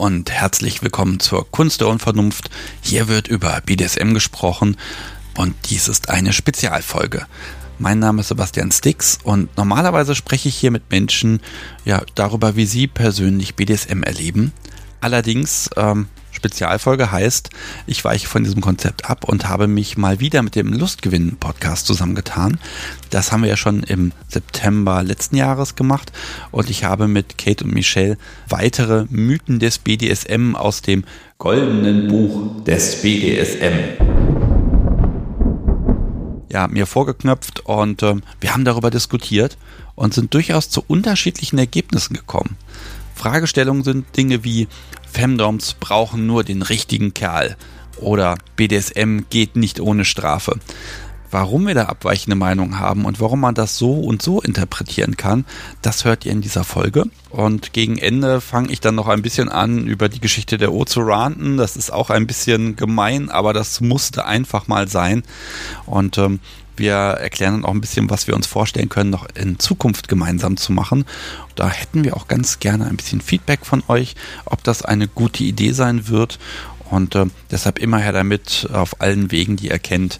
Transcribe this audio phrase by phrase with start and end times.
[0.00, 2.48] Und herzlich willkommen zur Kunst der Unvernunft.
[2.80, 4.78] Hier wird über BDSM gesprochen
[5.36, 7.26] und dies ist eine Spezialfolge.
[7.78, 11.40] Mein Name ist Sebastian Stix und normalerweise spreche ich hier mit Menschen
[11.84, 14.54] ja darüber, wie sie persönlich BDSM erleben.
[15.02, 16.08] Allerdings ähm,
[16.40, 17.50] Spezialfolge heißt,
[17.86, 22.58] ich weiche von diesem Konzept ab und habe mich mal wieder mit dem Lustgewinn-Podcast zusammengetan.
[23.10, 26.12] Das haben wir ja schon im September letzten Jahres gemacht
[26.50, 28.16] und ich habe mit Kate und Michelle
[28.48, 31.04] weitere Mythen des BDSM aus dem
[31.36, 34.00] goldenen Buch des BDSM
[36.52, 39.56] ja, mir vorgeknöpft und äh, wir haben darüber diskutiert
[39.94, 42.56] und sind durchaus zu unterschiedlichen Ergebnissen gekommen.
[43.20, 44.66] Fragestellungen sind Dinge wie
[45.12, 47.56] Femdoms brauchen nur den richtigen Kerl
[47.96, 50.58] oder BDSM geht nicht ohne Strafe.
[51.32, 55.44] Warum wir da abweichende Meinungen haben und warum man das so und so interpretieren kann,
[55.80, 57.04] das hört ihr in dieser Folge.
[57.30, 60.84] Und gegen Ende fange ich dann noch ein bisschen an, über die Geschichte der O
[60.84, 61.56] zu ranten.
[61.56, 65.22] Das ist auch ein bisschen gemein, aber das musste einfach mal sein.
[65.86, 66.40] Und ähm,
[66.80, 70.56] wir erklären dann auch ein bisschen, was wir uns vorstellen können, noch in Zukunft gemeinsam
[70.56, 71.04] zu machen.
[71.54, 75.44] Da hätten wir auch ganz gerne ein bisschen Feedback von euch, ob das eine gute
[75.44, 76.40] Idee sein wird.
[76.90, 80.18] Und äh, deshalb immer her damit auf allen Wegen, die ihr kennt.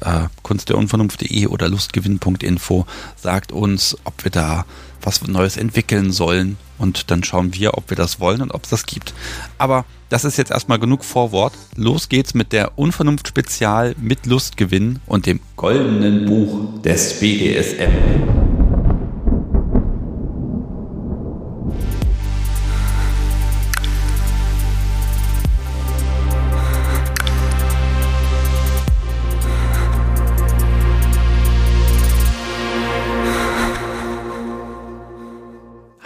[0.00, 2.86] Äh, kunstderunvernunft.de oder lustgewinn.info
[3.16, 4.66] sagt uns, ob wir da
[5.00, 6.58] was Neues entwickeln sollen.
[6.80, 9.12] Und dann schauen wir, ob wir das wollen und ob es das gibt.
[9.58, 11.52] Aber das ist jetzt erstmal genug Vorwort.
[11.76, 18.49] Los geht's mit der Unvernunft Spezial mit Lustgewinn und dem goldenen Buch des BDSM.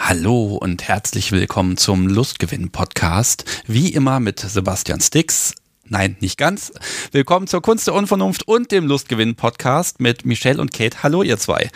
[0.07, 3.63] Hallo und herzlich willkommen zum Lustgewinn Podcast.
[3.67, 5.55] Wie immer mit Sebastian Stix.
[5.87, 6.73] Nein, nicht ganz.
[7.13, 11.03] Willkommen zur Kunst der Unvernunft und dem Lustgewinn Podcast mit Michelle und Kate.
[11.03, 11.71] Hallo, ihr zwei.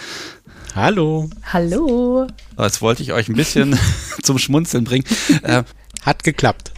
[0.74, 1.30] Hallo.
[1.54, 2.26] Hallo.
[2.58, 3.78] Jetzt wollte ich euch ein bisschen
[4.22, 5.06] zum Schmunzeln bringen.
[5.42, 5.62] Äh,
[6.02, 6.72] Hat geklappt.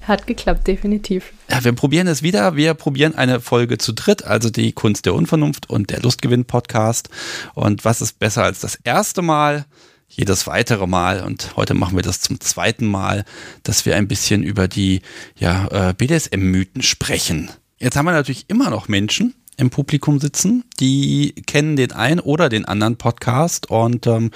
[0.00, 1.32] Hat geklappt, definitiv.
[1.48, 2.56] Ja, wir probieren es wieder.
[2.56, 7.10] Wir probieren eine Folge zu dritt, also die Kunst der Unvernunft und der Lustgewinn Podcast.
[7.54, 9.64] Und was ist besser als das erste Mal?
[10.08, 13.24] Jedes weitere Mal und heute machen wir das zum zweiten Mal,
[13.62, 15.02] dass wir ein bisschen über die
[15.36, 17.50] ja, äh, BDSM-Mythen sprechen.
[17.78, 22.48] Jetzt haben wir natürlich immer noch Menschen im Publikum sitzen, die kennen den einen oder
[22.48, 24.30] den anderen Podcast und ähm,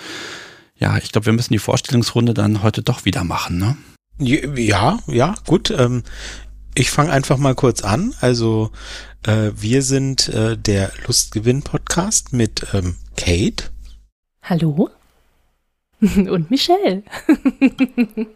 [0.77, 3.77] ja, ich glaube, wir müssen die Vorstellungsrunde dann heute doch wieder machen, ne?
[4.19, 5.71] Ja, ja, gut.
[5.71, 6.03] Ähm,
[6.75, 8.15] ich fange einfach mal kurz an.
[8.21, 8.71] Also
[9.25, 13.71] äh, wir sind äh, der Lustgewinn-Podcast mit ähm, Kate.
[14.43, 14.91] Hallo.
[16.17, 17.05] Und Michelle.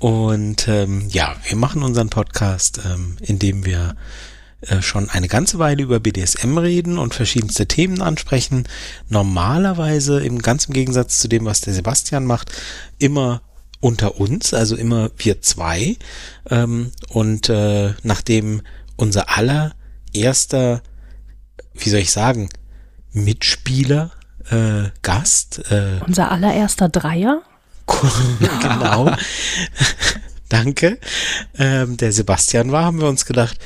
[0.00, 3.94] Und ähm, ja, wir machen unseren Podcast, ähm, indem wir
[4.62, 8.64] äh, schon eine ganze Weile über BDSM reden und verschiedenste Themen ansprechen.
[9.08, 12.50] Normalerweise, im ganzen Gegensatz zu dem, was der Sebastian macht,
[12.98, 13.42] immer
[13.80, 15.96] unter uns, also immer wir zwei.
[16.50, 18.62] Ähm, und äh, nachdem
[18.96, 20.82] unser allererster,
[21.74, 22.48] wie soll ich sagen,
[23.12, 24.10] Mitspieler
[24.50, 25.70] äh, Gast.
[25.70, 27.42] Äh, Unser allererster Dreier.
[28.60, 29.10] genau.
[30.48, 30.98] Danke.
[31.58, 33.56] Ähm, der Sebastian war, haben wir uns gedacht,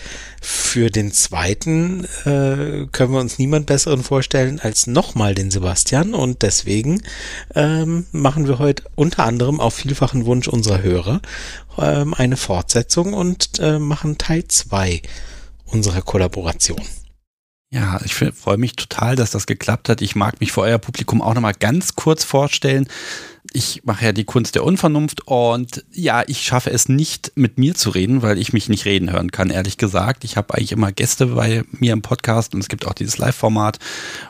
[0.41, 6.42] für den zweiten äh, können wir uns niemand besseren vorstellen als nochmal den Sebastian und
[6.42, 7.03] deswegen
[7.56, 11.21] ähm, machen wir heute unter anderem auf vielfachen Wunsch unserer Hörer
[11.77, 15.03] ähm, eine Fortsetzung und äh, machen Teil zwei
[15.65, 16.80] unserer Kollaboration.
[17.77, 20.01] Ja, ich freue mich total, dass das geklappt hat.
[20.01, 22.89] Ich mag mich vor euer Publikum auch nochmal ganz kurz vorstellen
[23.56, 27.74] ich mache ja die Kunst der Unvernunft und ja, ich schaffe es nicht mit mir
[27.74, 30.24] zu reden, weil ich mich nicht reden hören kann, ehrlich gesagt.
[30.24, 33.78] Ich habe eigentlich immer Gäste bei mir im Podcast und es gibt auch dieses Live-Format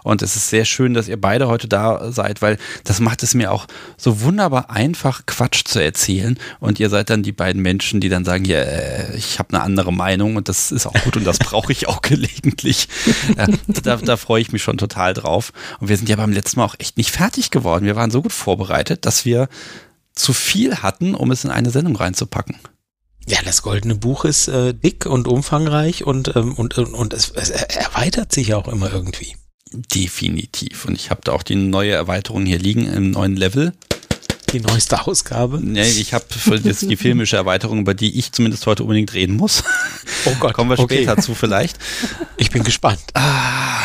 [0.05, 3.35] und es ist sehr schön, dass ihr beide heute da seid, weil das macht es
[3.35, 8.01] mir auch so wunderbar einfach, Quatsch zu erzählen und ihr seid dann die beiden Menschen,
[8.01, 11.17] die dann sagen, ja, äh, ich habe eine andere Meinung und das ist auch gut
[11.17, 12.87] und das brauche ich auch gelegentlich.
[13.37, 16.61] Äh, da, da freue ich mich schon total drauf und wir sind ja beim letzten
[16.61, 17.87] Mal auch echt nicht fertig geworden.
[17.87, 19.49] Wir waren so gut vorbereitet, dass dass wir
[20.15, 22.57] zu viel hatten, um es in eine Sendung reinzupacken.
[23.27, 27.31] Ja, das goldene Buch ist äh, dick und umfangreich und, ähm, und, und, und es,
[27.31, 29.37] es erweitert sich auch immer irgendwie.
[29.73, 30.85] Definitiv.
[30.85, 33.73] Und ich habe da auch die neue Erweiterung hier liegen im neuen Level.
[34.53, 35.61] Die neueste Ausgabe?
[35.61, 36.27] Nee, ich habe
[36.63, 39.65] jetzt die filmische Erweiterung, über die ich zumindest heute unbedingt reden muss.
[40.27, 40.55] Oh Gott.
[40.55, 40.99] Kommen wir okay.
[40.99, 41.79] später zu vielleicht.
[42.37, 43.01] Ich bin gespannt.
[43.15, 43.81] Ah,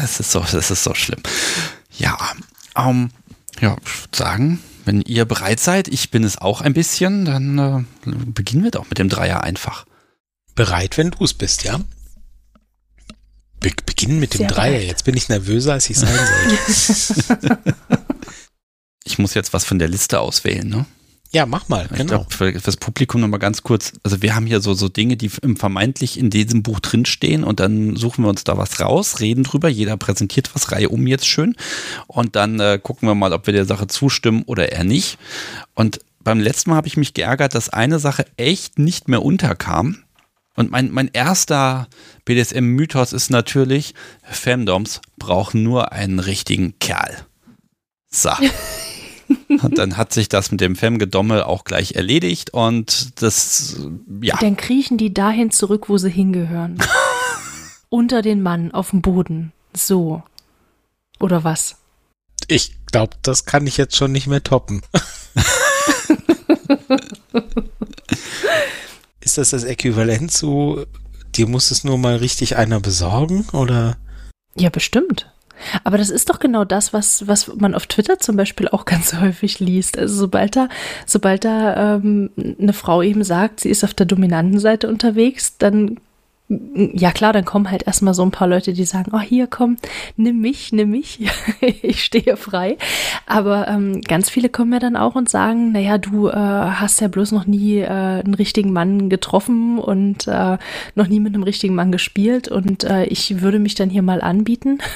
[0.00, 1.22] das ist so, das ist so schlimm.
[1.96, 2.18] Ja,
[2.76, 3.10] ähm,
[3.60, 7.58] ja, ich würde sagen, wenn ihr bereit seid, ich bin es auch ein bisschen, dann
[7.58, 9.86] äh, beginnen wir doch mit dem Dreier einfach.
[10.54, 11.80] Bereit, wenn du es bist, ja?
[13.60, 14.72] Be beginnen mit dem Sehr Dreier.
[14.72, 14.88] Bereit.
[14.88, 16.14] Jetzt bin ich nervöser, als ich sein
[17.26, 17.58] sollte.
[19.04, 20.86] ich muss jetzt was von der Liste auswählen, ne?
[21.30, 22.08] Ja, mach mal, ich genau.
[22.08, 23.92] Glaub, für, das Publikum nochmal ganz kurz.
[24.02, 27.96] Also wir haben hier so, so Dinge, die vermeintlich in diesem Buch drinstehen und dann
[27.96, 31.54] suchen wir uns da was raus, reden drüber, jeder präsentiert was, Reihe um jetzt schön
[32.06, 35.18] und dann äh, gucken wir mal, ob wir der Sache zustimmen oder eher nicht.
[35.74, 39.98] Und beim letzten Mal habe ich mich geärgert, dass eine Sache echt nicht mehr unterkam.
[40.56, 41.88] Und mein, mein erster
[42.24, 43.94] BDSM-Mythos ist natürlich,
[44.24, 47.16] Femdoms brauchen nur einen richtigen Kerl.
[48.10, 48.30] So.
[49.48, 53.76] Und dann hat sich das mit dem Femgedommel auch gleich erledigt und das,
[54.20, 54.36] ja.
[54.40, 56.78] Dann kriechen die dahin zurück, wo sie hingehören.
[57.88, 59.52] Unter den Mann, auf dem Boden.
[59.72, 60.22] So.
[61.20, 61.76] Oder was?
[62.46, 64.82] Ich glaube, das kann ich jetzt schon nicht mehr toppen.
[69.20, 70.86] Ist das das Äquivalent zu,
[71.34, 73.98] dir muss es nur mal richtig einer besorgen, oder?
[74.54, 75.30] Ja, bestimmt.
[75.84, 79.14] Aber das ist doch genau das, was, was man auf Twitter zum Beispiel auch ganz
[79.14, 79.98] häufig liest.
[79.98, 80.68] Also sobald da,
[81.06, 85.98] sobald da ähm, eine Frau eben sagt, sie ist auf der dominanten Seite unterwegs, dann
[86.48, 89.76] ja klar, dann kommen halt erstmal so ein paar Leute, die sagen, oh hier komm,
[90.16, 91.20] nimm mich, nimm mich,
[91.60, 92.78] ich stehe frei.
[93.26, 97.08] Aber ähm, ganz viele kommen ja dann auch und sagen, naja, du äh, hast ja
[97.08, 100.56] bloß noch nie äh, einen richtigen Mann getroffen und äh,
[100.94, 104.22] noch nie mit einem richtigen Mann gespielt und äh, ich würde mich dann hier mal
[104.22, 104.78] anbieten.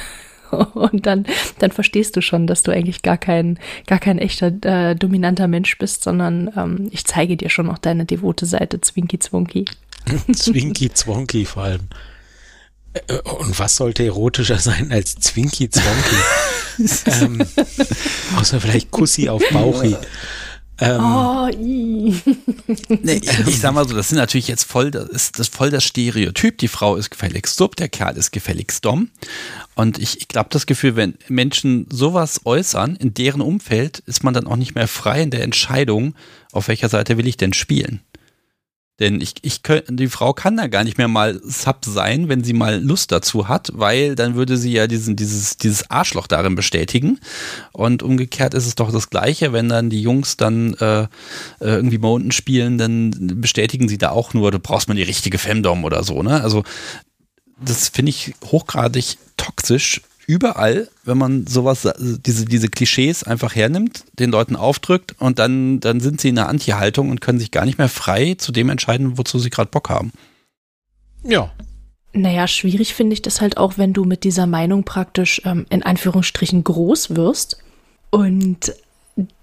[0.74, 1.24] Und dann,
[1.58, 5.78] dann verstehst du schon, dass du eigentlich gar kein, gar kein echter äh, dominanter Mensch
[5.78, 9.64] bist, sondern ähm, ich zeige dir schon noch deine devote Seite, Zwinky Zwonky.
[10.32, 11.88] Zwinky Zwonky vor allem.
[12.92, 16.16] Äh, und was sollte erotischer sein als Zwinky Zwonky?
[17.22, 17.46] ähm,
[18.36, 19.96] außer vielleicht Kussi auf Bauchi.
[20.82, 25.38] Ähm, oh, nee, ich, ich sag mal so, das sind natürlich jetzt voll, das ist
[25.38, 26.58] das voll das Stereotyp.
[26.58, 29.10] Die Frau ist gefälligst sub, der Kerl ist gefälligst dom.
[29.76, 34.34] Und ich, ich glaube, das Gefühl, wenn Menschen sowas äußern, in deren Umfeld ist man
[34.34, 36.14] dann auch nicht mehr frei in der Entscheidung,
[36.50, 38.00] auf welcher Seite will ich denn spielen.
[39.00, 42.52] Denn ich, ich die Frau kann da gar nicht mehr mal Sub sein, wenn sie
[42.52, 47.18] mal Lust dazu hat, weil dann würde sie ja diesen, dieses, dieses Arschloch darin bestätigen.
[47.72, 51.08] Und umgekehrt ist es doch das Gleiche, wenn dann die Jungs dann äh, äh
[51.60, 55.38] irgendwie mal unten spielen, dann bestätigen sie da auch nur, du brauchst mal die richtige
[55.38, 56.42] Femdom oder so, ne?
[56.42, 56.62] Also
[57.64, 64.30] das finde ich hochgradig toxisch, überall, wenn man sowas, diese, diese Klischees einfach hernimmt, den
[64.30, 67.78] Leuten aufdrückt und dann, dann sind sie in einer Anti-Haltung und können sich gar nicht
[67.78, 70.12] mehr frei zu dem entscheiden, wozu sie gerade Bock haben.
[71.22, 71.52] Ja.
[72.14, 75.82] Naja, schwierig finde ich das halt auch, wenn du mit dieser Meinung praktisch ähm, in
[75.82, 77.58] Anführungsstrichen groß wirst
[78.10, 78.74] und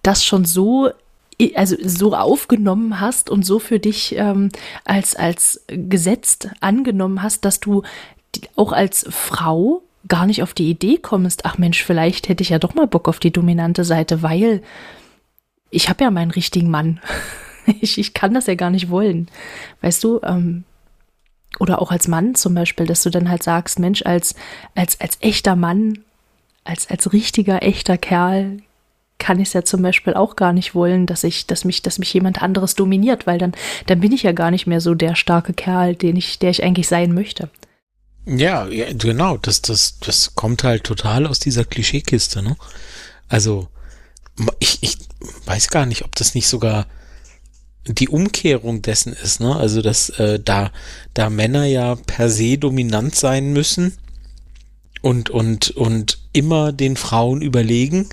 [0.02, 0.90] das schon so
[1.56, 4.50] also so aufgenommen hast und so für dich ähm,
[4.84, 7.84] als als gesetzt angenommen hast, dass du
[8.58, 12.60] auch als Frau gar nicht auf die Idee kommst, ach Mensch, vielleicht hätte ich ja
[12.60, 14.62] doch mal Bock auf die dominante Seite, weil
[15.70, 17.00] ich habe ja meinen richtigen Mann.
[17.82, 19.30] ich, ich kann das ja gar nicht wollen.
[19.82, 20.64] Weißt du, ähm,
[21.60, 24.36] oder auch als Mann zum Beispiel, dass du dann halt sagst, Mensch, als,
[24.76, 26.00] als, als echter Mann,
[26.64, 28.62] als, als richtiger, echter Kerl
[29.18, 32.00] kann ich es ja zum Beispiel auch gar nicht wollen, dass ich, dass mich, dass
[32.00, 33.52] mich jemand anderes dominiert, weil dann,
[33.88, 36.64] dann bin ich ja gar nicht mehr so der starke Kerl, den ich, der ich
[36.64, 37.50] eigentlich sein möchte.
[38.30, 42.58] Ja, ja, genau, das, das, das kommt halt total aus dieser Klischeekiste, ne?
[43.28, 43.68] Also,
[44.60, 44.98] ich, ich
[45.46, 46.86] weiß gar nicht, ob das nicht sogar
[47.88, 49.56] die Umkehrung dessen ist, ne?
[49.56, 50.72] Also, dass äh, da,
[51.16, 53.98] da Männer ja per se dominant sein müssen
[55.02, 58.10] und, und, und immer den Frauen überlegen,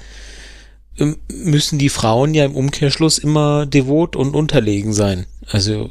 [0.98, 5.26] ähm, müssen die Frauen ja im Umkehrschluss immer devot und unterlegen sein.
[5.46, 5.90] Also,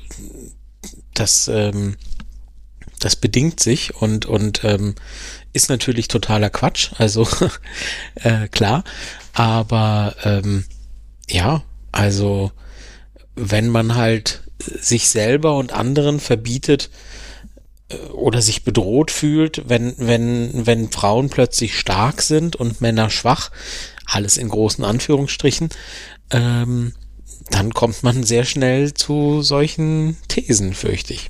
[1.14, 1.96] das, ähm,
[3.06, 4.96] das bedingt sich und, und ähm,
[5.54, 7.28] ist natürlich totaler Quatsch, also
[8.16, 8.84] äh, klar.
[9.32, 10.66] Aber ähm,
[11.30, 12.52] ja, also
[13.36, 16.90] wenn man halt sich selber und anderen verbietet
[17.90, 23.52] äh, oder sich bedroht fühlt, wenn, wenn, wenn Frauen plötzlich stark sind und Männer schwach,
[24.08, 25.70] alles in großen Anführungsstrichen,
[26.32, 26.94] ähm,
[27.52, 31.28] dann kommt man sehr schnell zu solchen Thesen, fürchte ich.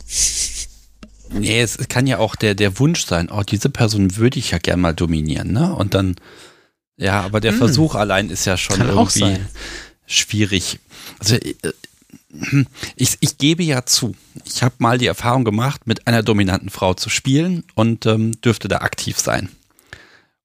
[1.29, 4.57] Nee, es kann ja auch der, der Wunsch sein, oh, diese Person würde ich ja
[4.57, 5.73] gern mal dominieren, ne?
[5.73, 6.15] Und dann,
[6.97, 7.57] ja, aber der hm.
[7.57, 9.37] Versuch allein ist ja schon kann irgendwie
[10.05, 10.79] schwierig.
[11.19, 11.53] Also, äh,
[12.95, 14.15] ich, ich gebe ja zu,
[14.45, 18.67] ich habe mal die Erfahrung gemacht, mit einer dominanten Frau zu spielen und ähm, dürfte
[18.67, 19.49] da aktiv sein.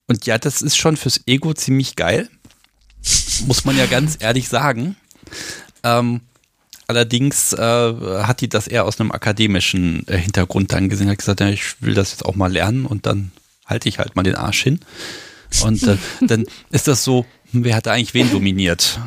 [0.07, 2.29] Und ja, das ist schon fürs Ego ziemlich geil.
[3.47, 4.97] muss man ja ganz ehrlich sagen.
[5.83, 6.21] Ähm,
[6.91, 7.59] allerdings äh,
[8.23, 11.81] hat die das eher aus einem akademischen äh, Hintergrund dann gesehen, hat gesagt, ja, ich
[11.81, 13.31] will das jetzt auch mal lernen und dann
[13.65, 14.81] halte ich halt mal den Arsch hin.
[15.63, 18.99] Und äh, dann ist das so, wer hat eigentlich wen dominiert?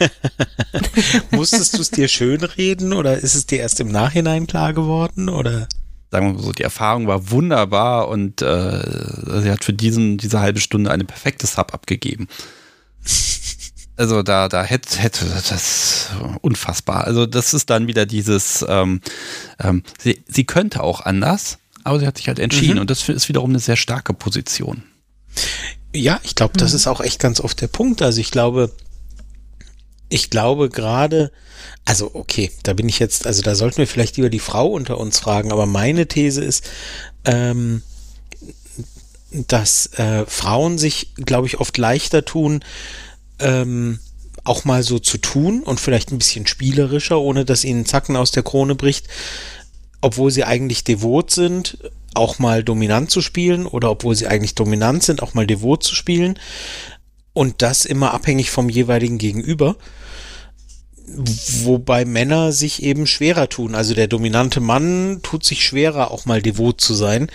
[1.30, 5.68] Musstest du es dir schönreden oder ist es dir erst im Nachhinein klar geworden oder?
[6.10, 10.40] Sagen wir mal so, die Erfahrung war wunderbar und äh, sie hat für diesen, diese
[10.40, 12.28] halbe Stunde eine perfekte Sub abgegeben.
[13.96, 16.08] Also da, da hätte, hätte das
[16.40, 17.04] unfassbar.
[17.04, 19.00] Also das ist dann wieder dieses, ähm,
[19.60, 22.80] ähm, sie, sie könnte auch anders, aber sie hat sich halt entschieden mhm.
[22.80, 24.82] und das ist wiederum eine sehr starke Position.
[25.94, 26.76] Ja, ich glaube, das mhm.
[26.76, 28.02] ist auch echt ganz oft der Punkt.
[28.02, 28.72] Also ich glaube,
[30.08, 31.30] ich glaube gerade,
[31.84, 34.98] also okay, da bin ich jetzt, also da sollten wir vielleicht lieber die Frau unter
[34.98, 36.64] uns fragen, aber meine These ist,
[37.24, 37.82] ähm,
[39.30, 42.64] dass äh, Frauen sich, glaube ich, oft leichter tun,
[43.38, 43.98] ähm,
[44.44, 48.30] auch mal so zu tun und vielleicht ein bisschen spielerischer, ohne dass ihnen Zacken aus
[48.30, 49.08] der Krone bricht,
[50.00, 51.78] obwohl sie eigentlich devot sind,
[52.14, 55.94] auch mal dominant zu spielen oder obwohl sie eigentlich dominant sind, auch mal devot zu
[55.94, 56.38] spielen.
[57.32, 59.76] Und das immer abhängig vom jeweiligen Gegenüber.
[61.06, 63.74] Wobei Männer sich eben schwerer tun.
[63.74, 67.28] Also der dominante Mann tut sich schwerer, auch mal devot zu sein.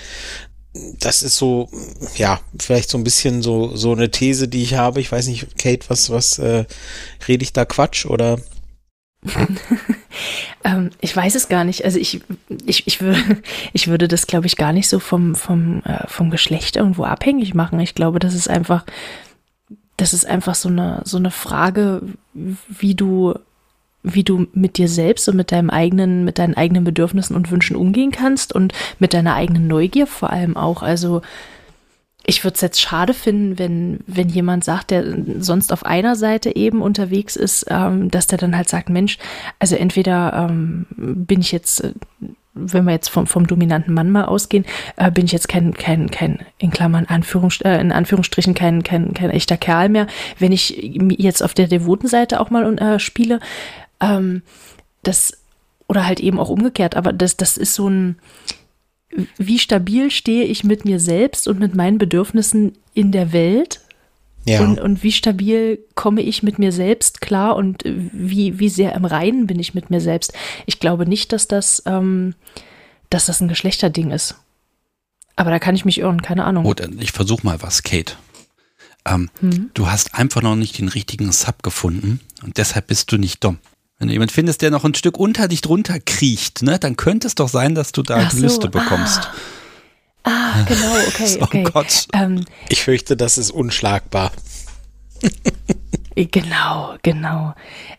[0.99, 1.69] Das ist so,
[2.15, 5.01] ja, vielleicht so ein bisschen so, so eine These, die ich habe.
[5.01, 6.65] Ich weiß nicht, Kate, was, was, äh,
[7.27, 8.39] rede ich da Quatsch oder?
[10.63, 11.83] ähm, ich weiß es gar nicht.
[11.83, 12.21] Also ich,
[12.65, 13.41] ich, ich, würde,
[13.73, 17.53] ich würde das, glaube ich, gar nicht so vom, vom, äh, vom Geschlecht irgendwo abhängig
[17.53, 17.79] machen.
[17.79, 18.85] Ich glaube, das ist einfach,
[19.97, 22.01] das ist einfach so eine, so eine Frage,
[22.33, 23.33] wie du,
[24.03, 27.75] wie du mit dir selbst und mit deinem eigenen, mit deinen eigenen Bedürfnissen und Wünschen
[27.75, 30.81] umgehen kannst und mit deiner eigenen Neugier vor allem auch.
[30.81, 31.21] Also
[32.25, 35.03] ich würde es jetzt schade finden, wenn, wenn jemand sagt, der
[35.39, 39.17] sonst auf einer Seite eben unterwegs ist, ähm, dass der dann halt sagt, Mensch,
[39.57, 41.93] also entweder ähm, bin ich jetzt, äh,
[42.53, 44.65] wenn wir jetzt vom, vom dominanten Mann mal ausgehen,
[44.97, 49.13] äh, bin ich jetzt kein, kein, kein, in Klammern, Anführungs, äh, in Anführungsstrichen kein, kein,
[49.13, 50.05] kein echter Kerl mehr.
[50.37, 50.77] Wenn ich
[51.17, 53.39] jetzt auf der devoten Seite auch mal äh, spiele,
[53.99, 54.41] ähm,
[55.03, 55.33] das,
[55.87, 58.17] oder halt eben auch umgekehrt, aber das, das ist so ein,
[59.37, 63.81] wie stabil stehe ich mit mir selbst und mit meinen Bedürfnissen in der Welt?
[64.45, 64.61] Ja.
[64.61, 69.05] Und, und wie stabil komme ich mit mir selbst klar und wie, wie sehr im
[69.05, 70.33] Reinen bin ich mit mir selbst?
[70.65, 72.35] Ich glaube nicht, dass das, ähm,
[73.09, 74.35] dass das ein Geschlechterding ist.
[75.35, 76.63] Aber da kann ich mich irren, keine Ahnung.
[76.63, 78.13] Gut, ich versuche mal was, Kate.
[79.05, 79.71] Ähm, hm.
[79.73, 83.57] Du hast einfach noch nicht den richtigen Sub gefunden und deshalb bist du nicht dumm.
[83.99, 87.27] Wenn du jemanden findest, der noch ein Stück unter dich drunter kriecht, ne, dann könnte
[87.27, 89.29] es doch sein, dass du da so, Lüste bekommst.
[90.23, 91.63] Ah, ah genau, okay, oh okay.
[91.63, 92.07] Gott.
[92.13, 94.31] Ähm, ich fürchte, das ist unschlagbar.
[96.15, 97.53] genau, genau.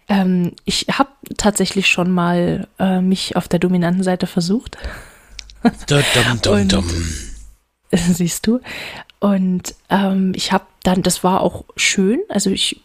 [0.08, 4.78] Ähm, ich habe tatsächlich schon mal äh, mich auf der dominanten Seite versucht.
[5.86, 6.90] Da, dum, dum, dum.
[7.92, 8.60] Siehst du?
[9.18, 12.20] Und ähm, ich habe dann, das war auch schön.
[12.28, 12.80] Also ich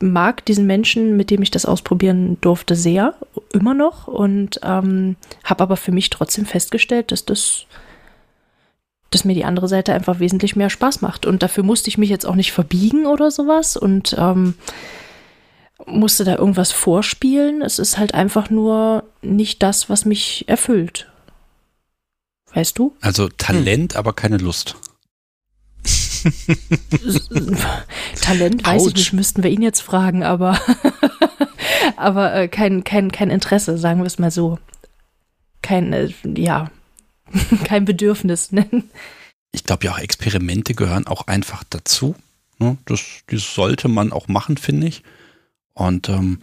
[0.00, 3.14] mag diesen Menschen, mit dem ich das ausprobieren durfte, sehr,
[3.52, 4.06] immer noch.
[4.06, 7.64] Und ähm, habe aber für mich trotzdem festgestellt, dass das,
[9.10, 11.24] dass mir die andere Seite einfach wesentlich mehr Spaß macht.
[11.24, 14.54] Und dafür musste ich mich jetzt auch nicht verbiegen oder sowas und ähm,
[15.86, 17.62] musste da irgendwas vorspielen.
[17.62, 21.10] Es ist halt einfach nur nicht das, was mich erfüllt.
[22.52, 22.94] Weißt du?
[23.00, 23.98] Also Talent, hm.
[23.98, 24.76] aber keine Lust.
[28.20, 28.88] Talent, weiß Ouch.
[28.88, 30.58] ich nicht, müssten wir ihn jetzt fragen, aber,
[31.96, 34.58] aber äh, kein, kein, kein Interesse, sagen wir es mal so.
[35.62, 36.70] Kein, äh, ja,
[37.64, 38.52] kein Bedürfnis.
[38.52, 38.66] Ne?
[39.52, 42.14] Ich glaube ja auch Experimente gehören auch einfach dazu.
[42.58, 42.76] Ne?
[42.86, 45.02] Das, das sollte man auch machen, finde ich.
[45.74, 46.42] Und ähm,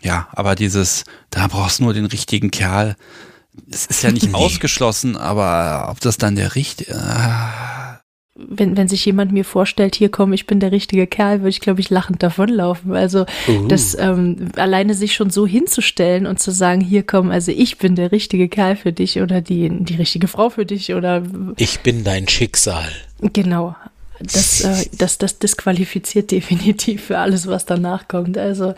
[0.00, 2.96] ja, aber dieses, da brauchst du nur den richtigen Kerl.
[3.70, 4.34] Es ist ja nicht nee.
[4.34, 6.92] ausgeschlossen, aber ob das dann der richtige.
[6.92, 7.87] Äh,
[8.38, 11.60] wenn, wenn sich jemand mir vorstellt, hier komm, ich bin der richtige Kerl, würde ich,
[11.60, 12.94] glaube ich, lachend davonlaufen.
[12.94, 13.66] Also uh.
[13.66, 17.96] das ähm, alleine sich schon so hinzustellen und zu sagen, hier komm, also ich bin
[17.96, 21.22] der richtige Kerl für dich oder die, die richtige Frau für dich oder
[21.56, 22.88] Ich bin dein Schicksal.
[23.20, 23.74] Genau.
[24.20, 28.38] Das, äh, das, das disqualifiziert definitiv für alles, was danach kommt.
[28.38, 28.74] Also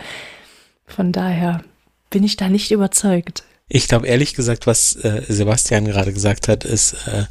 [0.87, 1.63] von daher
[2.09, 3.45] bin ich da nicht überzeugt.
[3.69, 7.25] Ich glaube ehrlich gesagt, was äh, Sebastian gerade gesagt hat, ist, äh,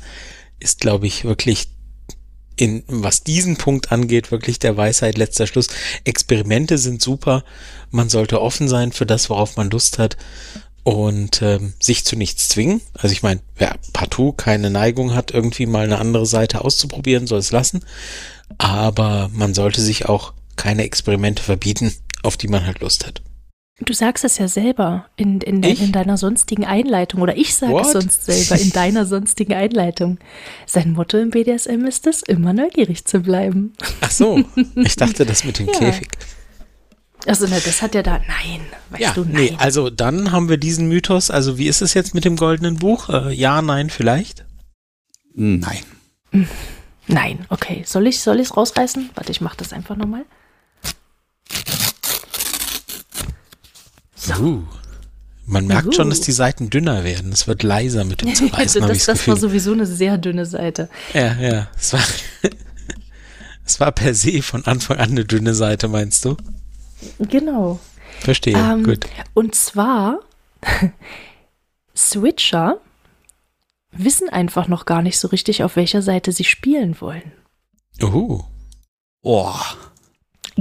[0.60, 1.68] ist glaube ich wirklich
[2.60, 5.70] in, was diesen Punkt angeht, wirklich der Weisheit letzter Schluss.
[6.04, 7.46] Experimente sind super.
[7.90, 10.18] Man sollte offen sein für das, worauf man Lust hat
[10.84, 12.82] und ähm, sich zu nichts zwingen.
[12.96, 17.40] Also ich meine, wer partout keine Neigung hat, irgendwie mal eine andere Seite auszuprobieren, soll
[17.40, 17.86] es lassen.
[18.58, 23.22] Aber man sollte sich auch keine Experimente verbieten, auf die man halt Lust hat.
[23.82, 27.80] Du sagst es ja selber in, in, de, in deiner sonstigen Einleitung oder ich sage
[27.80, 30.20] es sonst selber in deiner sonstigen Einleitung.
[30.66, 33.74] Sein Motto im BDSM ist es, immer neugierig zu bleiben.
[34.02, 34.44] Ach so,
[34.76, 35.74] ich dachte das mit dem ja.
[35.74, 36.10] Käfig.
[37.26, 39.34] Also ne, das hat ja da, nein, weißt ja, du, nein.
[39.34, 42.78] Nee, also dann haben wir diesen Mythos, also wie ist es jetzt mit dem goldenen
[42.78, 43.10] Buch?
[43.10, 44.46] Äh, ja, nein, vielleicht?
[45.36, 45.84] Nein.
[47.08, 47.84] Nein, okay.
[47.86, 49.10] Soll ich soll es rausreißen?
[49.16, 50.26] Warte, ich mache das einfach nochmal.
[54.38, 54.64] Uh,
[55.46, 55.92] man merkt uh.
[55.92, 57.32] schon, dass die Seiten dünner werden.
[57.32, 58.82] Es wird leiser mit dem Zerreißen.
[58.88, 60.90] das, das war sowieso eine sehr dünne Seite.
[61.14, 61.68] Ja, ja.
[61.78, 62.04] Es war,
[63.66, 66.38] es war per se von Anfang an eine dünne Seite, meinst du?
[67.18, 67.80] Genau.
[68.20, 68.58] Verstehe.
[68.58, 69.08] Ähm, Gut.
[69.34, 70.20] Und zwar
[71.96, 72.80] Switcher
[73.92, 77.32] wissen einfach noch gar nicht so richtig, auf welcher Seite sie spielen wollen.
[78.02, 78.44] Uhu.
[79.22, 79.54] Oh.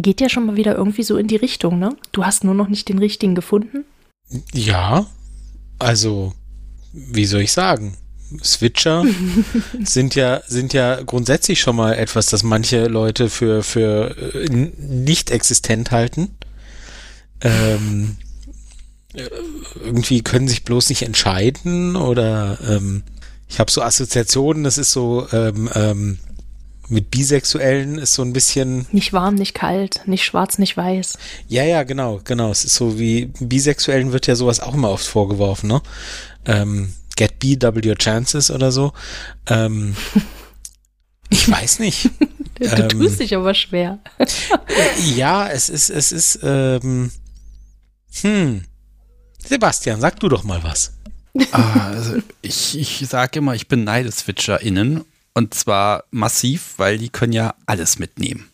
[0.00, 1.96] Geht ja schon mal wieder irgendwie so in die Richtung, ne?
[2.12, 3.84] Du hast nur noch nicht den richtigen gefunden?
[4.52, 5.06] Ja,
[5.80, 6.34] also,
[6.92, 7.96] wie soll ich sagen?
[8.44, 9.04] Switcher
[9.84, 15.30] sind ja, sind ja grundsätzlich schon mal etwas, das manche Leute für, für äh, nicht
[15.30, 16.30] existent halten.
[17.40, 18.18] Ähm,
[19.14, 19.28] äh,
[19.82, 23.02] irgendwie können sich bloß nicht entscheiden oder ähm,
[23.48, 26.18] ich habe so Assoziationen, das ist so ähm, ähm,
[26.88, 28.86] mit Bisexuellen ist so ein bisschen.
[28.92, 31.18] Nicht warm, nicht kalt, nicht schwarz, nicht weiß.
[31.48, 32.50] Ja, ja, genau, genau.
[32.50, 35.82] Es ist so wie Bisexuellen wird ja sowas auch immer oft vorgeworfen, ne?
[36.46, 38.92] Ähm, get B, double your chances oder so.
[39.48, 39.96] Ähm,
[41.30, 42.10] ich weiß nicht.
[42.58, 43.98] du ähm, tust dich aber schwer.
[45.14, 47.10] ja, es ist, es ist, ähm,
[48.22, 48.64] hm.
[49.46, 50.92] Sebastian, sag du doch mal was.
[51.52, 55.04] Ah, also ich, ich sage immer, ich bin NeideswitcherInnen
[55.38, 58.48] und zwar massiv, weil die können ja alles mitnehmen.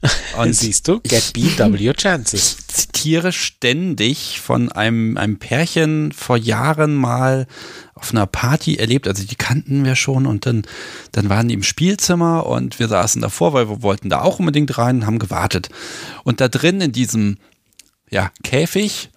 [0.38, 2.56] Und siehst du, get BW chances.
[2.60, 7.46] Ich zitiere ständig von einem, einem Pärchen vor Jahren mal
[7.94, 9.08] auf einer Party erlebt.
[9.08, 10.62] Also die kannten wir schon und dann,
[11.12, 14.76] dann waren die im Spielzimmer und wir saßen davor, weil wir wollten da auch unbedingt
[14.78, 15.68] rein und haben gewartet.
[16.22, 17.38] Und da drin in diesem
[18.10, 19.10] ja, Käfig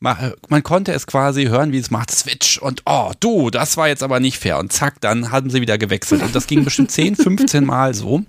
[0.00, 4.02] man konnte es quasi hören, wie es macht, Switch und oh, du, das war jetzt
[4.02, 4.58] aber nicht fair.
[4.58, 6.22] Und zack, dann haben sie wieder gewechselt.
[6.22, 8.22] Und das ging bestimmt 10, 15 Mal so.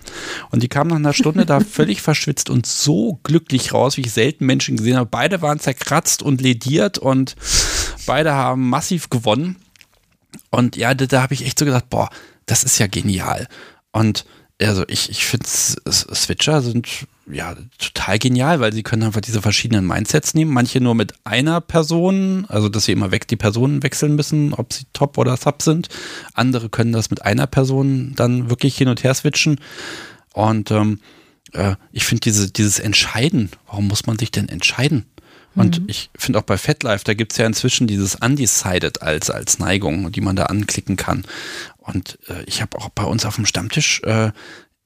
[0.49, 4.11] Und die kamen nach einer Stunde da völlig verschwitzt und so glücklich raus, wie ich
[4.11, 5.09] selten Menschen gesehen habe.
[5.09, 7.35] Beide waren zerkratzt und lediert und
[8.05, 9.57] beide haben massiv gewonnen.
[10.49, 12.09] Und ja, da, da habe ich echt so gedacht, boah,
[12.45, 13.47] das ist ja genial.
[13.91, 14.25] Und
[14.61, 19.85] also ich, ich finde Switcher sind ja total genial, weil sie können einfach diese verschiedenen
[19.85, 20.51] Mindsets nehmen.
[20.51, 24.73] Manche nur mit einer Person, also dass sie immer weg die Personen wechseln müssen, ob
[24.73, 25.89] sie Top oder Sub sind.
[26.33, 29.59] Andere können das mit einer Person dann wirklich hin und her switchen.
[30.33, 30.99] Und ähm,
[31.53, 35.05] äh, ich finde diese, dieses Entscheiden, warum muss man sich denn entscheiden?
[35.55, 35.85] Und mhm.
[35.89, 40.11] ich finde auch bei FatLife, da gibt es ja inzwischen dieses Undecided als, als Neigung,
[40.11, 41.25] die man da anklicken kann.
[41.79, 44.31] Und äh, ich habe auch bei uns auf dem Stammtisch äh,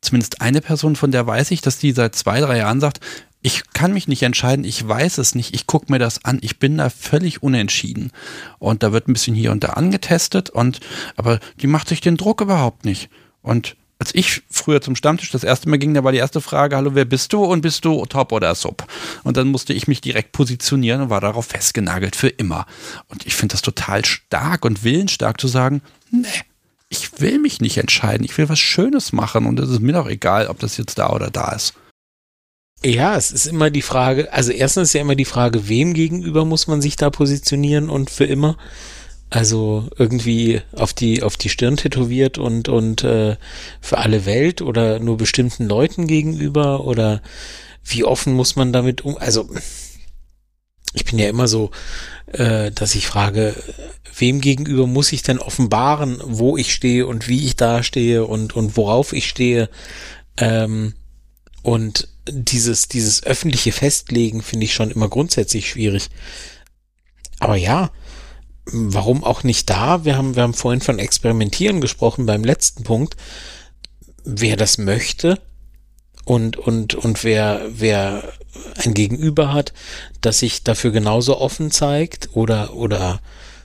[0.01, 2.99] zumindest eine Person, von der weiß ich, dass die seit zwei, drei Jahren sagt,
[3.43, 6.59] ich kann mich nicht entscheiden, ich weiß es nicht, ich gucke mir das an, ich
[6.59, 8.11] bin da völlig unentschieden.
[8.59, 10.79] Und da wird ein bisschen hier und da angetestet und
[11.15, 13.09] aber die macht sich den Druck überhaupt nicht.
[13.41, 16.75] Und als ich früher zum Stammtisch das erste Mal ging, da war die erste Frage,
[16.75, 18.87] hallo, wer bist du und bist du Top oder Sub?
[19.23, 22.65] Und dann musste ich mich direkt positionieren und war darauf festgenagelt für immer.
[23.09, 26.27] Und ich finde das total stark und willensstark zu sagen, nee,
[26.91, 30.07] ich will mich nicht entscheiden, ich will was Schönes machen und es ist mir doch
[30.07, 31.73] egal, ob das jetzt da oder da ist.
[32.83, 36.45] Ja, es ist immer die Frage, also erstens ist ja immer die Frage, wem gegenüber
[36.45, 38.57] muss man sich da positionieren und für immer.
[39.29, 43.37] Also irgendwie auf die auf die Stirn tätowiert und und äh,
[43.79, 47.21] für alle Welt oder nur bestimmten Leuten gegenüber oder
[47.85, 49.17] wie offen muss man damit um?
[49.17, 49.47] Also
[50.93, 51.71] ich bin ja immer so,
[52.27, 53.55] äh, dass ich frage,
[54.17, 58.55] wem gegenüber muss ich denn offenbaren, wo ich stehe und wie ich da stehe und,
[58.55, 59.69] und worauf ich stehe.
[60.37, 60.93] Ähm,
[61.63, 66.09] und dieses, dieses öffentliche Festlegen finde ich schon immer grundsätzlich schwierig.
[67.39, 67.91] Aber ja,
[68.65, 70.05] warum auch nicht da?
[70.05, 73.15] Wir haben, wir haben vorhin von Experimentieren gesprochen beim letzten Punkt.
[74.23, 75.39] Wer das möchte
[76.25, 78.33] und, und, und wer, wer
[78.83, 79.73] ein Gegenüber hat,
[80.21, 83.21] das sich dafür genauso offen zeigt oder, oder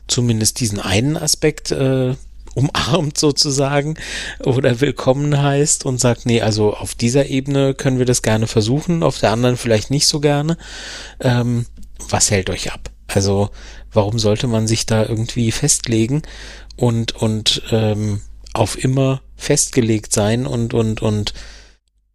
[0.06, 2.14] zumindest diesen einen Aspekt äh,
[2.54, 3.96] umarmt sozusagen
[4.42, 9.02] oder willkommen heißt und sagt, nee, also auf dieser Ebene können wir das gerne versuchen,
[9.02, 10.56] auf der anderen vielleicht nicht so gerne.
[11.20, 11.66] Ähm,
[12.08, 12.90] was hält euch ab?
[13.08, 13.50] Also
[13.92, 16.22] warum sollte man sich da irgendwie festlegen
[16.76, 18.22] und und ähm,
[18.54, 21.34] auf immer festgelegt sein und und und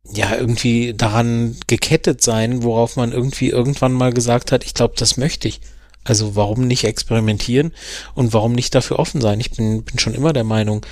[0.04, 5.18] ja irgendwie daran gekettet sein, worauf man irgendwie irgendwann mal gesagt hat, ich glaube, das
[5.18, 5.62] möchte ich.
[6.04, 7.74] Also warum nicht experimentieren
[8.16, 9.40] und warum nicht dafür offen sein?
[9.40, 10.84] Ich bin, bin schon immer der Meinung,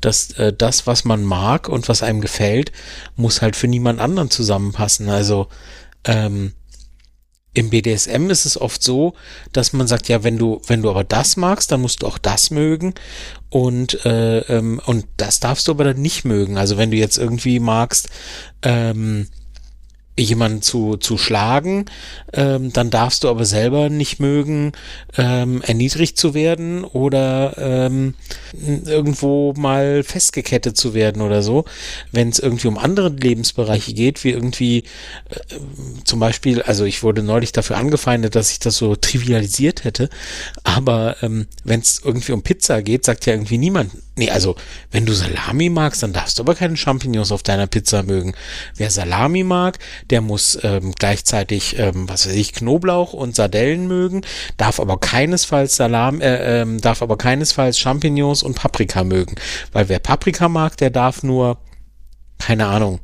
[0.00, 2.72] dass äh, das, was man mag und was einem gefällt,
[3.16, 5.08] muss halt für niemand anderen zusammenpassen.
[5.08, 5.46] Also
[6.04, 6.54] ähm,
[7.58, 9.14] im BDSM ist es oft so,
[9.52, 12.16] dass man sagt, ja, wenn du, wenn du aber das magst, dann musst du auch
[12.16, 12.94] das mögen
[13.50, 16.56] und äh, ähm, und das darfst du aber dann nicht mögen.
[16.56, 18.10] Also wenn du jetzt irgendwie magst,
[18.62, 19.26] ähm,
[20.22, 21.86] jemanden zu, zu schlagen,
[22.32, 24.72] ähm, dann darfst du aber selber nicht mögen,
[25.16, 28.14] ähm, erniedrigt zu werden oder ähm,
[28.84, 31.64] irgendwo mal festgekettet zu werden oder so.
[32.12, 35.56] Wenn es irgendwie um andere Lebensbereiche geht, wie irgendwie äh,
[36.04, 40.08] zum Beispiel, also ich wurde neulich dafür angefeindet, dass ich das so trivialisiert hätte,
[40.64, 44.56] aber ähm, wenn es irgendwie um Pizza geht, sagt ja irgendwie niemand, nee, also
[44.90, 48.34] wenn du Salami magst, dann darfst du aber keine Champignons auf deiner Pizza mögen.
[48.76, 49.78] Wer Salami mag,
[50.10, 54.22] der muss ähm, gleichzeitig, ähm, was weiß ich, Knoblauch und Sardellen mögen,
[54.56, 59.36] darf aber keinesfalls Salam, äh, ähm, darf aber keinesfalls Champignons und Paprika mögen.
[59.72, 61.58] Weil wer Paprika mag, der darf nur,
[62.38, 63.00] keine Ahnung,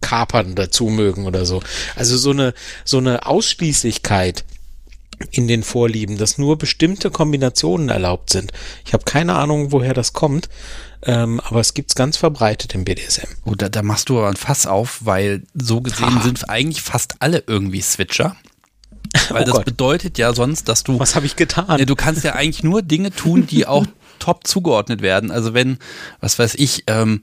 [0.00, 1.62] Kapern dazu mögen oder so.
[1.96, 2.54] Also so eine,
[2.84, 4.44] so eine Ausschließlichkeit
[5.30, 8.52] in den Vorlieben, dass nur bestimmte Kombinationen erlaubt sind.
[8.84, 10.48] Ich habe keine Ahnung, woher das kommt,
[11.02, 13.28] ähm, aber es gibt's ganz verbreitet im BDSM.
[13.44, 16.22] Oh, da, da machst du aber ein Fass auf, weil so gesehen ah.
[16.22, 18.36] sind eigentlich fast alle irgendwie Switcher.
[19.30, 19.64] Weil oh das Gott.
[19.64, 20.98] bedeutet ja sonst, dass du.
[20.98, 21.78] Was habe ich getan?
[21.78, 23.86] Ja, du kannst ja eigentlich nur Dinge tun, die auch
[24.18, 25.30] top zugeordnet werden.
[25.30, 25.78] Also wenn,
[26.20, 27.22] was weiß ich, ähm,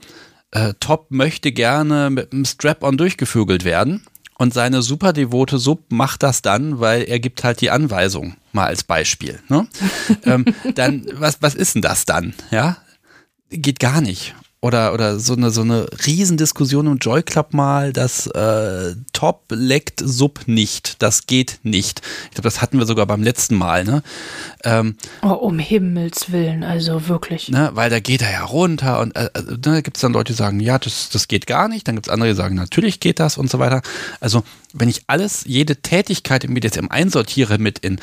[0.51, 6.23] äh, Top möchte gerne mit einem Strap-on durchgevögelt werden und seine super devote Sub macht
[6.23, 9.39] das dann, weil er gibt halt die Anweisung, mal als Beispiel.
[9.49, 9.67] Ne?
[10.25, 12.33] ähm, dann, was, was ist denn das dann?
[12.51, 12.77] Ja,
[13.49, 18.27] geht gar nicht oder, oder so eine, so eine Riesendiskussion im Joy Club mal, dass
[18.27, 21.01] äh, Top leckt Sub nicht.
[21.01, 22.01] Das geht nicht.
[22.25, 24.03] Ich glaube, das hatten wir sogar beim letzten Mal, ne?
[24.63, 27.49] Ähm, oh, um Himmels Willen, also wirklich.
[27.49, 30.31] Ne, weil da geht er ja runter und äh, äh da gibt es dann Leute,
[30.31, 31.85] die sagen, ja, das, das geht gar nicht.
[31.85, 33.81] Dann gibt es andere, die sagen, natürlich geht das und so weiter.
[34.21, 37.99] Also, wenn ich alles, jede Tätigkeit im BDSM einsortiere mit in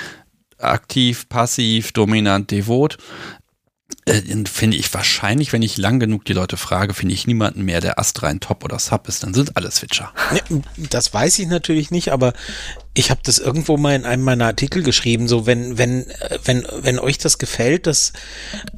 [0.59, 2.99] aktiv, passiv, dominant, devot,
[4.46, 7.98] finde ich wahrscheinlich, wenn ich lang genug die Leute frage, finde ich niemanden mehr, der
[7.98, 9.22] astrein Top oder Sub ist.
[9.22, 10.12] Dann sind alle Switcher.
[10.76, 12.33] Das weiß ich natürlich nicht, aber
[12.94, 15.29] ich habe das irgendwo mal in einem meiner Artikel geschrieben.
[15.29, 18.12] So, wenn, wenn, äh, wenn, wenn euch das gefällt, dass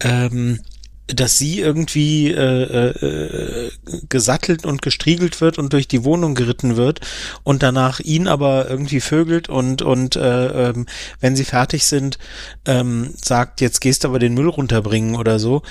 [0.00, 0.60] ähm,
[1.08, 3.70] dass sie irgendwie äh, äh,
[4.08, 7.00] gesattelt und gestriegelt wird und durch die Wohnung geritten wird
[7.42, 10.86] und danach ihn aber irgendwie vögelt und und äh, ähm,
[11.20, 12.18] wenn sie fertig sind
[12.66, 15.62] ähm, sagt jetzt gehst du aber den Müll runterbringen oder so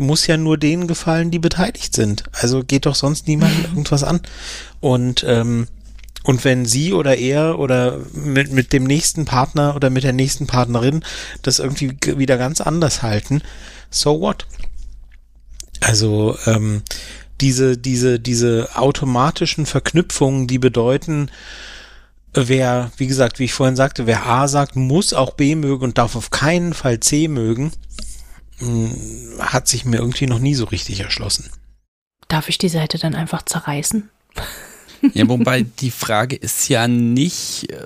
[0.00, 2.24] muss ja nur denen gefallen die beteiligt sind.
[2.32, 4.20] Also geht doch sonst niemand irgendwas an.
[4.80, 5.68] Und ähm,
[6.24, 10.46] und wenn sie oder er oder mit, mit dem nächsten Partner oder mit der nächsten
[10.46, 11.04] Partnerin
[11.42, 13.42] das irgendwie wieder ganz anders halten,
[13.90, 14.46] so what?
[15.80, 16.82] Also ähm,
[17.40, 21.30] diese, diese, diese automatischen Verknüpfungen, die bedeuten,
[22.32, 25.98] wer, wie gesagt, wie ich vorhin sagte, wer A sagt, muss auch B mögen und
[25.98, 27.72] darf auf keinen Fall C mögen,
[28.58, 28.96] hm,
[29.40, 31.50] hat sich mir irgendwie noch nie so richtig erschlossen.
[32.28, 34.08] Darf ich die Seite dann einfach zerreißen?
[35.14, 37.76] Ja, wobei die Frage ist ja nicht, äh,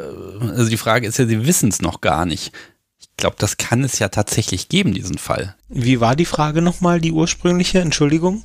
[0.50, 2.52] also die Frage ist ja, sie wissen es noch gar nicht.
[2.98, 5.54] Ich glaube, das kann es ja tatsächlich geben, diesen Fall.
[5.68, 7.80] Wie war die Frage nochmal, die ursprüngliche?
[7.80, 8.42] Entschuldigung?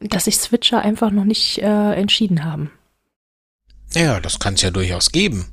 [0.00, 2.70] Dass sich Switcher einfach noch nicht äh, entschieden haben.
[3.94, 5.46] Ja, das kann es ja durchaus geben.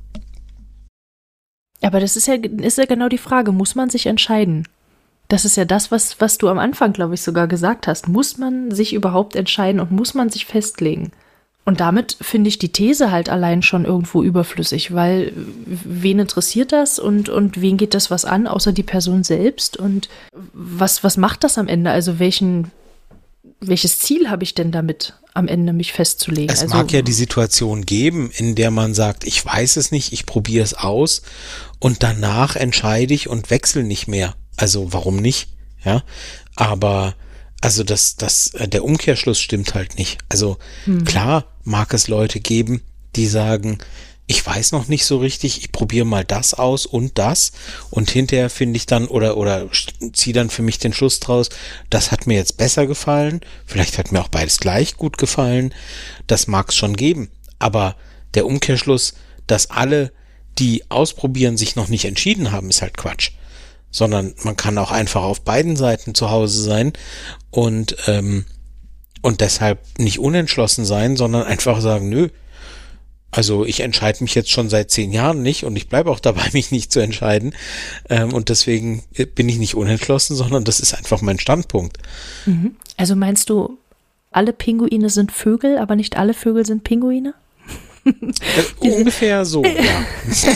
[1.80, 4.66] Aber das ist ja, ist ja genau die Frage, muss man sich entscheiden?
[5.28, 8.08] Das ist ja das, was, was du am Anfang, glaube ich, sogar gesagt hast.
[8.08, 11.12] Muss man sich überhaupt entscheiden und muss man sich festlegen?
[11.68, 16.98] Und damit finde ich die These halt allein schon irgendwo überflüssig, weil wen interessiert das
[16.98, 19.76] und, und wen geht das was an, außer die Person selbst?
[19.76, 20.08] Und
[20.54, 21.90] was, was macht das am Ende?
[21.90, 22.70] Also welchen,
[23.60, 26.50] welches Ziel habe ich denn damit, am Ende mich festzulegen?
[26.50, 30.14] Es also, mag ja die Situation geben, in der man sagt, ich weiß es nicht,
[30.14, 31.20] ich probiere es aus
[31.80, 34.36] und danach entscheide ich und wechsle nicht mehr.
[34.56, 35.50] Also warum nicht?
[35.84, 36.02] Ja,
[36.56, 37.14] aber
[37.60, 40.18] also das, das, äh, der Umkehrschluss stimmt halt nicht.
[40.28, 41.04] Also hm.
[41.04, 42.82] klar mag es Leute geben,
[43.16, 43.78] die sagen,
[44.30, 47.52] ich weiß noch nicht so richtig, ich probiere mal das aus und das.
[47.90, 49.68] Und hinterher finde ich dann oder oder
[50.12, 51.48] ziehe dann für mich den Schluss draus,
[51.88, 55.74] das hat mir jetzt besser gefallen, vielleicht hat mir auch beides gleich gut gefallen,
[56.26, 57.96] das mag es schon geben, aber
[58.34, 59.14] der Umkehrschluss,
[59.46, 60.12] dass alle,
[60.58, 63.30] die ausprobieren, sich noch nicht entschieden haben, ist halt Quatsch
[63.90, 66.92] sondern man kann auch einfach auf beiden Seiten zu Hause sein
[67.50, 68.44] und ähm,
[69.20, 72.28] und deshalb nicht unentschlossen sein, sondern einfach sagen, nö,
[73.30, 76.48] also ich entscheide mich jetzt schon seit zehn Jahren nicht und ich bleibe auch dabei,
[76.52, 77.54] mich nicht zu entscheiden.
[78.08, 79.02] Ähm, und deswegen
[79.34, 81.98] bin ich nicht unentschlossen, sondern das ist einfach mein Standpunkt.
[82.46, 82.76] Mhm.
[82.96, 83.78] Also meinst du,
[84.30, 87.34] alle Pinguine sind Vögel, aber nicht alle Vögel sind Pinguine?
[88.08, 90.06] Äh, ungefähr so, ja.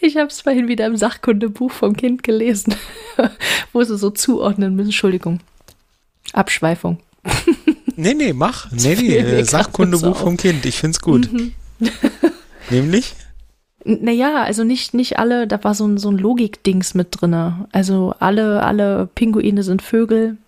[0.00, 2.74] ich habe es vorhin wieder im Sachkundebuch vom Kind gelesen,
[3.72, 4.88] wo sie so zuordnen müssen.
[4.88, 5.40] Entschuldigung.
[6.32, 6.98] Abschweifung.
[7.96, 8.70] nee, nee, mach.
[8.72, 10.66] Nee, nee, äh, Sachkundebuch vom Kind.
[10.66, 11.32] Ich find's gut.
[11.32, 11.52] Mhm.
[12.70, 13.14] Nämlich?
[13.84, 17.66] Naja, also nicht, nicht alle, da war so ein, so ein Logik-Dings mit drin.
[17.72, 20.38] Also alle, alle Pinguine sind Vögel,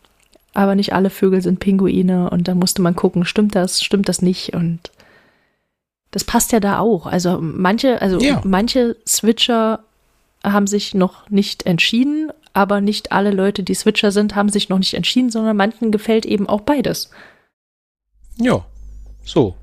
[0.55, 2.31] aber nicht alle Vögel sind Pinguine.
[2.31, 4.55] Und da musste man gucken, stimmt das, stimmt das nicht?
[4.55, 4.91] Und
[6.17, 7.05] das passt ja da auch.
[7.05, 8.41] Also manche, also ja.
[8.43, 9.81] manche Switcher
[10.43, 14.79] haben sich noch nicht entschieden, aber nicht alle Leute, die Switcher sind, haben sich noch
[14.79, 17.11] nicht entschieden, sondern manchen gefällt eben auch beides.
[18.39, 18.65] Ja,
[19.27, 19.57] so.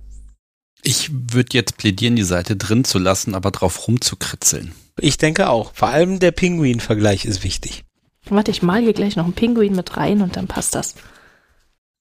[0.83, 4.75] Ich würde jetzt plädieren, die Seite drin zu lassen, aber drauf rumzukritzeln.
[4.99, 5.73] Ich denke auch.
[5.73, 7.83] Vor allem der Pinguin-Vergleich ist wichtig.
[8.29, 10.93] Warte, ich mal hier gleich noch einen Pinguin mit rein und dann passt das.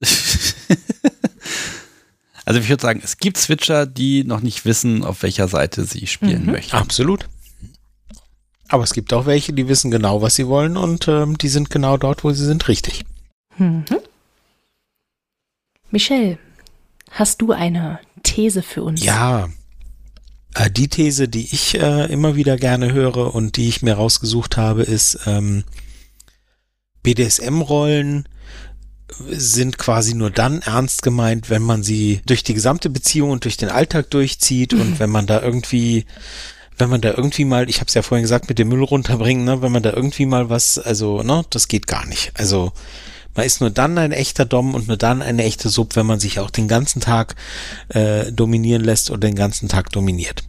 [2.44, 6.06] also ich würde sagen, es gibt Switcher, die noch nicht wissen, auf welcher Seite sie
[6.06, 6.52] spielen mhm.
[6.52, 6.76] möchten.
[6.76, 7.28] Absolut.
[8.68, 11.70] Aber es gibt auch welche, die wissen genau, was sie wollen und ähm, die sind
[11.70, 13.04] genau dort, wo sie sind, richtig.
[13.58, 13.84] Mhm.
[15.90, 16.38] Michelle,
[17.10, 19.04] hast du eine These für uns?
[19.04, 19.50] Ja.
[20.54, 24.56] Äh, die These, die ich äh, immer wieder gerne höre und die ich mir rausgesucht
[24.56, 25.64] habe, ist, ähm,
[27.02, 28.26] BDSM-Rollen
[29.28, 33.56] sind quasi nur dann ernst gemeint, wenn man sie durch die gesamte Beziehung und durch
[33.56, 34.80] den Alltag durchzieht mhm.
[34.80, 36.06] und wenn man da irgendwie
[36.78, 39.44] wenn man da irgendwie mal, ich habe es ja vorhin gesagt, mit dem Müll runterbringen,
[39.44, 42.32] ne, wenn man da irgendwie mal was, also, ne, das geht gar nicht.
[42.34, 42.72] Also
[43.34, 46.20] man ist nur dann ein echter Dom und nur dann eine echte Sub, wenn man
[46.20, 47.36] sich auch den ganzen Tag
[47.88, 50.42] äh, dominieren lässt oder den ganzen Tag dominiert.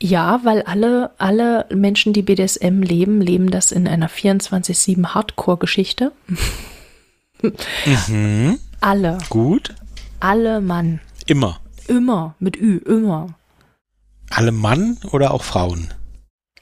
[0.00, 6.12] Ja, weil alle, alle Menschen, die BDSM leben, leben das in einer 24-7 Hardcore-Geschichte.
[8.08, 8.58] mhm.
[8.80, 9.18] Alle.
[9.28, 9.74] Gut.
[10.20, 11.00] Alle Mann.
[11.26, 11.60] Immer.
[11.88, 12.34] Immer.
[12.38, 12.78] Mit Ü.
[12.78, 13.34] Immer.
[14.30, 15.92] Alle Mann oder auch Frauen?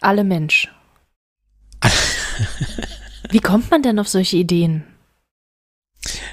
[0.00, 0.68] Alle Mensch.
[3.30, 4.84] Wie kommt man denn auf solche Ideen?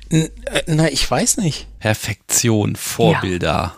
[0.10, 0.30] Äh,
[0.68, 1.68] na, ich weiß nicht.
[1.80, 3.48] Perfektion, Vorbilder.
[3.48, 3.76] Ja.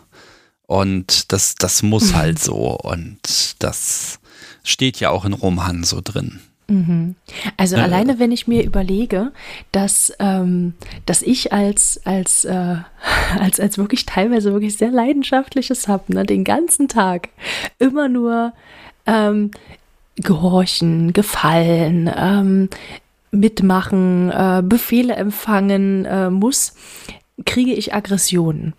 [0.65, 2.15] Und das, das muss mhm.
[2.15, 2.77] halt so.
[2.77, 4.19] Und das
[4.63, 6.41] steht ja auch in Roman so drin.
[6.67, 7.15] Mhm.
[7.57, 9.31] Also äh, alleine, wenn ich mir überlege,
[9.71, 10.73] dass, ähm,
[11.05, 12.77] dass ich als, als, äh,
[13.39, 17.29] als, als wirklich teilweise wirklich sehr leidenschaftliches habe, ne, den ganzen Tag
[17.79, 18.53] immer nur
[19.05, 19.51] ähm,
[20.15, 22.69] gehorchen, gefallen, ähm,
[23.31, 26.75] mitmachen, äh, Befehle empfangen äh, muss,
[27.45, 28.73] kriege ich Aggressionen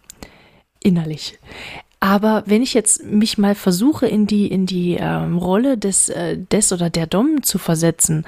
[0.85, 1.39] innerlich.
[2.05, 6.37] Aber wenn ich jetzt mich mal versuche, in die, in die ähm, Rolle des, äh,
[6.37, 8.27] des oder der Dom zu versetzen,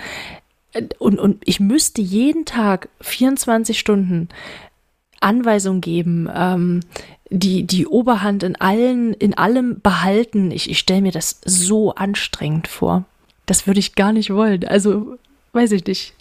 [0.73, 4.31] äh, und, und ich müsste jeden Tag 24 Stunden
[5.21, 6.81] Anweisung geben, ähm,
[7.29, 10.53] die, die Oberhand in allen, in allem behalten.
[10.53, 13.05] Ich, ich stelle mir das so anstrengend vor.
[13.45, 14.65] Das würde ich gar nicht wollen.
[14.67, 15.19] Also,
[15.53, 16.15] weiß ich nicht.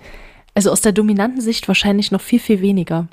[0.56, 3.08] Also aus der dominanten Sicht wahrscheinlich noch viel, viel weniger.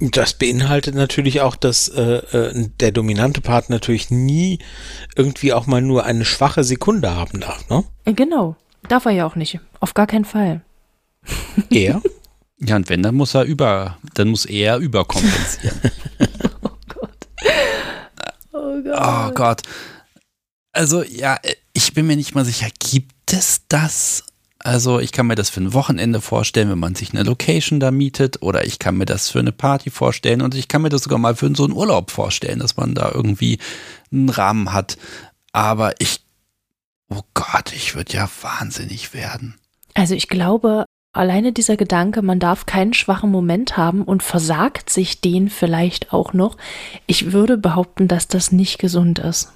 [0.00, 4.58] Das beinhaltet natürlich auch, dass äh, äh, der dominante Part natürlich nie
[5.14, 7.84] irgendwie auch mal nur eine schwache Sekunde haben darf, ne?
[8.06, 8.56] Äh, genau.
[8.88, 9.60] Darf er ja auch nicht.
[9.78, 10.62] Auf gar keinen Fall.
[11.68, 12.00] Er?
[12.58, 15.78] ja, und wenn, dann muss er über, dann muss er überkompensieren.
[16.62, 17.28] oh Gott.
[18.52, 19.28] Oh Gott.
[19.28, 19.62] Oh Gott.
[20.72, 21.38] Also, ja,
[21.74, 24.24] ich bin mir nicht mal sicher, gibt es das
[24.62, 27.90] also ich kann mir das für ein Wochenende vorstellen, wenn man sich eine Location da
[27.90, 31.02] mietet oder ich kann mir das für eine Party vorstellen und ich kann mir das
[31.02, 33.58] sogar mal für so einen Urlaub vorstellen, dass man da irgendwie
[34.12, 34.98] einen Rahmen hat.
[35.52, 36.20] Aber ich,
[37.08, 39.54] oh Gott, ich würde ja wahnsinnig werden.
[39.94, 45.22] Also ich glaube, alleine dieser Gedanke, man darf keinen schwachen Moment haben und versagt sich
[45.22, 46.58] den vielleicht auch noch.
[47.06, 49.52] Ich würde behaupten, dass das nicht gesund ist.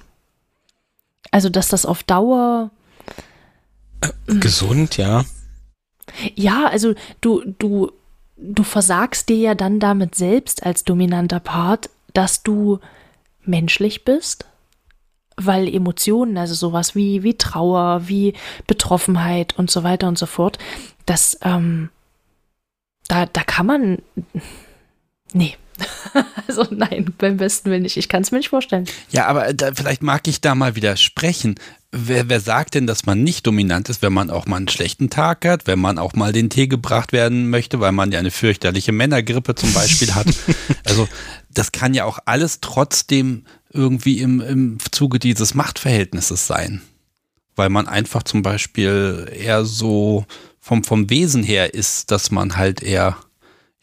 [1.29, 2.71] Also dass das auf Dauer
[4.27, 5.25] gesund, ja.
[6.35, 7.91] Ja, also du, du,
[8.37, 12.79] du versagst dir ja dann damit selbst als dominanter Part, dass du
[13.43, 14.45] menschlich bist,
[15.37, 18.33] weil Emotionen, also sowas wie, wie Trauer, wie
[18.67, 20.57] Betroffenheit und so weiter und so fort,
[21.05, 21.89] das, ähm,
[23.07, 24.01] da, da kann man,
[25.33, 25.55] nee,
[26.47, 27.97] Also nein, beim besten Willen nicht.
[27.97, 28.85] Ich kann es mir nicht vorstellen.
[29.09, 31.55] Ja, aber da, vielleicht mag ich da mal widersprechen.
[31.91, 35.09] Wer, wer sagt denn, dass man nicht dominant ist, wenn man auch mal einen schlechten
[35.09, 38.31] Tag hat, wenn man auch mal den Tee gebracht werden möchte, weil man ja eine
[38.31, 40.27] fürchterliche Männergrippe zum Beispiel hat?
[40.87, 41.09] Also
[41.51, 46.81] das kann ja auch alles trotzdem irgendwie im, im Zuge dieses Machtverhältnisses sein.
[47.55, 50.25] Weil man einfach zum Beispiel eher so
[50.59, 53.17] vom, vom Wesen her ist, dass man halt eher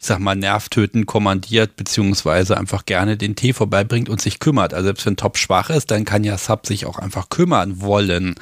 [0.03, 4.73] ich sag mal, nervtötend kommandiert, beziehungsweise einfach gerne den Tee vorbeibringt und sich kümmert.
[4.73, 8.35] Also selbst wenn Top schwach ist, dann kann ja Sub sich auch einfach kümmern wollen.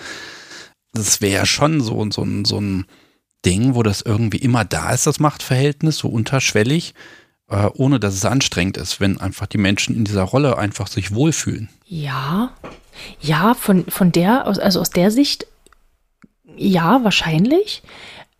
[0.91, 2.87] Das wäre schon so, so, so ein
[3.45, 6.95] Ding, wo das irgendwie immer da ist, das Machtverhältnis, so unterschwellig,
[7.47, 11.13] äh, ohne dass es anstrengend ist, wenn einfach die Menschen in dieser Rolle einfach sich
[11.13, 11.69] wohlfühlen.
[11.85, 12.53] Ja,
[13.19, 15.45] ja, von, von der, also aus der Sicht,
[16.57, 17.83] ja, wahrscheinlich.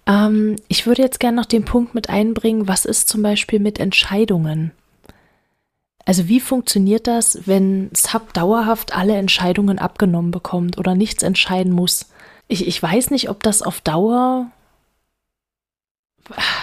[0.06, 3.80] Ähm, ich würde jetzt gerne noch den Punkt mit einbringen, was ist zum Beispiel mit
[3.80, 4.72] Entscheidungen?
[6.06, 12.10] Also wie funktioniert das, wenn Sub dauerhaft alle Entscheidungen abgenommen bekommt oder nichts entscheiden muss?
[12.48, 14.48] Ich, ich weiß nicht, ob das auf Dauer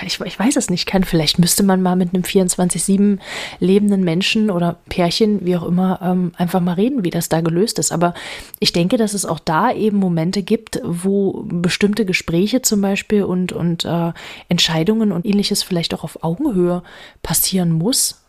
[0.05, 1.05] ich, ich weiß es nicht, kann.
[1.05, 3.19] Vielleicht müsste man mal mit einem 24-7
[3.61, 7.79] lebenden Menschen oder Pärchen, wie auch immer, ähm, einfach mal reden, wie das da gelöst
[7.79, 7.93] ist.
[7.93, 8.15] Aber
[8.61, 13.53] ich denke, dass es auch da eben Momente gibt, wo bestimmte Gespräche zum Beispiel und,
[13.53, 14.13] und äh,
[14.49, 16.83] Entscheidungen und ähnliches vielleicht auch auf Augenhöhe
[17.23, 18.23] passieren muss.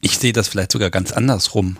[0.00, 1.78] Ich sehe das vielleicht sogar ganz andersrum.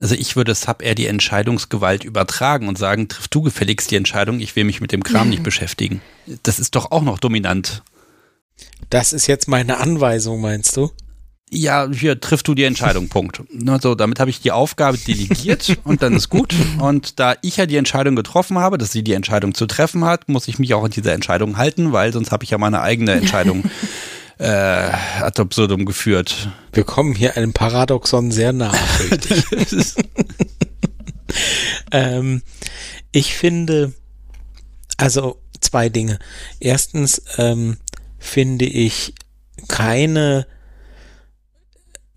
[0.00, 4.40] Also ich würde Sub eher die Entscheidungsgewalt übertragen und sagen, triff du gefälligst die Entscheidung,
[4.40, 6.00] ich will mich mit dem Kram nicht beschäftigen.
[6.42, 7.82] Das ist doch auch noch dominant.
[8.88, 10.90] Das ist jetzt meine Anweisung, meinst du?
[11.52, 13.42] Ja, hier triff du die Entscheidung, Punkt.
[13.82, 16.54] So, damit habe ich die Aufgabe delegiert und dann ist gut.
[16.78, 20.28] Und da ich ja die Entscheidung getroffen habe, dass sie die Entscheidung zu treffen hat,
[20.28, 23.12] muss ich mich auch an diese Entscheidung halten, weil sonst habe ich ja meine eigene
[23.12, 23.64] Entscheidung
[24.38, 26.50] äh, ad absurdum geführt.
[26.72, 28.78] Wir kommen hier einem Paradoxon sehr nahe,
[29.28, 29.94] ich.
[31.90, 32.42] ähm,
[33.10, 33.92] ich finde,
[34.96, 36.20] also zwei Dinge.
[36.60, 37.78] Erstens, ähm,
[38.20, 39.14] finde ich
[39.66, 40.46] keine,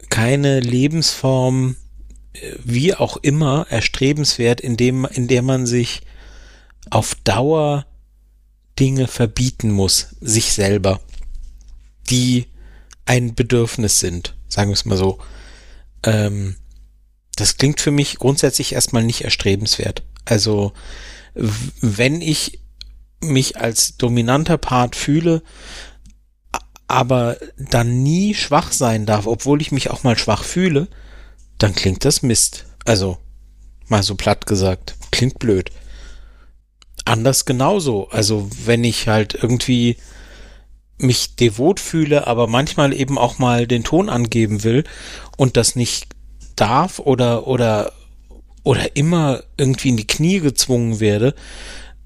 [0.09, 1.75] keine Lebensform,
[2.63, 6.01] wie auch immer, erstrebenswert, indem, in der man sich
[6.91, 7.87] auf Dauer
[8.79, 10.99] Dinge verbieten muss, sich selber,
[12.09, 12.47] die
[13.05, 15.19] ein Bedürfnis sind, sagen wir es mal so.
[16.03, 16.55] Ähm,
[17.35, 20.03] das klingt für mich grundsätzlich erstmal nicht erstrebenswert.
[20.25, 20.73] Also,
[21.33, 22.59] wenn ich
[23.21, 25.41] mich als dominanter Part fühle,
[26.93, 30.87] aber dann nie schwach sein darf, obwohl ich mich auch mal schwach fühle,
[31.57, 32.67] dann klingt das Mist.
[32.85, 33.17] Also,
[33.87, 35.71] mal so platt gesagt, klingt blöd.
[37.03, 38.09] Anders genauso.
[38.09, 39.97] Also, wenn ich halt irgendwie
[40.99, 44.83] mich devot fühle, aber manchmal eben auch mal den Ton angeben will
[45.35, 46.09] und das nicht
[46.55, 47.91] darf oder oder
[48.61, 51.33] oder immer irgendwie in die Knie gezwungen werde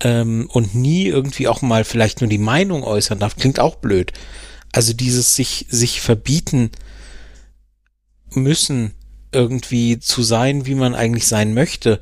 [0.02, 4.14] ähm, und nie irgendwie auch mal vielleicht nur die Meinung äußern darf, klingt auch blöd.
[4.72, 6.72] Also dieses sich, sich verbieten
[8.32, 8.94] müssen,
[9.32, 12.00] irgendwie zu sein, wie man eigentlich sein möchte,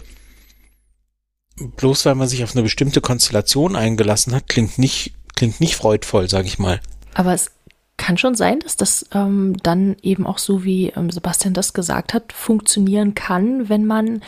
[1.58, 6.30] bloß weil man sich auf eine bestimmte Konstellation eingelassen hat, klingt nicht, klingt nicht freudvoll,
[6.30, 6.80] sag ich mal.
[7.14, 7.52] Aber es
[7.98, 12.14] kann schon sein, dass das ähm, dann eben auch so, wie ähm, Sebastian das gesagt
[12.14, 14.22] hat, funktionieren kann, wenn man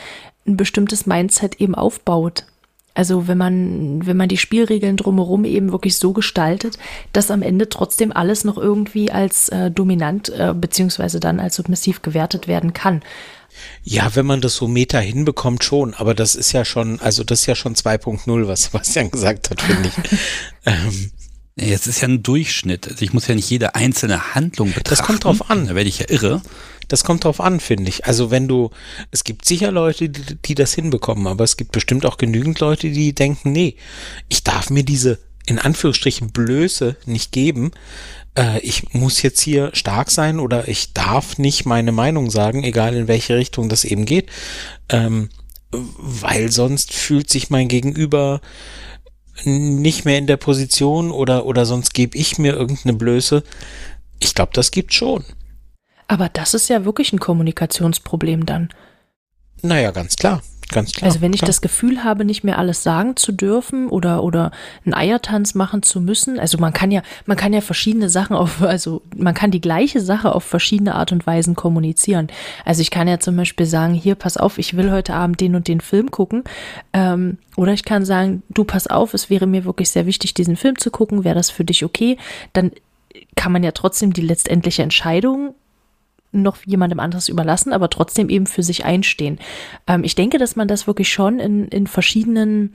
[0.46, 2.46] ein bestimmtes Mindset eben aufbaut.
[2.94, 6.78] Also wenn man, wenn man die Spielregeln drumherum eben wirklich so gestaltet,
[7.12, 12.02] dass am Ende trotzdem alles noch irgendwie als äh, dominant äh, beziehungsweise dann als submissiv
[12.02, 13.02] gewertet werden kann.
[13.82, 17.40] Ja, wenn man das so meta hinbekommt, schon, aber das ist ja schon, also das
[17.40, 20.18] ist ja schon 2.0, was Sebastian gesagt hat, finde ich.
[20.66, 21.10] ähm,
[21.56, 22.88] es ist ja ein Durchschnitt.
[22.88, 24.90] Also ich muss ja nicht jede einzelne Handlung betrachten.
[24.90, 25.66] Das kommt drauf an.
[25.66, 26.40] Da werde ich ja irre.
[26.88, 28.06] Das kommt drauf an, finde ich.
[28.06, 28.70] Also wenn du,
[29.10, 32.90] es gibt sicher Leute, die, die das hinbekommen, aber es gibt bestimmt auch genügend Leute,
[32.90, 33.76] die denken, nee,
[34.28, 37.70] ich darf mir diese in Anführungsstrichen Blöße nicht geben.
[38.36, 42.94] Äh, ich muss jetzt hier stark sein oder ich darf nicht meine Meinung sagen, egal
[42.94, 44.28] in welche Richtung das eben geht.
[44.90, 45.30] Ähm,
[45.70, 48.40] weil sonst fühlt sich mein Gegenüber
[49.44, 53.42] nicht mehr in der Position oder, oder sonst gebe ich mir irgendeine Blöße.
[54.18, 55.24] Ich glaube, das gibt schon.
[56.08, 58.70] Aber das ist ja wirklich ein Kommunikationsproblem dann.
[59.62, 60.42] Naja, ganz klar.
[60.70, 61.06] Ganz klar.
[61.06, 61.46] Also wenn ich klar.
[61.46, 64.50] das Gefühl habe, nicht mehr alles sagen zu dürfen oder oder
[64.84, 68.60] einen Eiertanz machen zu müssen, also man kann ja man kann ja verschiedene Sachen auf
[68.62, 72.28] also man kann die gleiche Sache auf verschiedene Art und Weisen kommunizieren.
[72.66, 75.54] Also ich kann ja zum Beispiel sagen, hier pass auf, ich will heute Abend den
[75.54, 76.44] und den Film gucken,
[76.92, 80.56] ähm, oder ich kann sagen, du pass auf, es wäre mir wirklich sehr wichtig, diesen
[80.56, 82.18] Film zu gucken, wäre das für dich okay?
[82.52, 82.72] Dann
[83.36, 85.54] kann man ja trotzdem die letztendliche Entscheidung
[86.32, 89.38] noch jemandem anderes überlassen, aber trotzdem eben für sich einstehen.
[89.86, 92.74] Ähm, ich denke, dass man das wirklich schon in, in verschiedenen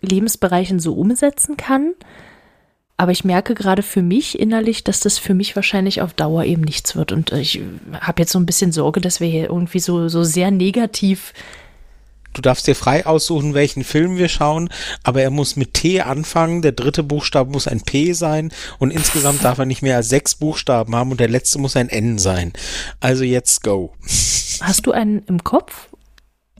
[0.00, 1.94] Lebensbereichen so umsetzen kann.
[2.98, 6.62] Aber ich merke gerade für mich innerlich, dass das für mich wahrscheinlich auf Dauer eben
[6.62, 7.10] nichts wird.
[7.10, 7.60] Und ich
[8.00, 11.32] habe jetzt so ein bisschen Sorge, dass wir hier irgendwie so, so sehr negativ
[12.32, 14.70] Du darfst dir frei aussuchen, welchen Film wir schauen,
[15.02, 19.44] aber er muss mit T anfangen, der dritte Buchstabe muss ein P sein und insgesamt
[19.44, 22.52] darf er nicht mehr als sechs Buchstaben haben und der letzte muss ein N sein.
[23.00, 23.94] Also jetzt go.
[24.60, 25.88] Hast du einen im Kopf?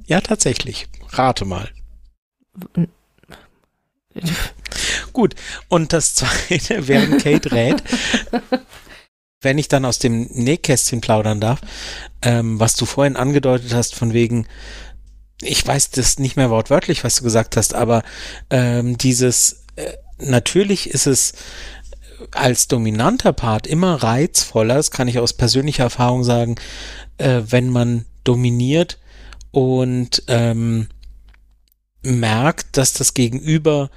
[0.06, 0.88] Ja, tatsächlich.
[1.10, 1.68] Rate mal.
[5.12, 5.34] Gut,
[5.68, 7.82] und das zweite, während Kate rät,
[9.40, 11.60] wenn ich dann aus dem Nähkästchen plaudern darf,
[12.22, 14.46] ähm, was du vorhin angedeutet hast, von wegen,
[15.43, 18.03] ich weiß das nicht mehr wortwörtlich, was du gesagt hast, aber
[18.51, 21.34] ähm, dieses, äh, natürlich ist es
[22.30, 26.55] als dominanter Part immer reizvoller, das kann ich aus persönlicher Erfahrung sagen,
[27.18, 28.99] äh, wenn man dominiert
[29.51, 30.88] und ähm,
[32.03, 33.90] merkt, dass das Gegenüber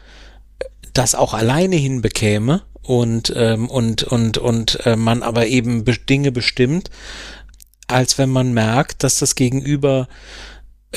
[0.93, 6.89] das auch alleine hinbekäme und ähm, und und und äh, man aber eben Dinge bestimmt,
[7.87, 10.07] als wenn man merkt, dass das Gegenüber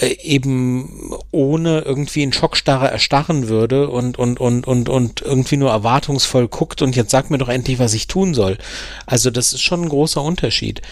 [0.00, 5.70] äh, eben ohne irgendwie in Schockstarre erstarren würde und, und, und, und, und irgendwie nur
[5.70, 8.58] erwartungsvoll guckt und jetzt sag mir doch endlich, was ich tun soll.
[9.06, 10.82] Also das ist schon ein großer Unterschied.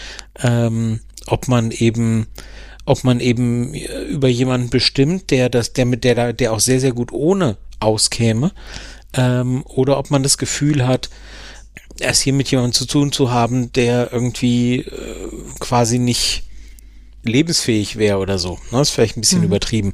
[0.41, 2.27] Ähm, ob man eben,
[2.85, 6.93] ob man eben über jemanden bestimmt, der das, der mit der der auch sehr, sehr
[6.93, 8.51] gut ohne auskäme,
[9.13, 11.09] ähm, oder ob man das Gefühl hat,
[11.99, 15.29] erst hier mit jemandem zu tun zu haben, der irgendwie äh,
[15.59, 16.43] quasi nicht
[17.27, 18.59] lebensfähig wäre oder so.
[18.63, 18.81] Das ne?
[18.81, 19.45] ist vielleicht ein bisschen mhm.
[19.45, 19.93] übertrieben.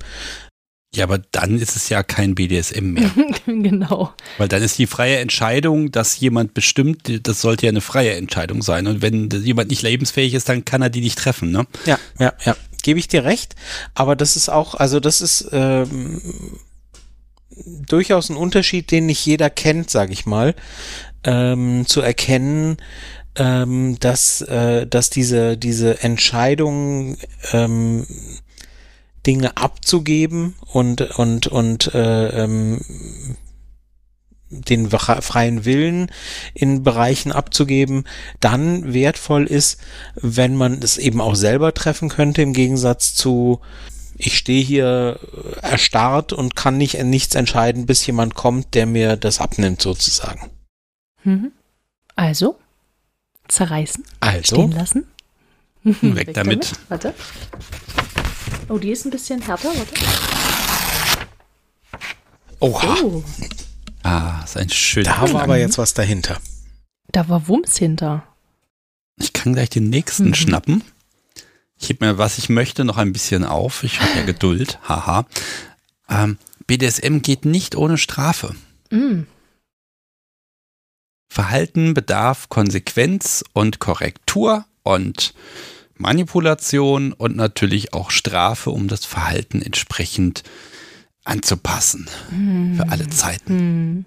[0.96, 3.12] Ja, aber dann ist es ja kein BDSM mehr.
[3.46, 4.14] genau.
[4.38, 8.62] Weil dann ist die freie Entscheidung, dass jemand bestimmt, das sollte ja eine freie Entscheidung
[8.62, 8.86] sein.
[8.86, 11.66] Und wenn jemand nicht lebensfähig ist, dann kann er die nicht treffen, ne?
[11.86, 12.56] Ja, ja, ja.
[12.84, 13.56] Gebe ich dir recht.
[13.96, 16.22] Aber das ist auch, also das ist ähm,
[17.88, 20.54] durchaus ein Unterschied, den nicht jeder kennt, sage ich mal.
[21.24, 22.78] Ähm, zu erkennen,
[23.36, 27.18] ähm, dass, äh, dass diese, diese Entscheidung,
[27.52, 28.06] ähm,
[29.26, 32.82] Dinge abzugeben und, und, und äh, ähm,
[34.50, 36.12] den freien Willen
[36.54, 38.06] in Bereichen abzugeben,
[38.40, 39.80] dann wertvoll ist,
[40.16, 43.62] wenn man es eben auch selber treffen könnte, im Gegensatz zu
[44.16, 45.20] ich stehe hier
[45.64, 50.52] erstarrt und kann nicht nichts entscheiden, bis jemand kommt, der mir das abnimmt, sozusagen.
[51.24, 51.52] Mhm.
[52.16, 52.58] Also,
[53.54, 54.04] zerreißen.
[54.20, 54.56] Also.
[54.56, 55.06] Stehen lassen.
[55.84, 56.72] Weg, Weg damit.
[56.72, 56.74] damit.
[56.90, 57.14] Warte.
[58.70, 59.70] Oh, die ist ein bisschen härter.
[59.70, 59.94] Warte.
[62.60, 62.98] Oha.
[63.04, 63.24] Oh.
[64.04, 65.16] Ah, ist ein schöner.
[65.16, 66.40] Da war aber jetzt was dahinter.
[67.12, 68.24] Da war Wumms hinter.
[69.18, 70.34] Ich kann gleich den nächsten mhm.
[70.34, 70.84] schnappen.
[71.80, 73.84] Ich heb mir, was ich möchte, noch ein bisschen auf.
[73.84, 74.80] Ich habe ja Geduld.
[74.88, 75.26] Haha.
[76.10, 78.56] Ähm, BDSM geht nicht ohne Strafe.
[78.90, 79.28] Mhm.
[81.34, 85.34] Verhalten bedarf Konsequenz und Korrektur und
[85.98, 90.44] Manipulation und natürlich auch Strafe, um das Verhalten entsprechend
[91.24, 92.76] anzupassen hm.
[92.76, 93.58] für alle Zeiten.
[93.60, 94.06] Hm.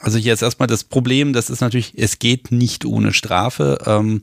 [0.00, 3.78] Also hier ist erstmal das Problem, das ist natürlich, es geht nicht ohne Strafe.
[3.84, 4.22] Ähm,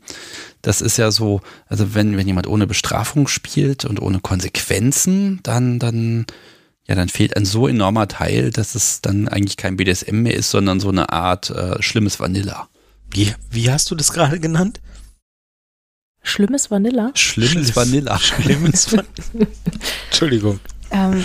[0.62, 5.78] das ist ja so, also wenn, wenn jemand ohne Bestrafung spielt und ohne Konsequenzen, dann,
[5.78, 6.26] dann
[6.86, 10.50] ja, dann fehlt ein so enormer Teil, dass es dann eigentlich kein BDSM mehr ist,
[10.50, 12.68] sondern so eine Art äh, schlimmes Vanilla.
[13.10, 14.80] Wie, wie hast du das gerade genannt?
[16.22, 17.12] Schlimmes Vanilla?
[17.14, 18.18] Schlimmes Vanilla.
[18.20, 19.06] Schlimmes Vanilla.
[20.10, 20.60] Entschuldigung.
[20.90, 21.24] Ähm,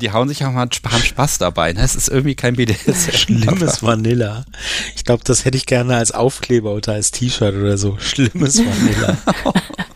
[0.00, 1.72] die hauen sich auch mal haben Spaß dabei.
[1.72, 1.82] Ne?
[1.82, 3.12] Es ist irgendwie kein BDSM.
[3.12, 4.44] Schlimmes Vanilla.
[4.96, 7.98] Ich glaube, das hätte ich gerne als Aufkleber oder als T-Shirt oder so.
[7.98, 9.18] Schlimmes Vanilla.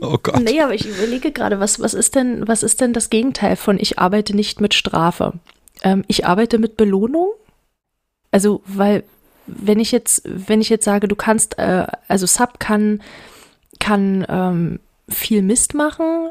[0.00, 0.40] Oh Gott.
[0.40, 3.78] Nee, aber ich überlege gerade, was, was, ist denn, was ist denn das Gegenteil von
[3.78, 5.32] ich arbeite nicht mit Strafe?
[5.82, 7.32] Ähm, ich arbeite mit Belohnung.
[8.30, 9.04] Also, weil,
[9.46, 13.02] wenn ich jetzt, wenn ich jetzt sage, du kannst, äh, also Sub kann,
[13.78, 16.30] kann ähm, viel Mist machen,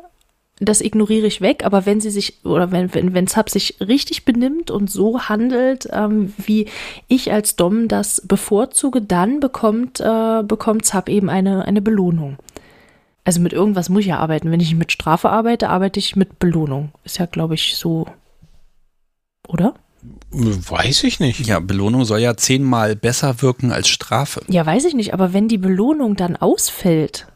[0.60, 4.24] das ignoriere ich weg, aber wenn sie sich, oder wenn, wenn, wenn Sub sich richtig
[4.24, 6.68] benimmt und so handelt, ähm, wie
[7.08, 12.38] ich als Dom das bevorzuge, dann bekommt, äh, bekommt Sub eben eine, eine Belohnung.
[13.26, 14.51] Also mit irgendwas muss ich ja arbeiten.
[14.51, 16.91] Wenn ich mit Strafe arbeite, arbeite ich mit Belohnung.
[17.03, 18.05] Ist ja, glaube ich, so.
[19.47, 19.73] Oder?
[20.32, 21.47] Weiß ich nicht.
[21.47, 24.41] Ja, Belohnung soll ja zehnmal besser wirken als Strafe.
[24.47, 25.15] Ja, weiß ich nicht.
[25.15, 27.28] Aber wenn die Belohnung dann ausfällt,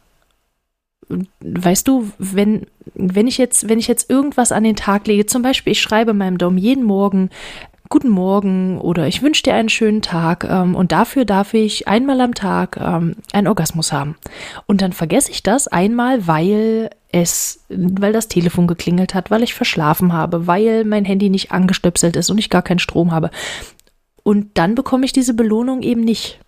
[1.39, 5.41] weißt du, wenn, wenn ich jetzt, wenn ich jetzt irgendwas an den Tag lege, zum
[5.41, 7.31] Beispiel, ich schreibe meinem Dom jeden Morgen
[7.91, 12.21] Guten Morgen oder ich wünsche dir einen schönen Tag ähm, und dafür darf ich einmal
[12.21, 14.15] am Tag ähm, einen Orgasmus haben.
[14.67, 19.55] Und dann vergesse ich das einmal, weil es, weil das Telefon geklingelt hat, weil ich
[19.55, 23.31] verschlafen habe, weil mein Handy nicht angestöpselt ist und ich gar keinen Strom habe.
[24.21, 26.39] Und dann bekomme ich diese Belohnung eben nicht.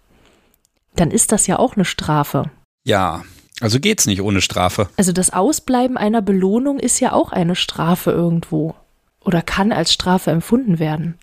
[0.95, 2.51] Dann ist das ja auch eine Strafe.
[2.83, 3.23] Ja,
[3.61, 4.89] also geht's nicht ohne Strafe.
[4.95, 8.75] Also das Ausbleiben einer Belohnung ist ja auch eine Strafe irgendwo.
[9.23, 11.17] Oder kann als Strafe empfunden werden.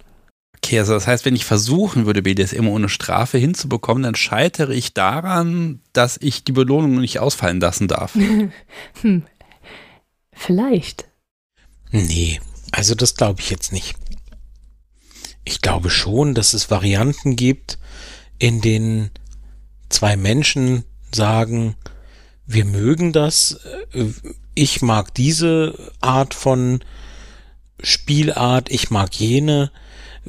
[0.58, 4.92] Okay, also das heißt, wenn ich versuchen würde, BDSM ohne Strafe hinzubekommen, dann scheitere ich
[4.92, 8.14] daran, dass ich die Belohnung nicht ausfallen lassen darf.
[9.02, 9.22] hm.
[10.32, 11.08] Vielleicht.
[11.90, 12.40] Nee,
[12.72, 13.96] also das glaube ich jetzt nicht.
[15.44, 17.78] Ich glaube schon, dass es Varianten gibt,
[18.38, 19.10] in denen
[19.88, 21.76] zwei Menschen sagen,
[22.46, 23.60] wir mögen das,
[23.92, 24.06] äh,
[24.54, 26.80] ich mag diese Art von
[27.80, 29.70] Spielart, ich mag jene,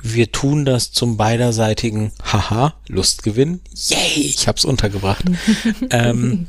[0.01, 5.25] wir tun das zum beiderseitigen Haha, Lustgewinn, yay, ich hab's untergebracht,
[5.89, 6.47] ähm,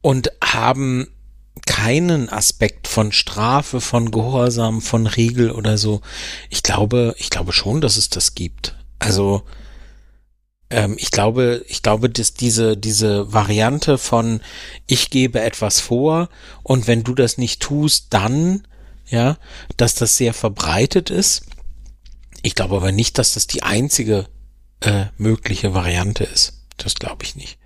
[0.00, 1.08] und haben
[1.66, 6.00] keinen Aspekt von Strafe, von Gehorsam, von Regel oder so.
[6.50, 8.76] Ich glaube, ich glaube schon, dass es das gibt.
[8.98, 9.42] Also
[10.70, 14.40] ähm, ich glaube, ich glaube, dass diese diese Variante von
[14.86, 16.28] ich gebe etwas vor
[16.62, 18.66] und wenn du das nicht tust, dann
[19.08, 19.38] ja,
[19.76, 21.46] dass das sehr verbreitet ist.
[22.42, 24.28] Ich glaube aber nicht, dass das die einzige
[24.80, 26.64] äh, mögliche Variante ist.
[26.76, 27.58] Das glaube ich nicht.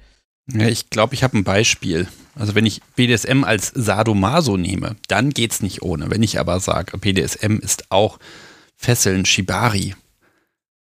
[0.52, 2.08] Ja, ich glaube, ich habe ein Beispiel.
[2.34, 6.10] Also wenn ich BDSM als Sadomaso nehme, dann geht's nicht ohne.
[6.10, 8.18] Wenn ich aber sage, BDSM ist auch
[8.76, 9.94] Fesseln, Shibari,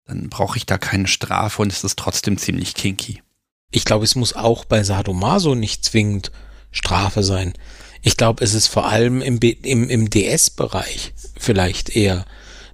[0.06, 3.22] dann brauche ich da keine Strafe und es ist trotzdem ziemlich kinky.
[3.70, 6.30] Ich glaube, es muss auch bei Sadomaso nicht zwingend
[6.70, 7.54] Strafe sein.
[8.02, 12.24] Ich glaube, es ist vor allem im, im, im DS-Bereich vielleicht eher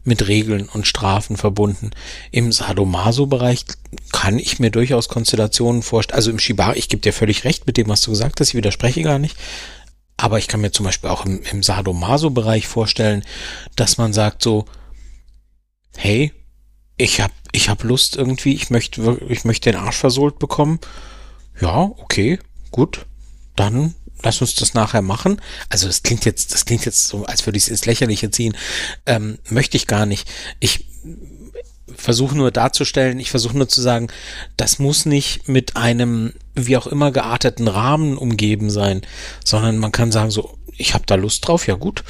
[0.05, 1.91] mit Regeln und Strafen verbunden.
[2.31, 3.65] Im Sadomaso-Bereich
[4.13, 6.17] kann ich mir durchaus Konstellationen vorstellen.
[6.17, 8.55] Also im Shibari, ich gebe dir völlig recht mit dem, was du gesagt hast, ich
[8.55, 9.37] widerspreche gar nicht.
[10.17, 13.25] Aber ich kann mir zum Beispiel auch im, im Sadomaso-Bereich vorstellen,
[13.77, 14.67] dass man sagt so,
[15.97, 16.33] hey,
[16.97, 20.79] ich hab, ich hab Lust irgendwie, ich möchte, ich möchte den Arsch versohlt bekommen.
[21.61, 22.39] Ja, okay,
[22.71, 23.07] gut,
[23.57, 23.95] dann
[24.25, 25.41] lass uns das nachher machen.
[25.69, 28.57] Also das klingt jetzt, das klingt jetzt so, als würde ich es ins Lächerliche ziehen.
[29.07, 30.29] Ähm, möchte ich gar nicht.
[30.61, 30.87] Ich
[31.97, 34.09] versuche nur darzustellen, ich versuche nur zu sagen,
[34.57, 39.03] das muss nicht mit einem wie auch immer gearteten Rahmen umgeben sein,
[39.45, 42.03] sondern man kann sagen so, ich habe da Lust drauf, ja gut.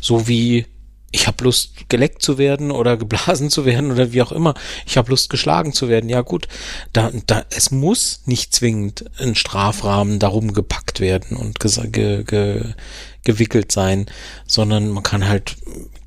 [0.00, 0.66] So wie
[1.14, 4.54] ich habe Lust, geleckt zu werden oder geblasen zu werden oder wie auch immer.
[4.84, 6.10] Ich habe Lust, geschlagen zu werden.
[6.10, 6.48] Ja gut,
[6.92, 12.74] da, da, es muss nicht zwingend ein Strafrahmen darum gepackt werden und ge, ge,
[13.22, 14.06] gewickelt sein,
[14.46, 15.56] sondern man kann halt,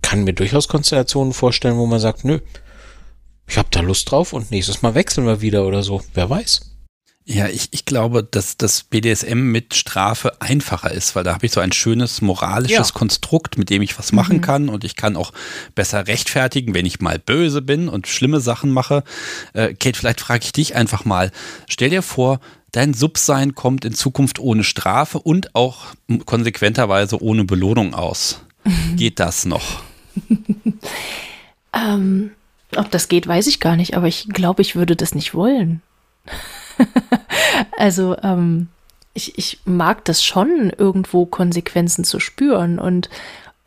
[0.01, 2.39] kann mir durchaus Konstellationen vorstellen, wo man sagt, nö,
[3.47, 6.01] ich habe da Lust drauf und nächstes Mal wechseln wir wieder oder so.
[6.13, 6.76] Wer weiß.
[7.29, 11.51] Ja, ich, ich glaube, dass das BDSM mit Strafe einfacher ist, weil da habe ich
[11.51, 12.93] so ein schönes moralisches ja.
[12.93, 14.41] Konstrukt, mit dem ich was machen mhm.
[14.41, 15.33] kann und ich kann auch
[15.75, 19.03] besser rechtfertigen, wenn ich mal böse bin und schlimme Sachen mache.
[19.51, 21.31] Äh, Kate, vielleicht frage ich dich einfach mal.
[21.67, 22.39] Stell dir vor,
[22.71, 25.87] dein Subsein kommt in Zukunft ohne Strafe und auch
[26.25, 28.41] konsequenterweise ohne Belohnung aus.
[28.95, 29.83] Geht das noch?
[31.73, 32.31] ähm,
[32.77, 35.81] ob das geht, weiß ich gar nicht, aber ich glaube, ich würde das nicht wollen.
[37.77, 38.67] also ähm,
[39.13, 42.79] ich, ich mag das schon, irgendwo Konsequenzen zu spüren.
[42.79, 43.09] Und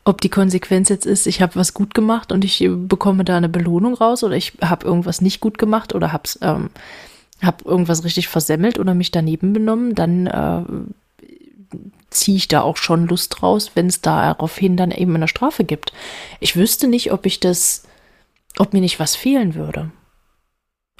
[0.04, 3.48] ob die Konsequenz jetzt ist, ich habe was gut gemacht und ich bekomme da eine
[3.48, 6.70] Belohnung raus oder ich habe irgendwas nicht gut gemacht oder habe ähm,
[7.42, 10.62] hab irgendwas richtig versemmelt oder mich daneben benommen, dann äh,
[12.10, 15.92] ziehe ich da auch schon Lust raus, wenn es daraufhin dann eben eine Strafe gibt.
[16.40, 17.84] Ich wüsste nicht, ob ich das,
[18.58, 19.90] ob mir nicht was fehlen würde.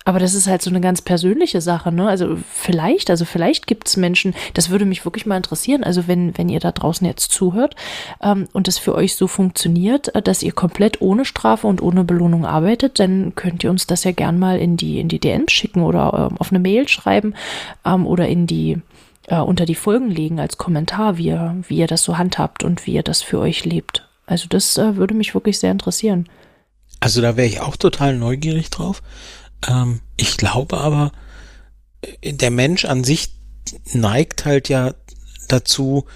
[0.05, 2.09] Aber das ist halt so eine ganz persönliche Sache, ne?
[2.09, 5.85] Also vielleicht, also vielleicht gibt es Menschen, das würde mich wirklich mal interessieren.
[5.85, 7.77] Also wenn, wenn ihr da draußen jetzt zuhört
[8.23, 12.05] ähm, und es für euch so funktioniert, äh, dass ihr komplett ohne Strafe und ohne
[12.05, 15.53] Belohnung arbeitet, dann könnt ihr uns das ja gern mal in die, in die DMs
[15.53, 17.35] schicken oder ähm, auf eine Mail schreiben
[17.85, 18.79] ähm, oder in die
[19.27, 22.87] äh, unter die Folgen legen als Kommentar, wie ihr, wie ihr das so handhabt und
[22.87, 24.09] wie ihr das für euch lebt.
[24.27, 26.29] Also das äh, würde mich wirklich sehr interessieren.
[27.01, 29.03] Also da wäre ich auch total neugierig drauf.
[29.69, 31.13] Ähm, ich glaube aber,
[32.03, 33.35] äh, der Mensch an sich
[33.93, 34.95] neigt halt ja
[35.49, 36.07] dazu,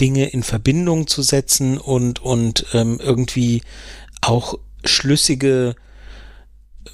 [0.00, 3.62] Dinge in Verbindung zu setzen und, und ähm, irgendwie
[4.20, 5.76] auch schlüssige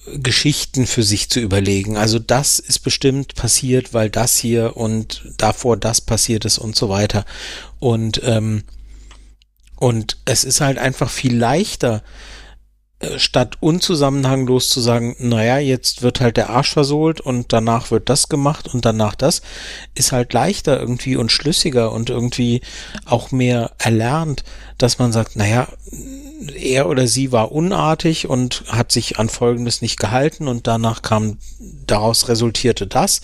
[0.06, 1.96] äh, Geschichten für sich zu überlegen.
[1.96, 6.88] Also das ist bestimmt passiert, weil das hier und davor das passiert ist und so
[6.88, 7.24] weiter.
[7.78, 8.64] Und, ähm,
[9.76, 12.02] und es ist halt einfach viel leichter,
[13.16, 18.28] statt unzusammenhanglos zu sagen, naja, jetzt wird halt der Arsch versohlt und danach wird das
[18.28, 19.40] gemacht und danach das,
[19.94, 22.60] ist halt leichter irgendwie und schlüssiger und irgendwie
[23.06, 24.44] auch mehr erlernt,
[24.76, 25.68] dass man sagt, naja,
[26.48, 31.38] er oder sie war unartig und hat sich an Folgendes nicht gehalten und danach kam,
[31.86, 33.20] daraus resultierte das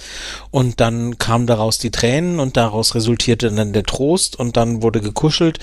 [0.50, 5.00] und dann kamen daraus die Tränen und daraus resultierte dann der Trost und dann wurde
[5.00, 5.58] gekuschelt,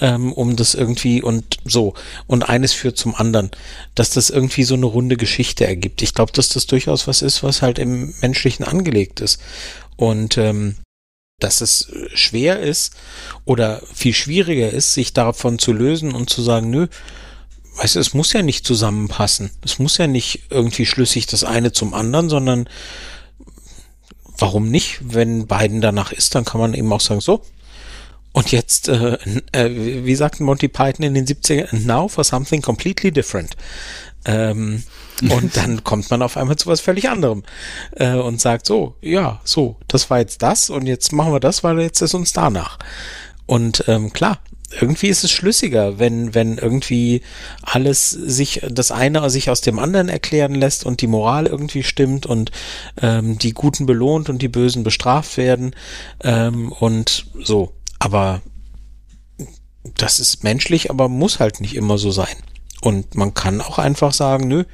[0.00, 1.94] ähm, um das irgendwie und so.
[2.26, 3.50] Und eines führt zum anderen,
[3.94, 6.02] dass das irgendwie so eine runde Geschichte ergibt.
[6.02, 9.40] Ich glaube, dass das durchaus was ist, was halt im Menschlichen angelegt ist.
[9.96, 10.76] Und ähm,
[11.42, 12.94] dass es schwer ist
[13.44, 16.86] oder viel schwieriger ist, sich davon zu lösen und zu sagen, nö,
[17.76, 19.50] weißt du, es muss ja nicht zusammenpassen.
[19.64, 22.68] Es muss ja nicht irgendwie schlüssig das eine zum anderen, sondern
[24.38, 24.98] warum nicht?
[25.00, 27.42] Wenn beiden danach ist, dann kann man eben auch sagen, so.
[28.32, 29.18] Und jetzt, äh,
[29.52, 33.56] äh, wie sagt Monty Python in den 70ern, now for something completely different.
[34.24, 34.84] Ähm,
[35.30, 37.42] und dann kommt man auf einmal zu was völlig anderem
[37.96, 41.62] äh, und sagt so, ja, so, das war jetzt das und jetzt machen wir das,
[41.62, 42.78] weil jetzt ist uns danach.
[43.46, 44.38] Und ähm, klar,
[44.80, 47.22] irgendwie ist es schlüssiger, wenn, wenn irgendwie
[47.62, 52.26] alles sich, das eine sich aus dem anderen erklären lässt und die Moral irgendwie stimmt
[52.26, 52.50] und
[53.00, 55.74] ähm, die Guten belohnt und die Bösen bestraft werden
[56.22, 57.72] ähm, und so.
[57.98, 58.42] Aber
[59.96, 62.36] das ist menschlich, aber muss halt nicht immer so sein.
[62.82, 64.64] Und man kann auch einfach sagen, nö,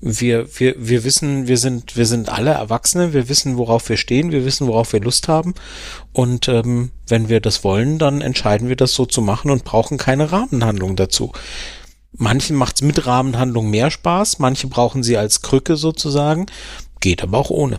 [0.00, 4.30] wir, wir, wir wissen, wir sind, wir sind alle Erwachsene, wir wissen, worauf wir stehen,
[4.30, 5.54] wir wissen, worauf wir Lust haben.
[6.12, 9.98] Und ähm, wenn wir das wollen, dann entscheiden wir das so zu machen und brauchen
[9.98, 11.32] keine Rahmenhandlung dazu.
[12.12, 16.46] Manchen macht's mit Rahmenhandlung mehr Spaß, manche brauchen sie als Krücke sozusagen,
[17.00, 17.78] geht aber auch ohne.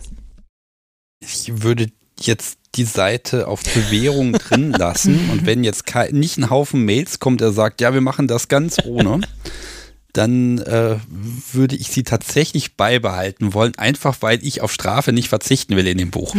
[1.20, 1.88] Ich würde
[2.26, 7.40] jetzt die Seite auf Bewährung drin lassen und wenn jetzt nicht ein Haufen Mails kommt,
[7.40, 9.20] der sagt, ja, wir machen das ganz ohne,
[10.12, 10.96] dann äh,
[11.52, 15.98] würde ich sie tatsächlich beibehalten wollen, einfach weil ich auf Strafe nicht verzichten will in
[15.98, 16.34] dem Buch.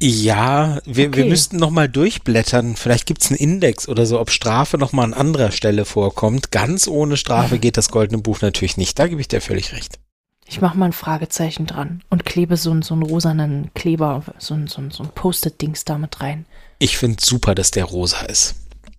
[0.00, 1.18] Ja, wir, okay.
[1.18, 2.74] wir müssten noch mal durchblättern.
[2.74, 6.50] Vielleicht gibt's einen Index oder so, ob Strafe noch mal an anderer Stelle vorkommt.
[6.50, 8.98] Ganz ohne Strafe geht das Goldene Buch natürlich nicht.
[8.98, 10.00] Da gebe ich dir völlig recht.
[10.46, 14.82] Ich mache mal ein Fragezeichen dran und klebe so, so einen rosanen Kleber, so, so,
[14.90, 16.46] so ein Post-it-Dings da mit rein.
[16.78, 18.56] Ich finde super, dass der rosa ist.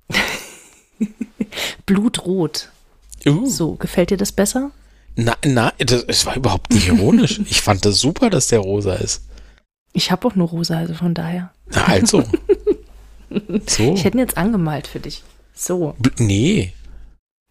[1.85, 2.69] Blutrot.
[3.25, 3.45] Uh.
[3.45, 4.71] So, gefällt dir das besser?
[5.15, 7.39] Na, na, das, das war überhaupt nicht ironisch.
[7.49, 9.23] ich fand das super, dass der rosa ist.
[9.93, 11.51] Ich habe auch nur rosa, also von daher.
[11.67, 12.23] Na, also.
[13.67, 13.93] so.
[13.93, 15.23] Ich hätte ihn jetzt angemalt für dich.
[15.53, 15.95] So.
[15.99, 16.73] B nee.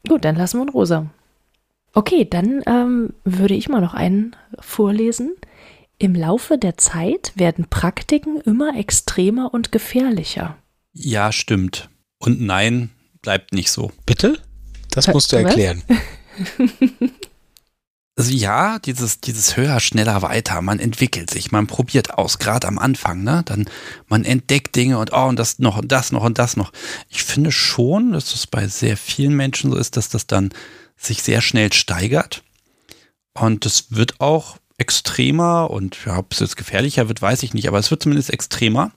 [0.09, 1.07] Gut, dann lassen wir ihn rosa.
[1.95, 5.35] Okay, dann ähm, würde ich mal noch einen vorlesen.
[5.99, 10.57] Im Laufe der Zeit werden Praktiken immer extremer und gefährlicher.
[10.93, 11.91] Ja, stimmt.
[12.19, 12.91] Und nein,
[13.21, 13.93] bleibt nicht so.
[14.07, 14.39] Bitte?
[14.91, 15.83] Das musst du erklären.
[18.15, 22.79] Also ja, dieses, dieses höher, schneller, weiter, man entwickelt sich, man probiert aus, gerade am
[22.79, 23.43] Anfang, ne?
[23.47, 23.65] Dann
[24.07, 26.73] man entdeckt Dinge und oh, und das noch und das noch und das noch.
[27.09, 30.51] Ich finde schon, dass es bei sehr vielen Menschen so ist, dass das dann
[31.05, 32.43] sich sehr schnell steigert.
[33.35, 37.69] Und es wird auch extremer und ja, ob es jetzt gefährlicher wird, weiß ich nicht,
[37.69, 38.93] aber es wird zumindest extremer.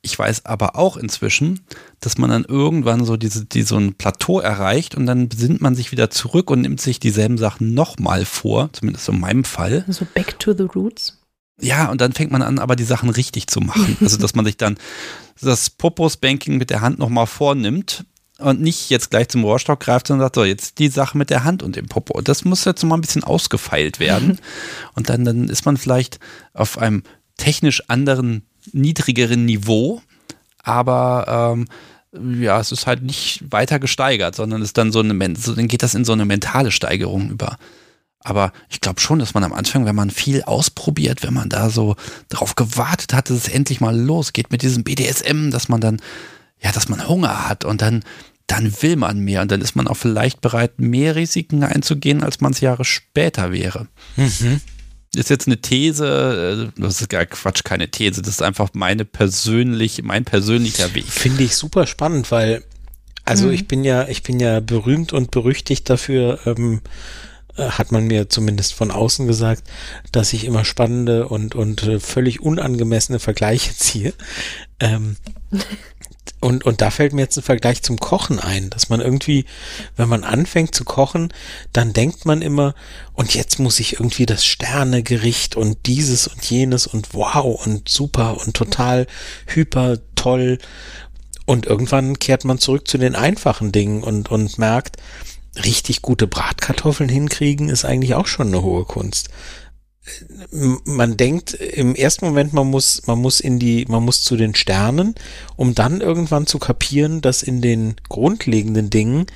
[0.00, 1.64] Ich weiß aber auch inzwischen,
[2.00, 5.74] dass man dann irgendwann so diese, die so ein Plateau erreicht und dann besinnt man
[5.74, 9.84] sich wieder zurück und nimmt sich dieselben Sachen nochmal vor, zumindest in meinem Fall.
[9.88, 11.18] So back to the roots.
[11.60, 13.96] Ja, und dann fängt man an, aber die Sachen richtig zu machen.
[14.00, 14.78] Also, dass man sich dann
[15.40, 18.04] das Popos-Banking mit der Hand nochmal vornimmt
[18.38, 21.44] und nicht jetzt gleich zum Rohrstock greift, sondern sagt, so, jetzt die Sache mit der
[21.44, 22.20] Hand und dem Popo.
[22.20, 24.38] Das muss jetzt mal ein bisschen ausgefeilt werden.
[24.94, 26.20] und dann, dann ist man vielleicht
[26.54, 27.02] auf einem
[27.36, 30.02] technisch anderen niedrigeren Niveau,
[30.62, 35.54] aber ähm, ja, es ist halt nicht weiter gesteigert, sondern ist dann so eine, so,
[35.54, 37.58] dann geht das in so eine mentale Steigerung über.
[38.20, 41.70] Aber ich glaube schon, dass man am Anfang, wenn man viel ausprobiert, wenn man da
[41.70, 41.96] so
[42.28, 46.00] drauf gewartet hat, dass es endlich mal losgeht mit diesem BDSM, dass man dann,
[46.62, 48.04] ja, dass man Hunger hat und dann,
[48.46, 52.40] dann will man mehr und dann ist man auch vielleicht bereit, mehr Risiken einzugehen, als
[52.40, 53.88] man es Jahre später wäre.
[54.16, 54.60] Mhm
[55.16, 59.04] ist jetzt eine These, äh, das ist gar Quatsch, keine These, das ist einfach meine
[59.04, 61.06] persönlich, mein persönlicher Weg.
[61.06, 62.62] Finde ich super spannend, weil,
[63.24, 63.52] also mhm.
[63.52, 66.80] ich bin ja, ich bin ja berühmt und berüchtigt dafür, ähm,
[67.56, 69.64] äh, hat man mir zumindest von außen gesagt,
[70.12, 74.12] dass ich immer spannende und, und äh, völlig unangemessene Vergleiche ziehe.
[74.78, 75.16] Ähm,
[76.40, 79.44] Und, und da fällt mir jetzt ein Vergleich zum Kochen ein, dass man irgendwie,
[79.96, 81.32] wenn man anfängt zu kochen,
[81.72, 82.74] dann denkt man immer,
[83.12, 88.40] und jetzt muss ich irgendwie das Sternegericht und dieses und jenes und wow und super
[88.40, 89.06] und total
[89.46, 90.58] hyper toll.
[91.46, 94.96] Und irgendwann kehrt man zurück zu den einfachen Dingen und, und merkt,
[95.64, 99.28] richtig gute Bratkartoffeln hinkriegen, ist eigentlich auch schon eine hohe Kunst.
[100.84, 104.54] Man denkt im ersten Moment, man muss, man muss in die, man muss zu den
[104.54, 105.14] Sternen,
[105.56, 109.26] um dann irgendwann zu kapieren, dass in den grundlegenden Dingen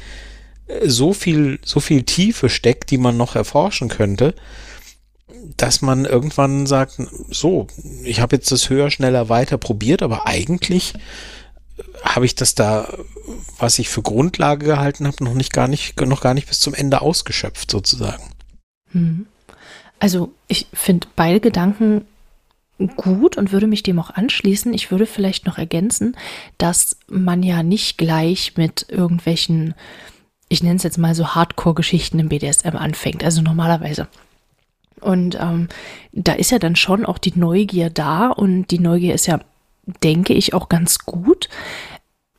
[0.66, 4.34] äh, so viel, so viel Tiefe steckt, die man noch erforschen könnte,
[5.56, 7.00] dass man irgendwann sagt,
[7.30, 7.66] so,
[8.04, 10.94] ich habe jetzt das höher, schneller, weiter probiert, aber eigentlich
[12.02, 12.92] habe ich das da,
[13.58, 16.74] was ich für Grundlage gehalten habe, noch nicht gar nicht, noch gar nicht bis zum
[16.74, 18.22] Ende ausgeschöpft, sozusagen.
[18.92, 19.26] Hm.
[20.02, 22.06] Also ich finde beide Gedanken
[22.96, 24.74] gut und würde mich dem auch anschließen.
[24.74, 26.16] Ich würde vielleicht noch ergänzen,
[26.58, 29.74] dass man ja nicht gleich mit irgendwelchen,
[30.48, 33.22] ich nenne es jetzt mal so Hardcore-Geschichten im BDSM anfängt.
[33.22, 34.08] Also normalerweise.
[35.00, 35.68] Und ähm,
[36.10, 39.38] da ist ja dann schon auch die Neugier da und die Neugier ist ja
[40.02, 41.48] denke ich, auch ganz gut,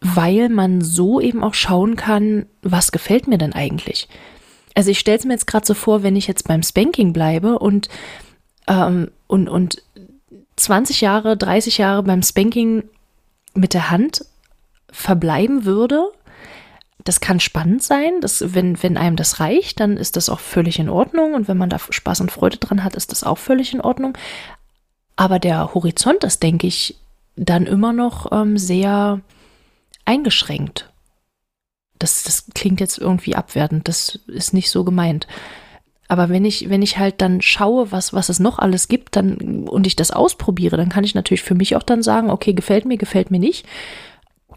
[0.01, 4.09] weil man so eben auch schauen kann, was gefällt mir denn eigentlich.
[4.75, 7.59] Also ich stelle es mir jetzt gerade so vor, wenn ich jetzt beim Spanking bleibe
[7.59, 7.89] und,
[8.67, 9.81] ähm, und, und
[10.55, 12.83] 20 Jahre, 30 Jahre beim Spanking
[13.53, 14.25] mit der Hand
[14.91, 16.11] verbleiben würde,
[17.03, 18.21] das kann spannend sein.
[18.21, 21.33] Das, wenn, wenn einem das reicht, dann ist das auch völlig in Ordnung.
[21.33, 24.17] Und wenn man da Spaß und Freude dran hat, ist das auch völlig in Ordnung.
[25.15, 26.97] Aber der Horizont ist, denke ich,
[27.35, 29.19] dann immer noch ähm, sehr
[30.05, 30.92] eingeschränkt.
[32.03, 35.27] Das, das klingt jetzt irgendwie abwertend, das ist nicht so gemeint.
[36.09, 39.67] Aber wenn ich, wenn ich halt dann schaue, was, was es noch alles gibt, dann,
[39.67, 42.85] und ich das ausprobiere, dann kann ich natürlich für mich auch dann sagen, okay, gefällt
[42.85, 43.65] mir, gefällt mir nicht.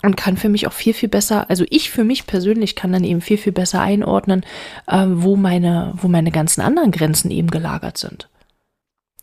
[0.02, 3.04] Und kann für mich auch viel, viel besser, also ich für mich persönlich kann dann
[3.04, 4.44] eben viel, viel besser einordnen,
[4.86, 8.28] äh, wo meine, wo meine ganzen anderen Grenzen eben gelagert sind.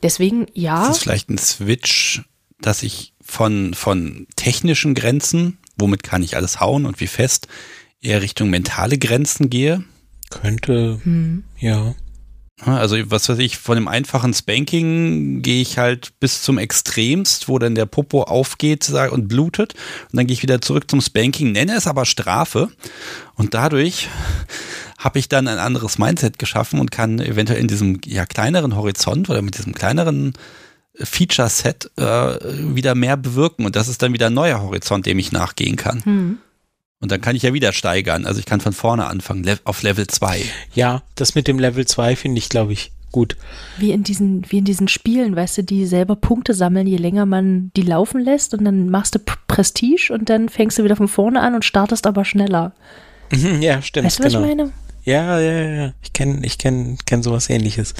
[0.01, 0.88] Deswegen, ja.
[0.88, 2.24] Das ist vielleicht ein Switch,
[2.59, 7.47] dass ich von, von technischen Grenzen, womit kann ich alles hauen und wie fest,
[8.04, 9.84] eher Richtung mentale Grenzen gehe.
[10.30, 11.43] Könnte, hm.
[11.60, 11.95] ja.
[12.62, 17.60] Also was weiß ich, von dem einfachen Spanking gehe ich halt bis zum Extremst, wo
[17.60, 19.74] dann der Popo aufgeht und blutet.
[20.12, 22.70] Und dann gehe ich wieder zurück zum Spanking, nenne es aber Strafe.
[23.36, 24.08] Und dadurch
[24.97, 29.30] habe ich dann ein anderes Mindset geschaffen und kann eventuell in diesem ja kleineren Horizont
[29.30, 30.34] oder mit diesem kleineren
[30.95, 32.04] Feature-Set äh,
[32.76, 33.66] wieder mehr bewirken.
[33.66, 36.06] Und das ist dann wieder ein neuer Horizont, dem ich nachgehen kann.
[36.06, 36.38] Hm.
[37.04, 38.26] Und dann kann ich ja wieder steigern.
[38.26, 40.41] Also ich kann von vorne anfangen, auf Level 2.
[40.74, 43.36] Ja, das mit dem Level 2 finde ich, glaube ich, gut.
[43.78, 47.26] Wie in diesen, wie in diesen Spielen, weißt du, die selber Punkte sammeln, je länger
[47.26, 51.10] man die laufen lässt und dann machst du Prestige und dann fängst du wieder von
[51.10, 52.72] vorne an und startest aber schneller.
[53.60, 54.06] Ja, stimmt.
[54.06, 54.45] Weißt du, was genau.
[54.45, 54.72] ich meine?
[55.04, 55.93] Ja, ja, ja.
[56.01, 57.95] Ich kenne ich kenn, kenn sowas ähnliches.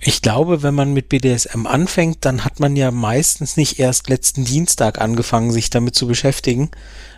[0.00, 4.44] Ich glaube, wenn man mit BDSM anfängt, dann hat man ja meistens nicht erst letzten
[4.44, 6.70] Dienstag angefangen, sich damit zu beschäftigen,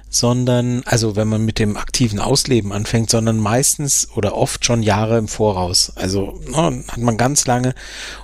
[0.09, 5.19] sondern, also wenn man mit dem aktiven Ausleben anfängt, sondern meistens oder oft schon Jahre
[5.19, 5.93] im Voraus.
[5.97, 7.75] Also no, hat man ganz lange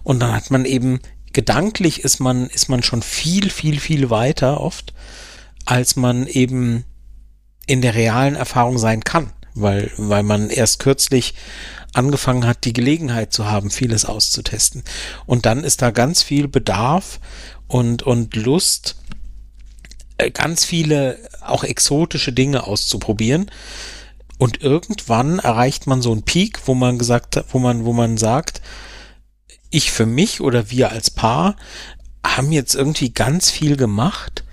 [0.03, 1.01] und dann hat man eben
[1.33, 4.93] gedanklich ist man, ist man schon viel, viel, viel weiter oft,
[5.65, 6.85] als man eben
[7.67, 11.35] in der realen Erfahrung sein kann, weil, weil man erst kürzlich
[11.95, 14.83] angefangen hat, die Gelegenheit zu haben, vieles auszutesten.
[15.27, 17.21] Und dann ist da ganz viel Bedarf
[17.69, 18.97] und, und Lust,
[20.31, 23.51] ganz viele auch exotische Dinge auszuprobieren.
[24.39, 28.61] Und irgendwann erreicht man so einen Peak, wo man gesagt wo man, wo man sagt,
[29.71, 31.57] ich für mich oder wir als Paar
[32.27, 34.45] haben jetzt irgendwie ganz viel gemacht.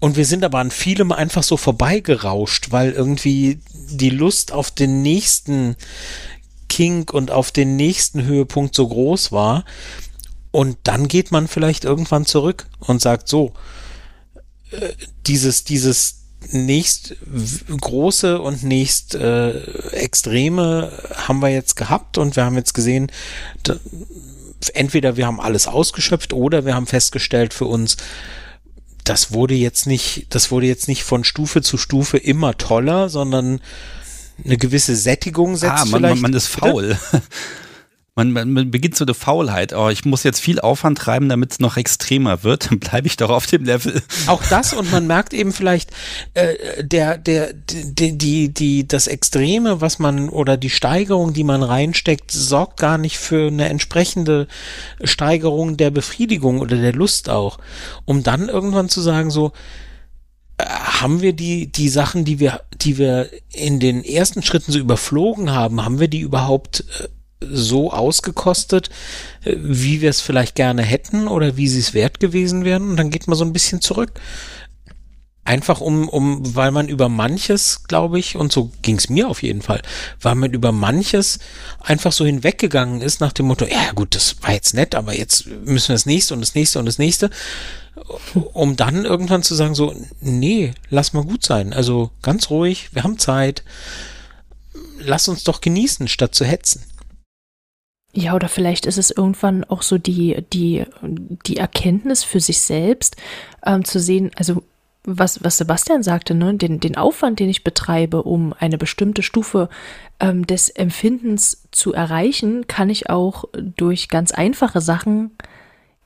[0.00, 5.02] Und wir sind aber an vielem einfach so vorbeigerauscht, weil irgendwie die Lust auf den
[5.02, 5.76] nächsten
[6.68, 9.64] Kink und auf den nächsten Höhepunkt so groß war.
[10.50, 13.87] Und dann geht man vielleicht irgendwann zurück und sagt so, äh,
[15.26, 16.18] dieses, dieses
[16.52, 17.16] nächst
[17.80, 19.60] große und nächst äh,
[19.90, 23.10] extreme haben wir jetzt gehabt und wir haben jetzt gesehen,
[24.74, 27.96] entweder wir haben alles ausgeschöpft oder wir haben festgestellt für uns,
[29.04, 33.60] das wurde jetzt nicht, das wurde jetzt nicht von Stufe zu Stufe immer toller, sondern
[34.44, 35.72] eine gewisse Sättigung setzt.
[35.72, 36.22] Ah, man, vielleicht.
[36.22, 36.98] man ist faul.
[38.26, 39.72] Man, man, beginnt so eine Faulheit.
[39.72, 42.66] Oh, ich muss jetzt viel Aufwand treiben, damit es noch extremer wird.
[42.70, 44.02] Dann bleibe ich doch auf dem Level.
[44.26, 45.90] Auch das und man merkt eben vielleicht
[46.34, 51.62] äh, der der die, die die das Extreme, was man oder die Steigerung, die man
[51.62, 54.48] reinsteckt, sorgt gar nicht für eine entsprechende
[55.04, 57.58] Steigerung der Befriedigung oder der Lust auch,
[58.04, 59.52] um dann irgendwann zu sagen so
[60.60, 65.52] haben wir die, die Sachen, die wir, die wir in den ersten Schritten so überflogen
[65.52, 67.08] haben, haben wir die überhaupt äh,
[67.40, 68.90] so ausgekostet,
[69.44, 72.90] äh, wie wir es vielleicht gerne hätten oder wie sie es wert gewesen wären?
[72.90, 74.12] Und dann geht man so ein bisschen zurück.
[75.44, 79.42] Einfach um, um, weil man über manches, glaube ich, und so ging es mir auf
[79.42, 79.80] jeden Fall,
[80.20, 81.38] weil man über manches
[81.80, 85.46] einfach so hinweggegangen ist nach dem Motto, ja gut, das war jetzt nett, aber jetzt
[85.46, 87.30] müssen wir das nächste und das nächste und das nächste,
[88.52, 91.72] um dann irgendwann zu sagen so, nee, lass mal gut sein.
[91.72, 93.62] Also ganz ruhig, wir haben Zeit,
[94.98, 96.82] lass uns doch genießen, statt zu hetzen.
[98.14, 100.84] Ja, oder vielleicht ist es irgendwann auch so die, die,
[101.46, 103.16] die Erkenntnis für sich selbst,
[103.64, 104.62] ähm, zu sehen, also
[105.04, 109.68] was, was Sebastian sagte, ne, den, den Aufwand, den ich betreibe, um eine bestimmte Stufe
[110.20, 115.30] ähm, des Empfindens zu erreichen, kann ich auch durch ganz einfache Sachen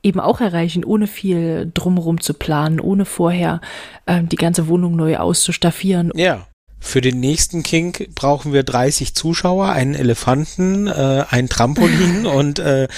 [0.02, 3.60] eben auch erreichen, ohne viel drumherum zu planen, ohne vorher
[4.06, 6.10] ähm, die ganze Wohnung neu auszustaffieren.
[6.14, 6.46] Ja.
[6.84, 12.88] Für den nächsten Kink brauchen wir 30 Zuschauer, einen Elefanten, äh, ein Trampolin und äh,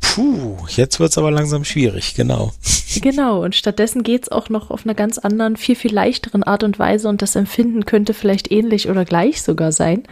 [0.00, 2.52] puh, jetzt wird's aber langsam schwierig, genau.
[3.00, 6.78] Genau, und stattdessen geht's auch noch auf einer ganz anderen, viel, viel leichteren Art und
[6.78, 10.04] Weise und das Empfinden könnte vielleicht ähnlich oder gleich sogar sein.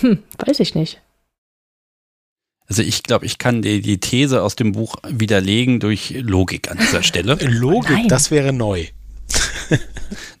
[0.00, 1.02] Hm, weiß ich nicht.
[2.66, 6.78] Also ich glaube, ich kann die, die These aus dem Buch widerlegen durch Logik an
[6.78, 7.36] dieser Stelle.
[7.42, 8.08] Logik, Nein.
[8.08, 8.86] das wäre neu.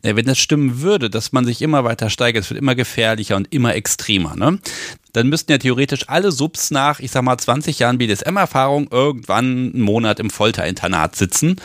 [0.02, 3.36] Ja, wenn das stimmen würde, dass man sich immer weiter steigert, es wird immer gefährlicher
[3.36, 4.58] und immer extremer, ne?
[5.12, 9.80] Dann müssten ja theoretisch alle Subs nach, ich sag mal, 20 Jahren BDSM-Erfahrung irgendwann einen
[9.80, 11.56] Monat im Folterinternat sitzen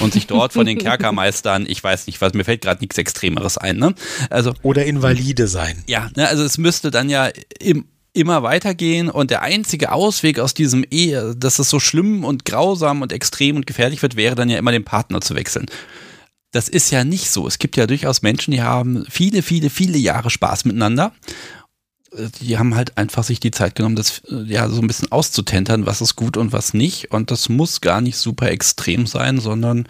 [0.00, 3.58] und sich dort von den Kerkermeistern, ich weiß nicht was, mir fällt gerade nichts Extremeres
[3.58, 3.94] ein, ne?
[4.30, 4.54] Also.
[4.62, 5.82] Oder Invalide sein.
[5.86, 7.28] Ja, ne, also es müsste dann ja
[7.58, 12.46] im, immer weitergehen und der einzige Ausweg aus diesem Ehe, dass es so schlimm und
[12.46, 15.66] grausam und extrem und gefährlich wird, wäre dann ja immer den Partner zu wechseln.
[16.52, 17.46] Das ist ja nicht so.
[17.46, 21.12] Es gibt ja durchaus Menschen, die haben viele, viele, viele Jahre Spaß miteinander.
[22.42, 26.02] Die haben halt einfach sich die Zeit genommen, das ja so ein bisschen auszutentern, was
[26.02, 27.10] ist gut und was nicht.
[27.10, 29.88] Und das muss gar nicht super extrem sein, sondern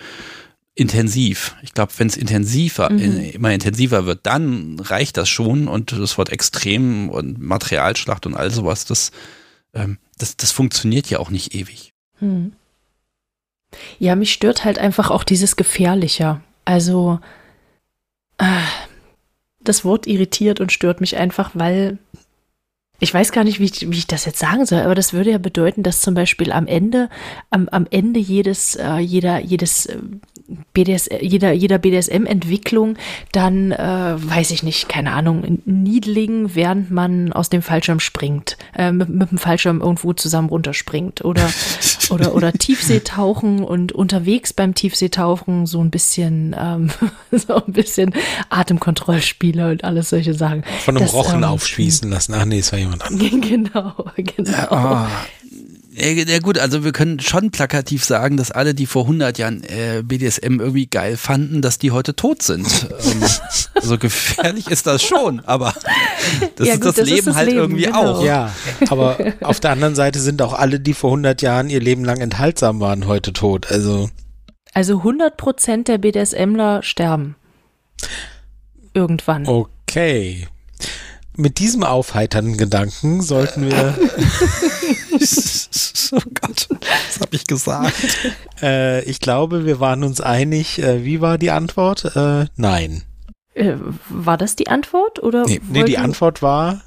[0.75, 1.57] intensiv.
[1.63, 3.19] Ich glaube, wenn es intensiver, Mhm.
[3.33, 5.67] immer intensiver wird, dann reicht das schon.
[5.67, 9.11] Und das Wort extrem und Materialschlacht und all sowas, das,
[9.75, 11.93] ähm, das, das funktioniert ja auch nicht ewig.
[12.21, 12.53] Hm.
[13.99, 16.41] Ja, mich stört halt einfach auch dieses Gefährlicher.
[16.65, 17.21] Also,
[18.39, 18.63] äh,
[19.61, 21.99] das Wort irritiert und stört mich einfach, weil
[23.03, 25.33] ich weiß gar nicht, wie ich, wie ich das jetzt sagen soll, aber das würde
[25.33, 27.09] ja bedeuten, dass zum Beispiel am Ende,
[27.51, 29.99] am, am Ende jedes, äh, jeder, jedes äh,
[30.73, 32.97] BDS, jeder, jeder BDSM-Entwicklung
[33.33, 38.93] dann, äh, weiß ich nicht, keine Ahnung, niedligen, während man aus dem Fallschirm springt, äh,
[38.93, 41.51] mit, mit dem Fallschirm irgendwo zusammen runterspringt oder,
[42.11, 46.91] oder, oder Tiefseetauchen und unterwegs beim Tiefseetauchen so ein bisschen, ähm,
[47.31, 48.15] so ein bisschen
[48.51, 50.65] Atemkontrollspiele und alles solche Sachen.
[50.85, 52.35] Von einem Das, Rochen ähm, aufschließen lassen.
[52.35, 53.31] Ach nee, es war jemand anderes.
[53.53, 54.51] Genau, genau.
[54.51, 55.09] Ja,
[55.95, 60.03] ja gut, also wir können schon plakativ sagen, dass alle, die vor 100 Jahren äh,
[60.03, 62.67] BDSM irgendwie geil fanden, dass die heute tot sind.
[63.05, 63.23] ähm,
[63.83, 65.75] so gefährlich ist das schon, aber
[66.57, 68.15] das Ja, ist gut, das das ist Leben das halt Leben, irgendwie genau.
[68.15, 68.25] auch.
[68.25, 68.53] Ja,
[68.89, 72.21] aber auf der anderen Seite sind auch alle, die vor 100 Jahren ihr Leben lang
[72.21, 73.71] enthaltsam waren, heute tot.
[73.71, 74.09] Also
[74.73, 77.37] Also 100 Prozent der BDSMler sterben.
[78.95, 79.47] Irgendwann.
[79.47, 80.47] okay.
[81.37, 83.95] Mit diesem aufheiternden Gedanken sollten wir,
[86.13, 87.93] oh Gott, was habe ich gesagt?
[88.63, 90.79] äh, ich glaube, wir waren uns einig.
[90.81, 92.15] Äh, wie war die Antwort?
[92.17, 93.03] Äh, nein.
[93.55, 93.75] Äh,
[94.09, 95.23] war das die Antwort?
[95.23, 96.83] Oder Nee, nee, die Antwort war,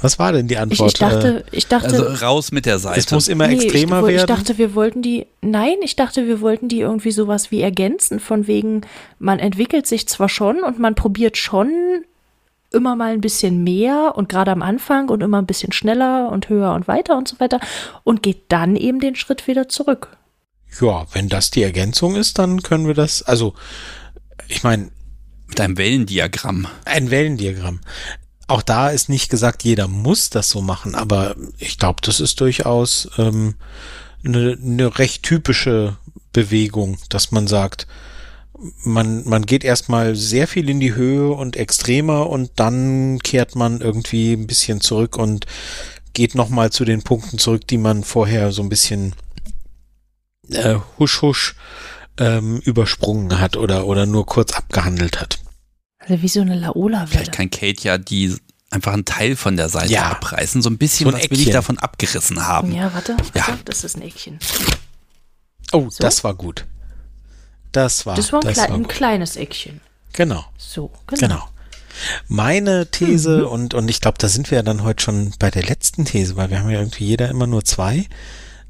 [0.00, 0.88] was war denn die Ich, Antwort?
[0.92, 3.00] ich dachte, ich dachte, Also raus mit der äh, Seite.
[3.00, 4.26] es muss immer nee, extremer ich, woll- ich werden.
[4.28, 8.46] dachte, wir wollten die, nein, ich dachte, wir wollten die irgendwie sowas wie ergänzen, von
[8.48, 8.80] wegen,
[9.18, 11.70] man entwickelt sich zwar schon und man probiert schon
[12.74, 16.48] immer mal ein bisschen mehr und gerade am Anfang und immer ein bisschen schneller und
[16.48, 17.60] höher und weiter und so weiter
[18.02, 20.16] und geht dann eben den Schritt wieder zurück.
[20.80, 23.54] ja, wenn das die Ergänzung ist, dann können wir das, also,
[24.48, 24.90] ich meine,
[25.46, 26.66] mit einem Wellendiagramm.
[26.84, 27.80] ein Wellendiagramm.
[28.46, 32.40] Auch da ist nicht gesagt, jeder muss das so machen, aber ich glaube, das ist
[32.40, 33.54] durchaus ähm,
[34.24, 35.96] eine, eine recht typische
[36.32, 37.86] Bewegung, dass man sagt,
[38.84, 43.80] man, man geht erstmal sehr viel in die Höhe und extremer und dann kehrt man
[43.80, 45.46] irgendwie ein bisschen zurück und
[46.12, 49.14] geht nochmal zu den Punkten zurück, die man vorher so ein bisschen
[50.50, 51.56] äh, husch husch
[52.18, 55.38] ähm, übersprungen hat oder, oder nur kurz abgehandelt hat.
[55.98, 57.08] Also wie so eine Laola-Welle.
[57.08, 58.36] Vielleicht kann Kate ja die
[58.70, 60.10] einfach einen Teil von der Seite Ja.
[60.10, 61.52] abreißen, so ein bisschen So ein was will ich Eckchen.
[61.54, 62.72] davon abgerissen haben.
[62.72, 63.58] Ja, warte, warte, Ja.
[63.64, 64.38] das ist ein Eckchen.
[65.72, 66.00] Oh, So?
[66.00, 66.66] das war gut.
[67.74, 68.88] Das war, Das war ein, klei ein gut.
[68.88, 69.80] kleines Eckchen.
[70.14, 71.20] Genau, So, genau.
[71.20, 71.48] genau.
[72.28, 75.62] Meine These, und, und ich glaube, da sind wir ja dann heute schon bei der
[75.62, 78.06] letzten These, weil wir haben ja irgendwie jeder immer nur zwei.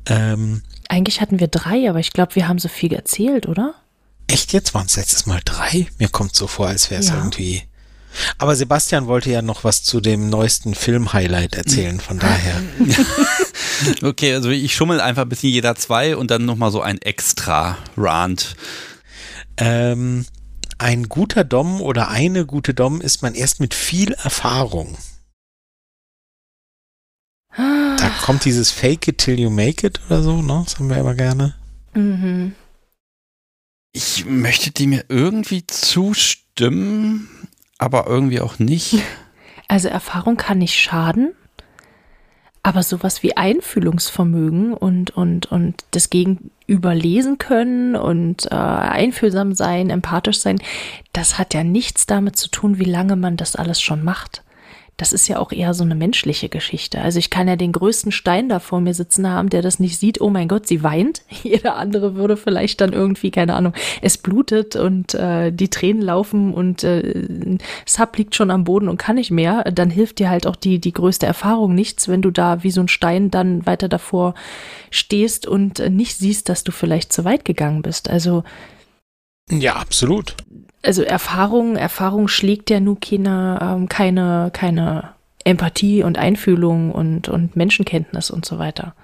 [0.07, 3.75] Ähm, Eigentlich hatten wir drei, aber ich glaube, wir haben so viel erzählt, oder?
[4.27, 4.75] Echt jetzt?
[4.75, 5.87] Waren es letztes Mal drei?
[5.99, 7.17] Mir kommt so vor, als wäre es Ja.
[7.17, 7.63] irgendwie.
[8.39, 12.63] Aber Sebastian wollte ja noch was zu dem neuesten Film-Highlight erzählen, von daher.
[14.03, 17.77] Okay, also ich schummel einfach ein bisschen jeder zwei und dann nochmal so ein extra
[17.97, 18.55] Rant.
[19.57, 20.27] Ähm,
[20.79, 24.97] ein guter Dom oder eine gute Dom ist man erst mit viel Erfahrung.
[27.57, 30.63] Da kommt dieses Fake it till you make it oder so, ne?
[30.65, 31.55] Das haben wir immer gerne.
[31.95, 32.55] Mhm.
[33.93, 37.29] Ich möchte die mir irgendwie zustimmen,
[37.79, 38.99] aber irgendwie auch nicht.
[39.69, 41.35] Also Erfahrung kann nicht schaden,
[42.65, 49.91] aber sowas wie Einfühlungsvermögen und, und, und das Gegenüber lesen können und äh, einfühlsam sein,
[49.91, 50.59] empathisch sein,
[51.13, 54.44] das hat ja nichts damit zu tun, wie lange man das alles schon macht.
[54.97, 57.01] Das ist ja auch eher so eine menschliche Geschichte.
[57.01, 59.99] Also ich kann ja den größten Stein da vor mir sitzen haben, der das nicht
[59.99, 60.21] sieht.
[60.21, 61.23] Oh mein Gott, sie weint.
[61.43, 66.55] Jeder andere würde vielleicht dann irgendwie, keine Ahnung, es blutet und äh, die Tränen laufen
[66.55, 69.65] und äh, Sub liegt schon am Boden und kann nicht mehr.
[69.65, 72.81] Dann hilft dir halt auch die, die größte Erfahrung nichts, wenn du da wie so
[72.81, 74.35] ein Stein dann weiter davor
[74.91, 78.09] stehst und äh, nicht siehst, dass du vielleicht zu weit gegangen bist.
[78.09, 78.45] Also
[79.51, 80.37] Ja, absolut.
[80.85, 85.15] Also Erfahrung, Erfahrung schlägt ja nur keine, ähm, keine, keine
[85.45, 88.95] Empathie und Einfühlung und, und Menschenkenntnis und so weiter.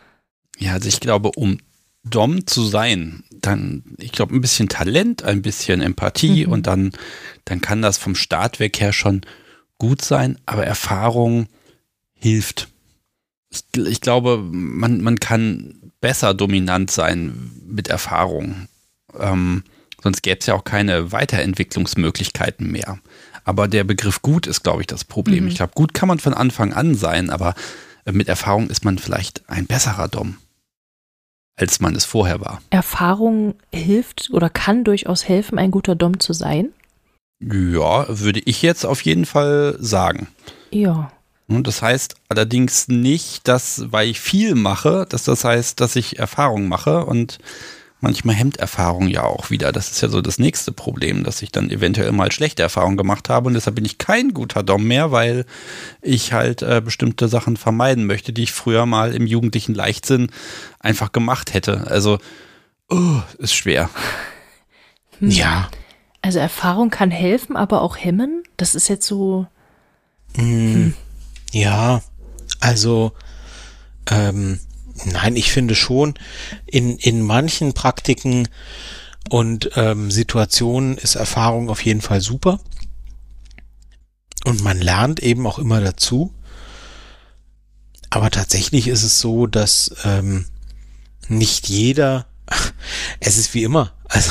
[0.58, 1.58] Ja, also ich glaube, um
[2.02, 6.52] Dom zu sein, dann, ich glaube, ein bisschen Talent, ein bisschen Empathie Mhm.
[6.52, 6.92] und dann,
[7.44, 9.22] dann kann das vom Start weg her schon
[9.78, 11.46] gut sein, aber Erfahrung
[12.14, 12.68] hilft.
[13.50, 18.68] Ich, ich glaube, man, man kann besser dominant sein mit Erfahrung.
[19.18, 19.64] Ähm,
[20.02, 22.98] sonst gäbe es ja auch keine Weiterentwicklungsmöglichkeiten mehr.
[23.44, 25.44] Aber der Begriff gut ist, glaube ich, das Problem.
[25.44, 25.50] Mhm.
[25.50, 27.54] Ich glaube, gut kann man von Anfang an sein, aber
[28.04, 30.36] äh, mit Erfahrung ist man vielleicht ein besserer Dom,
[31.56, 32.60] als man es vorher war.
[32.70, 36.70] Erfahrung hilft oder kann durchaus helfen, ein guter Dom zu sein.
[37.42, 40.28] Ja, würde ich jetzt auf jeden Fall sagen.
[40.70, 41.10] Ja.
[41.48, 46.18] Und das heißt allerdings nicht, dass, weil ich viel mache, dass das heißt, dass ich
[46.18, 47.38] Erfahrung mache und
[48.00, 49.72] manchmal hemmt Erfahrung ja auch wieder.
[49.72, 53.28] Das ist ja so das nächste Problem, dass ich dann eventuell mal schlechte Erfahrungen gemacht
[53.28, 55.44] habe und deshalb bin ich kein guter Dom mehr, weil
[56.02, 60.30] ich halt äh, bestimmte Sachen vermeiden möchte, die ich früher mal im jugendlichen Leichtsinn
[60.78, 61.86] einfach gemacht hätte.
[61.86, 62.18] Also,
[62.88, 63.90] oh, ist schwer.
[65.18, 65.30] Hm.
[65.30, 65.70] Ja.
[66.22, 68.42] Also Erfahrung kann helfen, aber auch hemmen.
[68.56, 69.46] Das ist jetzt so.
[70.36, 70.90] Mm,
[71.52, 72.02] Ja,
[72.60, 73.12] also
[74.10, 74.60] ähm,
[75.04, 76.14] nein, ich finde schon,
[76.66, 78.48] in, in manchen Praktiken
[79.28, 82.60] und ähm, Situationen ist Erfahrung auf jeden Fall super.
[84.44, 86.32] Und man lernt eben auch immer dazu.
[88.08, 90.46] Aber tatsächlich ist es so, dass ähm,
[91.28, 92.26] nicht jeder,
[93.20, 94.30] es ist wie immer, also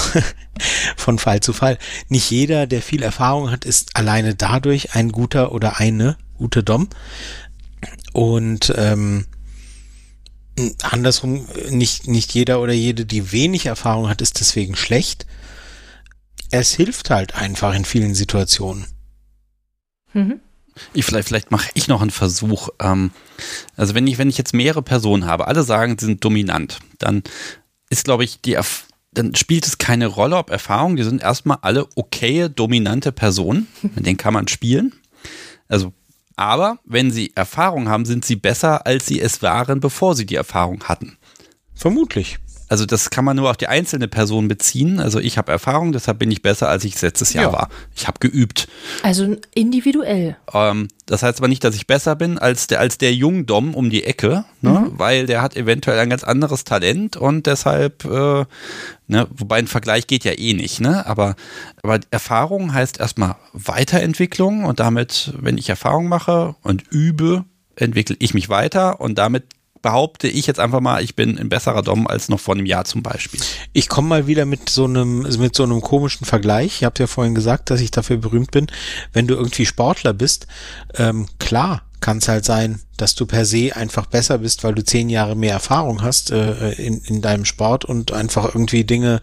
[0.98, 1.78] von Fall zu Fall,
[2.10, 6.90] nicht jeder, der viel Erfahrung hat, ist alleine dadurch ein guter oder eine gute Dom.
[8.12, 9.26] Und ähm,
[10.82, 15.26] andersrum, nicht, nicht jeder oder jede, die wenig Erfahrung hat, ist deswegen schlecht.
[16.52, 18.86] Es hilft halt einfach in vielen Situationen.
[20.14, 20.40] Mhm.
[20.94, 22.70] Ich, vielleicht vielleicht mache ich noch einen Versuch.
[22.80, 23.12] Ähm,
[23.76, 27.24] also wenn ich, wenn ich jetzt mehrere Personen habe, alle sagen, sie sind dominant, dann
[27.90, 31.58] ist, glaube ich, die Erf dann spielt es keine Rolle, ob Erfahrung, die sind erstmal
[31.62, 34.94] alle okaye, dominante Personen, mit denen kann man spielen.
[35.68, 35.94] Also,
[36.40, 40.36] aber wenn sie Erfahrung haben, sind sie besser, als sie es waren, bevor sie die
[40.36, 41.18] Erfahrung hatten.
[41.76, 42.40] Vermutlich.
[42.70, 45.00] Also das kann man nur auf die einzelne Person beziehen.
[45.00, 47.52] Also ich habe Erfahrung, deshalb bin ich besser, als ich es letztes Jahr Ja.
[47.54, 47.70] war.
[47.96, 48.68] Ich habe geübt.
[49.02, 50.38] Also individuell.
[50.54, 53.90] Ähm, das heißt aber nicht, dass ich besser bin als der, als der Jungdom um
[53.90, 54.92] die Ecke, ne?
[54.92, 58.46] weil der hat eventuell ein ganz anderes Talent und deshalb, äh,
[59.08, 61.08] ne, wobei ein Vergleich geht ja eh nicht, ne?
[61.08, 61.36] aber,
[61.82, 67.46] aber Erfahrung heißt erstmal Weiterentwicklung und damit, wenn ich Erfahrung mache und übe,
[67.76, 69.46] entwickle ich mich weiter und damit
[69.82, 72.86] behaupte ich jetzt einfach mal, ich bin ein besserer Dom als noch vor einem Jahr
[72.86, 73.40] zum Beispiel.
[73.74, 76.82] Ich komme mal wieder mit so einem mit so einem komischen Vergleich.
[76.82, 78.68] Ihr habt ja vorhin gesagt, dass ich dafür berühmt bin.
[79.14, 80.48] Wenn du irgendwie Sportler bist,
[80.96, 84.84] ähm, klar kann es halt sein, dass du per se einfach besser bist, weil du
[84.84, 89.22] zehn Jahre mehr Erfahrung hast äh, in, in deinem Sport und einfach irgendwie Dinge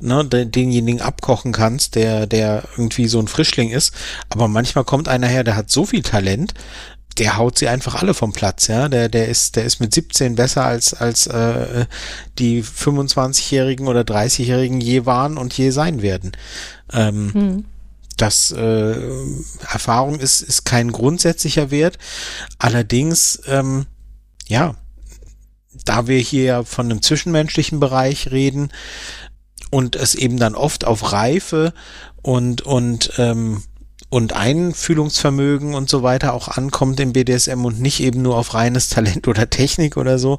[0.00, 3.92] ne, de- denjenigen abkochen kannst, der, der irgendwie so ein Frischling ist.
[4.30, 6.54] Aber manchmal kommt einer her, der hat so viel Talent,
[7.18, 8.88] der haut sie einfach alle vom Platz, ja.
[8.88, 11.86] Der, der ist, der ist mit 17 besser als, als äh,
[12.38, 16.32] die 25-Jährigen oder 30-Jährigen je waren und je sein werden.
[16.92, 17.64] Ähm, Hm.
[18.16, 18.96] das äh,
[19.70, 21.98] Erfahrung ist, ist kein grundsätzlicher Wert.
[22.58, 23.86] Allerdings, ähm,
[24.46, 24.74] ja,
[25.84, 28.70] da wir hier ja von einem zwischenmenschlichen Bereich reden
[29.70, 31.72] und es eben dann oft auf Reife
[32.22, 33.62] und, und, ähm,
[34.10, 38.88] und Einfühlungsvermögen und so weiter auch ankommt im BDSM und nicht eben nur auf reines
[38.88, 40.38] Talent oder Technik oder so,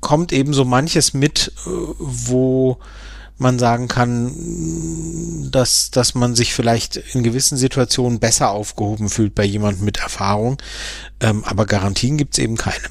[0.00, 2.78] kommt eben so manches mit, äh, wo
[3.38, 9.44] man sagen kann, dass, dass man sich vielleicht in gewissen Situationen besser aufgehoben fühlt bei
[9.44, 10.58] jemandem mit Erfahrung.
[11.20, 12.84] Ähm, aber Garantien gibt's eben keine.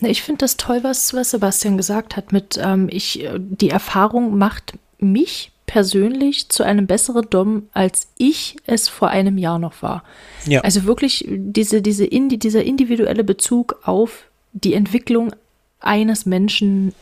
[0.00, 4.72] Ich finde das toll, was, was Sebastian gesagt hat mit, ähm, ich, die Erfahrung macht
[4.98, 10.04] mich persönlich zu einem besseren Dom, als ich es vor einem Jahr noch war.
[10.44, 10.60] Ja.
[10.60, 15.32] Also wirklich diese, diese Indi, dieser individuelle Bezug auf die Entwicklung
[15.80, 16.92] eines Menschen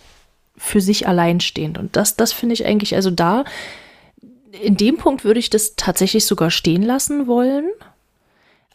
[0.56, 1.78] für sich alleinstehend.
[1.78, 3.44] Und das, das finde ich eigentlich, also da,
[4.62, 7.64] in dem Punkt würde ich das tatsächlich sogar stehen lassen wollen.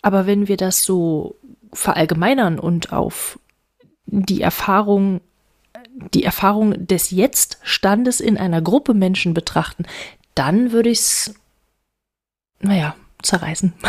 [0.02, 1.38] Aber wenn wir das so
[1.72, 3.40] verallgemeinern und auf
[4.08, 5.22] die Erfahrung,
[6.14, 9.86] die Erfahrung des Jetzt-Standes in einer Gruppe Menschen betrachten,
[10.34, 11.36] dann würde ich es,
[12.60, 13.74] naja, zerreißen.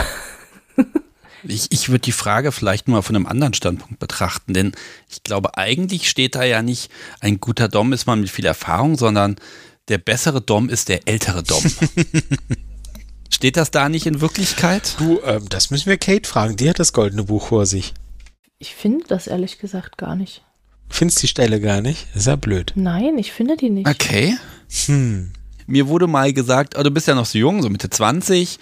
[1.49, 4.73] Ich, ich würde die Frage vielleicht mal von einem anderen Standpunkt betrachten, denn
[5.09, 6.91] ich glaube, eigentlich steht da ja nicht,
[7.21, 9.37] ein guter Dom ist man mit viel Erfahrung, sondern
[9.89, 11.63] der bessere Dom ist der ältere Dom.
[13.31, 14.97] steht das da nicht in Wirklichkeit?
[14.99, 16.57] Du, ähm, das müssen wir Kate fragen.
[16.57, 17.95] Die hat das goldene Buch vor sich.
[18.59, 20.43] Ich finde das ehrlich gesagt gar nicht.
[20.89, 22.07] Findest die Stelle gar nicht?
[22.15, 22.73] ist ja blöd.
[22.75, 23.89] Nein, ich finde die nicht.
[23.89, 24.37] Okay.
[24.87, 25.33] Hm.
[25.67, 28.59] Mir wurde mal gesagt, oh, du bist ja noch so jung, so Mitte 20,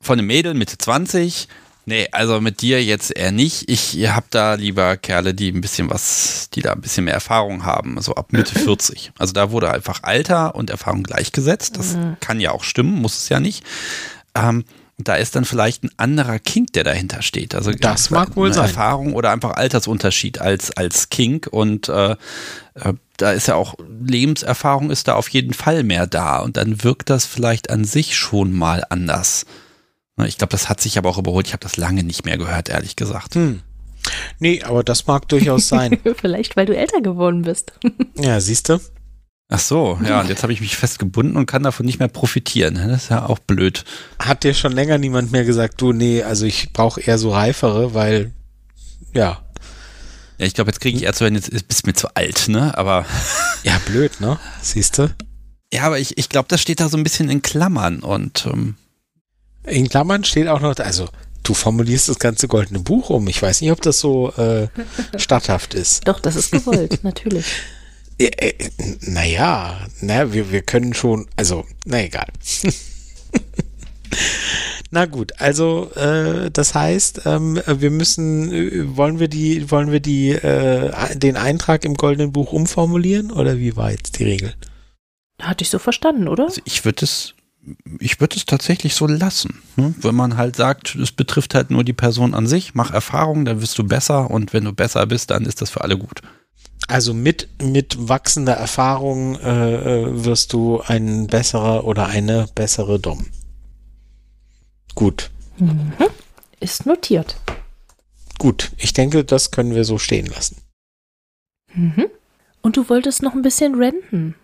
[0.00, 1.48] von einem Mädel Mitte 20,
[1.86, 3.68] Nee, also mit dir jetzt eher nicht.
[3.68, 7.66] Ich hab da lieber Kerle, die ein bisschen was, die da ein bisschen mehr Erfahrung
[7.66, 9.12] haben, so ab Mitte 40.
[9.18, 11.76] Also da wurde einfach Alter und Erfahrung gleichgesetzt.
[11.76, 12.16] Das mhm.
[12.20, 13.64] kann ja auch stimmen, muss es ja nicht.
[14.34, 14.64] Ähm,
[14.98, 17.54] da ist dann vielleicht ein anderer Kink, der dahinter steht.
[17.54, 18.66] Also das mag wohl sein.
[18.66, 23.74] Erfahrung oder einfach Altersunterschied als, als Kink und äh, äh, da ist ja auch
[24.04, 28.16] Lebenserfahrung ist da auf jeden Fall mehr da und dann wirkt das vielleicht an sich
[28.16, 29.46] schon mal anders.
[30.24, 31.48] Ich glaube, das hat sich aber auch überholt.
[31.48, 33.34] Ich habe das lange nicht mehr gehört, ehrlich gesagt.
[33.34, 33.62] Hm.
[34.38, 35.98] Nee, aber das mag durchaus sein.
[36.16, 37.72] Vielleicht, weil du älter geworden bist.
[38.16, 38.78] ja, siehst du?
[39.50, 42.74] Ach so, ja, und jetzt habe ich mich festgebunden und kann davon nicht mehr profitieren.
[42.74, 43.84] Das ist ja auch blöd.
[44.18, 47.92] Hat dir schon länger niemand mehr gesagt, du, nee, also ich brauche eher so reifere,
[47.92, 48.32] weil,
[49.12, 49.42] ja.
[50.38, 52.76] Ja, ich glaube, jetzt kriege ich eher zu, wenn jetzt bist mir zu alt, ne?
[52.76, 53.04] Aber.
[53.62, 54.38] ja, blöd, ne?
[54.62, 55.14] Siehst du?
[55.72, 58.76] Ja, aber ich, ich glaube, das steht da so ein bisschen in Klammern und ähm,
[59.64, 61.08] in Klammern steht auch noch, also
[61.42, 63.28] du formulierst das ganze goldene Buch um.
[63.28, 64.68] Ich weiß nicht, ob das so äh,
[65.16, 66.08] statthaft ist.
[66.08, 67.46] Doch, das ist gewollt, natürlich.
[68.18, 68.54] Äh, äh,
[69.00, 72.28] naja, na, wir, wir können schon, also, na egal.
[74.90, 79.98] Na gut, also äh, das heißt, ähm, wir müssen, äh, wollen wir die, wollen wir
[79.98, 84.54] die, äh, den Eintrag im Goldenen Buch umformulieren oder wie war jetzt die Regel?
[85.42, 86.44] Hatte ich so verstanden, oder?
[86.44, 87.34] Also ich würde es
[87.98, 89.62] ich würde es tatsächlich so lassen.
[89.76, 89.94] Ne?
[89.98, 93.62] Wenn man halt sagt, es betrifft halt nur die Person an sich, mach Erfahrung, dann
[93.62, 96.20] wirst du besser und wenn du besser bist, dann ist das für alle gut.
[96.86, 103.26] Also mit, mit wachsender Erfahrung äh, äh wirst du ein besserer oder eine bessere Dom.
[104.94, 105.30] Gut.
[105.58, 105.92] Mhm.
[106.60, 107.36] Ist notiert.
[108.38, 110.56] Gut, ich denke, das können wir so stehen lassen.
[111.72, 112.06] Mhm.
[112.62, 114.34] Und du wolltest noch ein bisschen renten.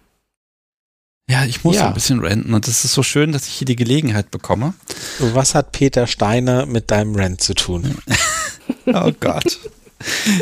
[1.29, 1.87] Ja, ich muss ja.
[1.87, 4.75] ein bisschen renten und es ist so schön, dass ich hier die Gelegenheit bekomme.
[5.21, 7.99] Was hat Peter Steiner mit deinem Rent zu tun?
[8.87, 9.61] oh Gott.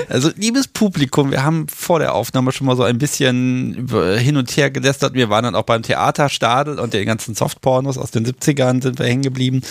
[0.09, 4.57] Also, liebes Publikum, wir haben vor der Aufnahme schon mal so ein bisschen hin und
[4.57, 5.15] her gelästert.
[5.15, 9.07] Wir waren dann auch beim Theaterstadel und den ganzen Softpornos aus den 70ern sind wir
[9.07, 9.63] hängen geblieben.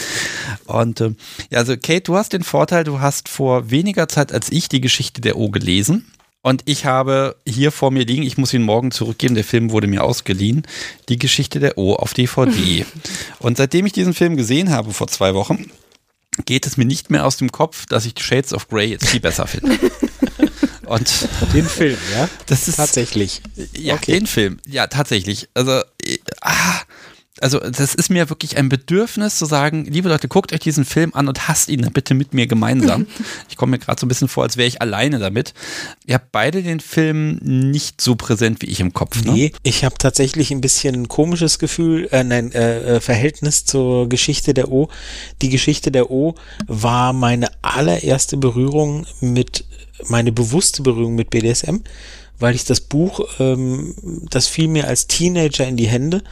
[0.65, 1.13] Und äh,
[1.49, 4.81] ja, also Kate, du hast den Vorteil, du hast vor weniger Zeit als ich die
[4.81, 6.05] Geschichte der O gelesen.
[6.41, 9.87] Und ich habe hier vor mir liegen, ich muss ihn morgen zurückgeben, der Film wurde
[9.87, 10.63] mir ausgeliehen,
[11.09, 12.85] die Geschichte der O auf DVD.
[13.39, 15.69] und seitdem ich diesen Film gesehen habe vor zwei Wochen,
[16.45, 19.19] geht es mir nicht mehr aus dem Kopf, dass ich Shades of Grey jetzt viel
[19.19, 19.77] besser finde.
[20.85, 22.29] Und den Film, ja?
[22.45, 23.41] Das ist tatsächlich.
[23.73, 24.13] Ja, okay.
[24.13, 24.59] den Film.
[24.65, 25.49] Ja, tatsächlich.
[25.53, 26.81] Also, äh, ah,
[27.41, 31.11] also das ist mir wirklich ein Bedürfnis zu sagen, liebe Leute, guckt euch diesen Film
[31.13, 33.07] an und hasst ihn bitte mit mir gemeinsam.
[33.49, 35.53] ich komme mir gerade so ein bisschen vor, als wäre ich alleine damit.
[36.05, 39.23] Ihr habt beide den Film nicht so präsent wie ich im Kopf.
[39.23, 39.31] Ne?
[39.31, 44.09] Nee, ich habe tatsächlich ein bisschen ein komisches Gefühl, äh, nein, äh, äh, Verhältnis zur
[44.09, 44.89] Geschichte der O.
[45.41, 46.35] Die Geschichte der O
[46.67, 49.65] war meine allererste Berührung mit,
[50.07, 51.77] meine bewusste Berührung mit BDSM,
[52.39, 53.95] weil ich das Buch, ähm,
[54.29, 56.23] das fiel mir als Teenager in die Hände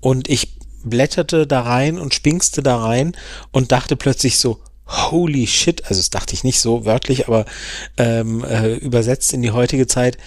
[0.00, 3.16] und ich blätterte da rein und spinkste da rein
[3.52, 7.44] und dachte plötzlich so, holy shit, also das dachte ich nicht so wörtlich, aber
[7.96, 10.18] ähm, äh, übersetzt in die heutige Zeit,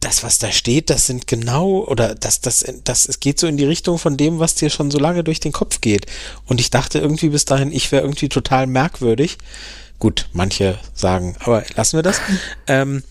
[0.00, 3.58] das, was da steht, das sind genau, oder das, das, das, es geht so in
[3.58, 6.06] die Richtung von dem, was dir schon so lange durch den Kopf geht.
[6.46, 9.36] Und ich dachte irgendwie bis dahin, ich wäre irgendwie total merkwürdig.
[9.98, 12.18] Gut, manche sagen, aber lassen wir das.
[12.66, 13.04] ähm,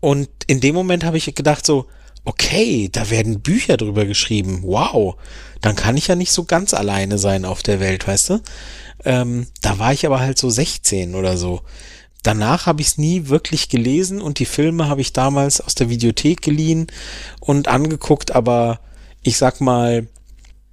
[0.00, 1.86] und in dem Moment habe ich gedacht so,
[2.24, 4.60] okay, da werden Bücher drüber geschrieben.
[4.62, 5.16] Wow,
[5.60, 8.40] dann kann ich ja nicht so ganz alleine sein auf der Welt, weißt du?
[9.04, 11.62] Ähm, da war ich aber halt so 16 oder so.
[12.22, 15.88] Danach habe ich es nie wirklich gelesen und die Filme habe ich damals aus der
[15.88, 16.86] Videothek geliehen
[17.40, 18.78] und angeguckt, aber
[19.22, 20.06] ich sag mal,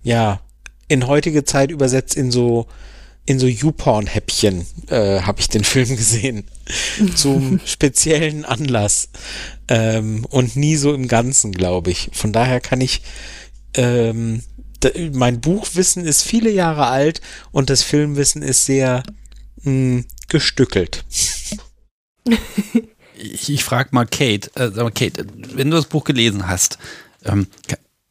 [0.03, 0.41] ja,
[0.87, 2.67] in heutige Zeit übersetzt in so
[3.25, 6.45] in so YouPorn-Häppchen äh, habe ich den Film gesehen.
[7.15, 9.09] zum speziellen Anlass.
[9.67, 12.09] Ähm, und nie so im Ganzen, glaube ich.
[12.13, 13.01] Von daher kann ich
[13.75, 14.41] ähm,
[15.11, 17.21] mein Buchwissen ist viele Jahre alt
[17.51, 19.03] und das Filmwissen ist sehr
[19.63, 21.03] mh, hm, gestückelt.
[23.17, 26.77] ich, ich frage mal Kate, äh, Kate, wenn du das Buch gelesen hast,
[27.25, 27.47] ähm,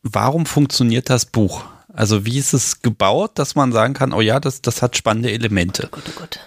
[0.02, 1.64] warum funktioniert das Buch?
[1.98, 5.32] Also wie ist es gebaut, dass man sagen kann, oh ja, das, das hat spannende
[5.32, 5.82] Elemente.
[5.86, 6.38] Oh Gott, oh Gott.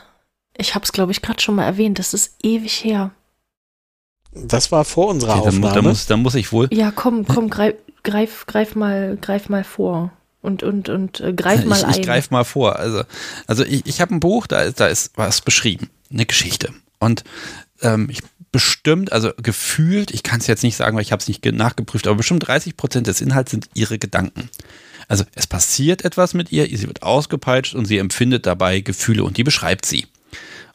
[0.55, 1.99] Ich habe es, glaube ich, gerade schon mal erwähnt.
[1.99, 3.11] Das ist ewig her.
[4.31, 5.75] Das war vor unserer okay, Aufnahme.
[5.75, 6.69] Da muss, da muss ich wohl.
[6.71, 11.65] Ja, komm, komm, greif, greif, greif mal, greif mal vor und und und äh, greif
[11.65, 11.99] mal ich, ein.
[11.99, 12.77] Ich greif mal vor.
[12.77, 13.03] Also
[13.45, 17.25] also ich, ich habe ein Buch, da ist da ist was beschrieben, eine Geschichte und
[17.81, 18.21] ähm, ich
[18.53, 22.07] bestimmt, also gefühlt, ich kann es jetzt nicht sagen, weil ich habe es nicht nachgeprüft,
[22.07, 24.49] aber bestimmt 30 Prozent des Inhalts sind ihre Gedanken.
[25.11, 29.35] Also es passiert etwas mit ihr, sie wird ausgepeitscht und sie empfindet dabei Gefühle und
[29.35, 30.07] die beschreibt sie.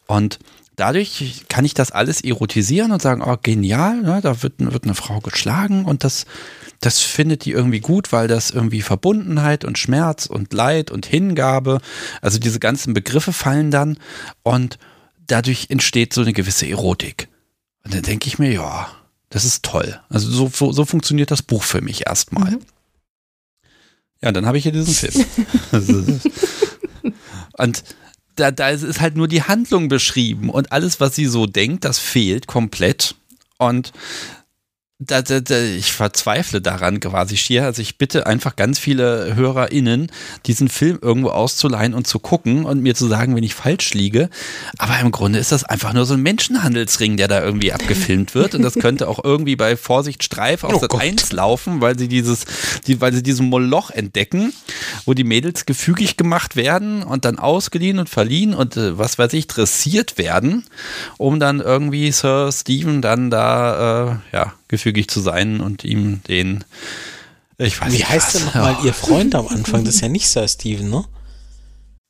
[0.06, 0.38] Und
[0.76, 4.94] dadurch kann ich das alles erotisieren und sagen, oh genial, ne, da wird, wird eine
[4.94, 6.26] Frau geschlagen und das,
[6.82, 11.80] das findet die irgendwie gut, weil das irgendwie Verbundenheit und Schmerz und Leid und Hingabe,
[12.20, 13.96] also diese ganzen Begriffe fallen dann
[14.42, 14.78] und
[15.28, 17.28] dadurch entsteht so eine gewisse Erotik.
[17.86, 18.88] Und dann denke ich mir, ja,
[19.30, 19.98] das ist toll.
[20.10, 22.50] Also so, so funktioniert das Buch für mich erstmal.
[22.50, 22.60] Mhm.
[24.26, 25.24] Ja, dann habe ich hier diesen Film.
[27.52, 27.84] und
[28.34, 32.00] da, da ist halt nur die Handlung beschrieben und alles, was sie so denkt, das
[32.00, 33.14] fehlt komplett.
[33.58, 33.92] Und
[34.98, 37.64] da, da, da, ich verzweifle daran quasi schier.
[37.64, 40.10] Also ich bitte einfach ganz viele HörerInnen,
[40.46, 44.30] diesen Film irgendwo auszuleihen und zu gucken und mir zu sagen, wenn ich falsch liege.
[44.78, 48.54] Aber im Grunde ist das einfach nur so ein Menschenhandelsring, der da irgendwie abgefilmt wird.
[48.54, 52.46] Und das könnte auch irgendwie bei Vorsicht Streif auf oh 1 laufen, weil sie dieses,
[52.86, 54.54] die, weil sie diesen Moloch entdecken,
[55.04, 59.34] wo die Mädels gefügig gemacht werden und dann ausgeliehen und verliehen und äh, was weiß
[59.34, 60.64] ich, dressiert werden,
[61.18, 66.64] um dann irgendwie Sir Stephen dann da, äh, ja, gefügig zu sein und ihm den,
[67.58, 68.08] ich weiß Wie nicht.
[68.08, 69.84] heißt denn nochmal ihr Freund am Anfang?
[69.84, 71.04] Das ist ja nicht Sir Steven, ne?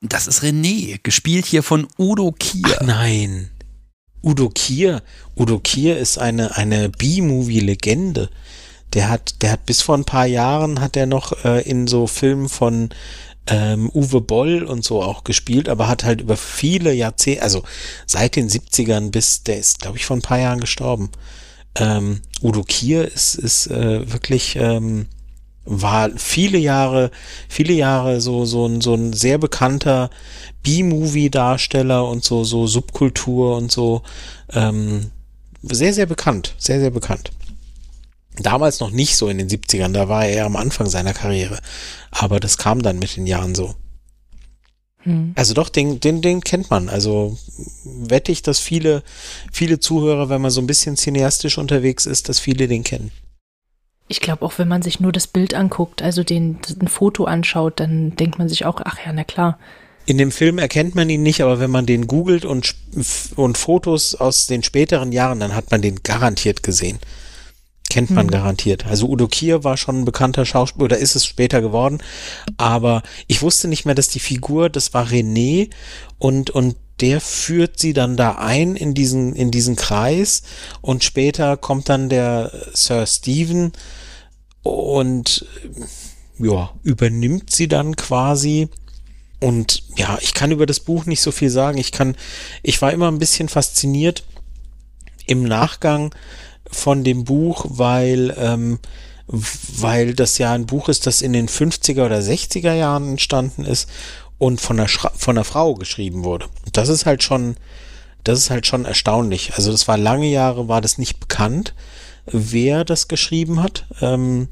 [0.02, 2.76] Das ist René, gespielt hier von Udo Kier.
[2.80, 3.50] Ach nein.
[4.22, 5.02] Udo Kier.
[5.36, 8.30] Udo Kier ist eine, eine B-Movie-Legende.
[8.92, 12.06] Der hat, der hat bis vor ein paar Jahren hat er noch äh, in so
[12.06, 12.90] Filmen von
[13.46, 17.62] ähm, Uwe Boll und so auch gespielt, aber hat halt über viele Jahrzehnte, also
[18.06, 21.10] seit den 70ern bis, der ist, glaube ich, vor ein paar Jahren gestorben.
[21.78, 25.06] Ähm, Udo Kier ist, ist äh, wirklich, ähm,
[25.64, 27.10] war viele Jahre,
[27.48, 30.10] viele Jahre so, so ein, so ein sehr bekannter
[30.62, 34.02] B-Movie-Darsteller und so, so Subkultur und so,
[34.52, 35.10] ähm,
[35.62, 37.32] sehr, sehr bekannt, sehr, sehr bekannt.
[38.38, 41.58] Damals noch nicht so in den 70ern, da war er am Anfang seiner Karriere.
[42.10, 43.74] Aber das kam dann mit den Jahren so.
[45.06, 45.32] Hm.
[45.36, 46.88] Also doch, den, den, den kennt man.
[46.88, 47.38] Also
[47.84, 49.02] wette ich, dass viele,
[49.52, 53.12] viele Zuhörer, wenn man so ein bisschen cineastisch unterwegs ist, dass viele den kennen.
[54.08, 57.80] Ich glaube auch, wenn man sich nur das Bild anguckt, also den, ein Foto anschaut,
[57.80, 59.58] dann denkt man sich auch, ach ja, na klar.
[60.04, 62.76] In dem Film erkennt man ihn nicht, aber wenn man den googelt und,
[63.34, 66.98] und Fotos aus den späteren Jahren, dann hat man den garantiert gesehen.
[67.96, 68.30] Kennt man hm.
[68.30, 68.84] garantiert.
[68.84, 72.02] Also Udo Kier war schon ein bekannter Schauspieler, oder ist es später geworden.
[72.58, 75.70] Aber ich wusste nicht mehr, dass die Figur, das war René
[76.18, 80.42] und, und der führt sie dann da ein in diesen, in diesen Kreis
[80.82, 83.72] und später kommt dann der Sir Stephen
[84.62, 85.46] und
[86.38, 88.68] ja, übernimmt sie dann quasi.
[89.40, 91.78] Und ja, ich kann über das Buch nicht so viel sagen.
[91.78, 92.14] Ich kann,
[92.62, 94.22] ich war immer ein bisschen fasziniert
[95.26, 96.14] im Nachgang,
[96.70, 98.78] von dem Buch, weil, ähm,
[99.26, 103.88] weil das ja ein Buch ist, das in den 50er oder 60er Jahren entstanden ist
[104.38, 106.46] und von einer, Schra von einer Frau geschrieben wurde.
[106.72, 107.56] Das ist halt schon,
[108.24, 109.54] das ist halt schon erstaunlich.
[109.54, 111.74] Also das war lange Jahre, war das nicht bekannt,
[112.26, 113.86] wer das geschrieben hat.
[114.00, 114.48] Ähm,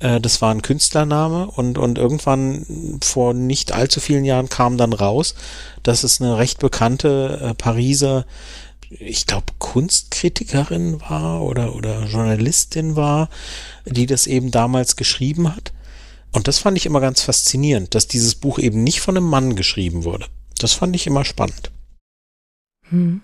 [0.00, 4.92] äh, das war ein Künstlername und, und irgendwann vor nicht allzu vielen Jahren kam dann
[4.92, 5.34] raus,
[5.82, 8.26] dass es eine recht bekannte äh, Pariser
[8.90, 13.28] ich glaube, Kunstkritikerin war oder, oder Journalistin war,
[13.86, 15.72] die das eben damals geschrieben hat.
[16.32, 19.56] Und das fand ich immer ganz faszinierend, dass dieses Buch eben nicht von einem Mann
[19.56, 20.26] geschrieben wurde.
[20.58, 21.70] Das fand ich immer spannend.
[22.88, 23.22] Hm.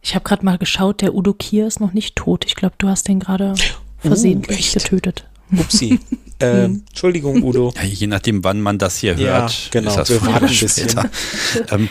[0.00, 2.44] Ich habe gerade mal geschaut, der Udo Kier ist noch nicht tot.
[2.46, 5.28] Ich glaube, du hast den gerade uh, versehentlich uh, getötet.
[5.56, 5.98] Upsi.
[6.38, 7.72] äh, Entschuldigung, Udo.
[7.76, 9.90] Ja, je nachdem, wann man das hier ja, hört, genau.
[9.90, 11.10] ist das Wir früher später.
[11.70, 11.88] ähm,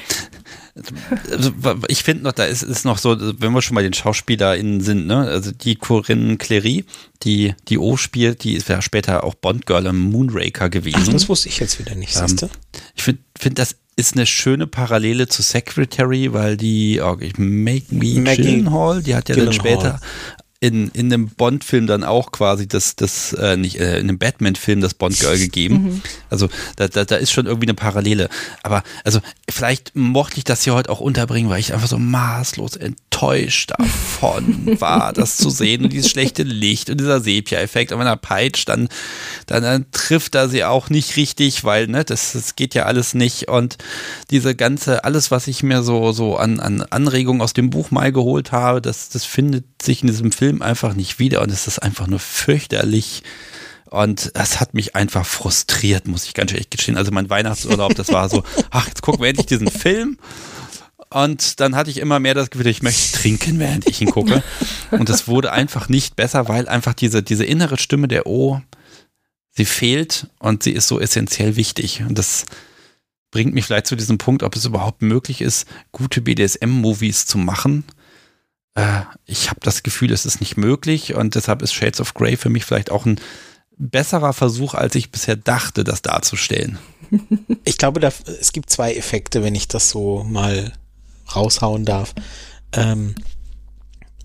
[1.87, 5.07] ich finde noch, da ist, ist noch so, wenn wir schon mal den SchauspielerInnen sind,
[5.07, 6.85] ne, also die Corinne Clery,
[7.23, 11.03] die die O spielt, die ist ja später auch Bond-Girl im Moonraker gewesen.
[11.07, 12.49] Ach, das wusste ich jetzt wieder nicht, ähm,
[12.95, 19.01] Ich finde, find, das ist eine schöne Parallele zu Secretary, weil die oh, Maggie Gyllenhaal,
[19.01, 19.45] die hat ja Gyllenhaal.
[19.45, 19.99] dann später
[20.59, 24.81] in, in einem Bond-Film dann auch quasi das, das äh, nicht, äh, in einem Batman-Film
[24.81, 25.75] das Bond-Girl gegeben.
[25.75, 26.01] Mhm.
[26.31, 28.27] Also da, da, da ist schon irgendwie eine Parallele.
[28.63, 32.75] Aber also vielleicht mochte ich das hier heute auch unterbringen, weil ich einfach so maßlos
[32.75, 37.91] enttäuscht davon war, das zu sehen und dieses schlechte Licht und dieser Sepia-Effekt.
[37.91, 38.89] Und wenn er peitscht, dann,
[39.45, 43.13] dann, dann trifft er sie auch nicht richtig, weil ne, das, das geht ja alles
[43.13, 43.47] nicht.
[43.47, 43.77] Und
[44.31, 48.11] diese ganze, alles, was ich mir so, so an, an Anregungen aus dem Buch mal
[48.11, 51.67] geholt habe, das, das findet sich in diesem Film Film einfach nicht wieder und es
[51.67, 53.21] ist einfach nur fürchterlich.
[53.89, 56.97] Und es hat mich einfach frustriert, muss ich ganz ehrlich gestehen.
[56.97, 60.17] Also mein Weihnachtsurlaub, das war so, ach, jetzt gucken wir endlich diesen Film.
[61.09, 64.41] Und dann hatte ich immer mehr das Gefühl, ich möchte trinken, während ich ihn gucke.
[64.91, 68.61] Und es wurde einfach nicht besser, weil einfach diese, diese innere Stimme der O,
[69.51, 72.03] sie fehlt und sie ist so essentiell wichtig.
[72.07, 72.45] Und das
[73.31, 77.83] bringt mich vielleicht zu diesem Punkt, ob es überhaupt möglich ist, gute BDSM-Movies zu machen
[78.77, 82.37] äh, ich habe das Gefühl, es ist nicht möglich und deshalb ist Shades of Grey
[82.37, 83.19] für mich vielleicht auch ein
[83.77, 86.77] besserer Versuch, als ich bisher dachte, das darzustellen.
[87.63, 90.71] Ich glaube, da, es gibt zwei Effekte, wenn ich das so mal
[91.35, 92.15] raushauen darf.
[92.71, 93.13] Ähm,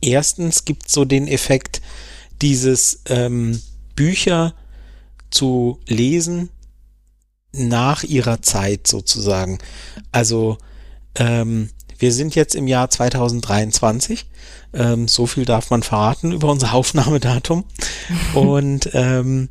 [0.01, 1.83] erstens gibt es so den Effekt,
[2.41, 3.61] dieses ähm,
[3.97, 4.55] Bücher
[5.31, 6.51] zu lesen
[7.51, 9.59] nach ihrer Zeit sozusagen.
[10.13, 10.57] Also
[11.17, 11.71] ähm,
[12.03, 14.27] wir sind jetzt im Jahr 2023.
[14.75, 17.65] Ähm, so viel darf man verraten über unser Aufnahmedatum.
[18.35, 19.49] und, ähm,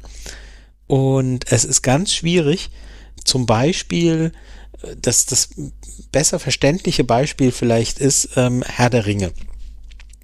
[0.85, 2.69] und es ist ganz schwierig,
[3.23, 4.33] zum Beispiel,
[4.81, 5.49] äh, dass das
[6.11, 9.31] besser verständliche Beispiel vielleicht ist ähm, Herr der Ringe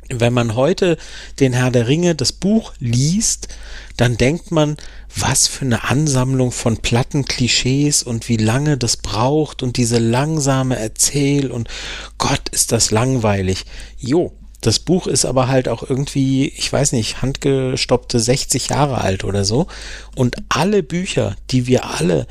[0.10, 0.98] wenn man heute
[1.40, 3.50] den Herr der Ringe, das Buch liest,
[3.98, 4.78] dann denkt man,
[5.16, 10.78] was für eine Ansammlung von platten Klischees und wie lange das braucht und diese langsame
[10.78, 11.70] Erzähl und
[12.18, 13.66] Gott ist das langweilig.
[13.98, 19.24] Jo, das Buch ist aber halt auch irgendwie, ich weiß nicht, handgestoppte 60 Jahre alt
[19.24, 19.68] oder so.
[20.16, 22.28] Und alle Bücher, die wir alle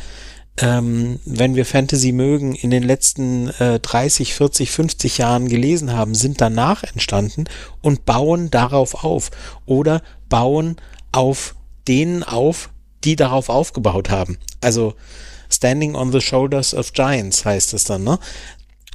[0.58, 6.14] ähm, wenn wir Fantasy mögen, in den letzten äh, 30, 40, 50 Jahren gelesen haben,
[6.14, 7.44] sind danach entstanden
[7.82, 9.30] und bauen darauf auf
[9.66, 10.76] oder bauen
[11.12, 11.55] auf
[11.88, 12.70] denen auf,
[13.04, 14.38] die darauf aufgebaut haben.
[14.60, 14.94] Also
[15.48, 18.18] Standing on the Shoulders of Giants heißt es dann, ne?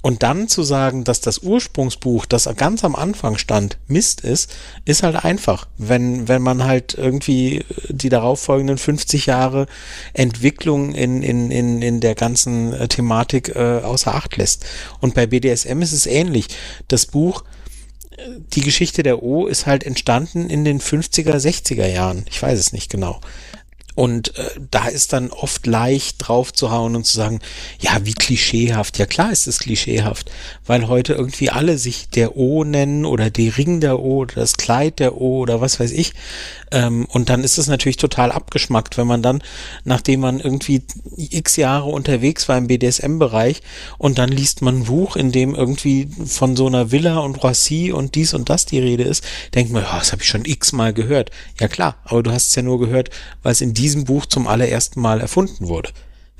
[0.03, 4.51] Und dann zu sagen, dass das Ursprungsbuch, das ganz am Anfang stand, Mist ist,
[4.84, 9.68] ist halt einfach, wenn, wenn man halt irgendwie die darauffolgenden 50 Jahre
[10.13, 14.65] Entwicklung in, in, in, in der ganzen äh, Thematik äh, außer Acht lässt.
[15.01, 16.47] Und bei BDSM ist es ähnlich.
[16.88, 17.43] Das Buch,
[18.53, 22.26] die Geschichte der O ist halt entstanden in den 50er, 60er Jahren.
[22.30, 23.22] Ich weiß es nicht genau.
[23.95, 27.39] Und äh, da ist dann oft leicht drauf zu hauen und zu sagen,
[27.80, 28.97] ja, wie klischeehaft.
[28.97, 30.31] Ja klar ist es klischeehaft,
[30.65, 34.57] weil heute irgendwie alle sich der O nennen oder die Ring der O oder das
[34.57, 36.13] Kleid der O oder was weiß ich.
[36.72, 39.43] Ähm, und dann ist es natürlich total abgeschmackt, wenn man dann,
[39.84, 40.84] nachdem man irgendwie
[41.18, 43.61] x Jahre unterwegs war im BDSM-Bereich
[43.97, 47.91] und dann liest man ein Buch, in dem irgendwie von so einer Villa und Roissy
[47.91, 49.23] und dies und das die Rede ist,
[49.53, 51.31] denkt man, ja, das habe ich schon x-mal gehört.
[51.59, 53.09] Ja klar, aber du hast es ja nur gehört,
[53.43, 55.89] weil es in diesem Buch zum allerersten Mal erfunden wurde.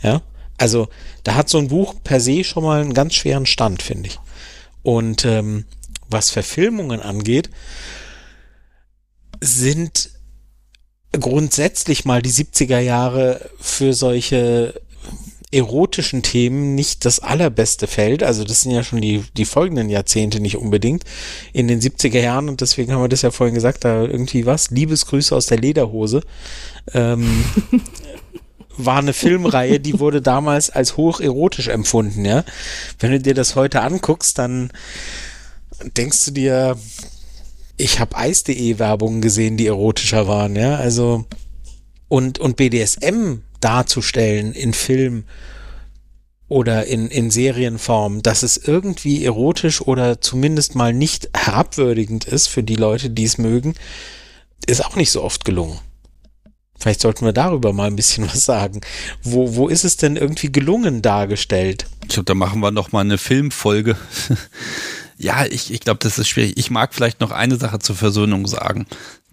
[0.02, 0.22] Ja,
[0.58, 0.88] also
[1.24, 4.20] da hat so ein Buch per se schon mal einen ganz schweren Stand, finde ich.
[4.84, 5.66] Und ähm,
[6.08, 7.50] was Verfilmungen angeht,
[9.40, 10.12] sind
[11.12, 14.80] grundsätzlich mal die 70er Jahre für solche
[15.52, 18.24] erotischen Themen nicht das allerbeste Feld.
[18.24, 21.04] Also das sind ja schon die, die folgenden Jahrzehnte nicht unbedingt.
[21.52, 24.72] In den 70er Jahren, und deswegen haben wir das ja vorhin gesagt, da irgendwie was,
[24.72, 26.22] Liebesgrüße aus der Lederhose,
[26.94, 27.44] ähm,
[28.78, 32.44] war eine Filmreihe, die wurde damals als hoch erotisch empfunden, ja.
[33.00, 34.72] Wenn du dir das heute anguckst, dann
[35.98, 36.78] denkst du dir,
[37.78, 40.76] ich habe Eis.de Werbungen gesehen, die erotischer waren, ja.
[40.76, 41.26] Also
[42.08, 45.24] und, und BDSM darzustellen in Film
[46.48, 52.64] oder in, in Serienform, dass es irgendwie erotisch oder zumindest mal nicht herabwürdigend ist für
[52.64, 53.76] die Leute, die es mögen,
[54.68, 55.80] ist auch nicht so oft gelungen.
[56.82, 58.82] Vielleicht sollten wir darüber mal ein bisschen was sagen.
[59.24, 61.86] Wo, wo ist es denn irgendwie gelungen dargestellt?
[62.04, 63.96] Ich glaube, da machen wir noch mal eine Filmfolge.
[65.18, 66.58] ja, ich, ich glaube, das ist schwierig.
[66.58, 68.88] Ich mag vielleicht noch eine Sache zur Versöhnung sagen.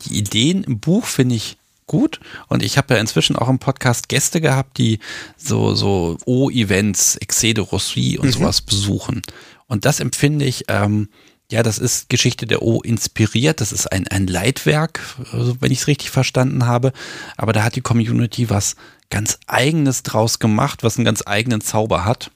[0.05, 1.57] Die Ideen im Buch finde ich
[1.87, 2.21] gut.
[2.49, 5.01] Und ich habe ja inzwischen auch im Podcast Gäste gehabt, die
[5.39, 8.33] so, so O-Events, Excès de Rossi und mhm.
[8.33, 9.23] sowas besuchen.
[9.67, 11.09] Und das empfinde ich, ähm,
[11.51, 13.61] ja, das ist Geschichte der O inspiriert.
[13.61, 15.01] Das ist ein, ein Leitwerk,
[15.33, 16.93] also wenn ich es richtig verstanden habe.
[17.37, 18.77] Aber da hat die Community was
[19.11, 22.31] ganz Eigenes draus gemacht, was einen ganz eigenen Zauber hat.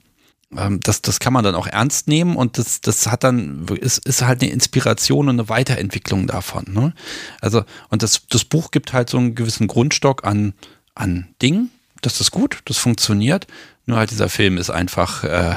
[0.57, 4.07] Ähm, das, das kann man dann auch ernst nehmen und das, das hat dann, ist,
[4.07, 6.65] ist halt eine Inspiration und eine Weiterentwicklung davon.
[6.69, 6.95] Ne?
[7.41, 10.55] Also, und das, das Buch gibt halt so einen gewissen Grundstock an,
[10.95, 11.71] an Dingen.
[12.01, 13.47] Das ist gut, das funktioniert.
[13.85, 15.57] Nur halt dieser Film ist einfach, äh,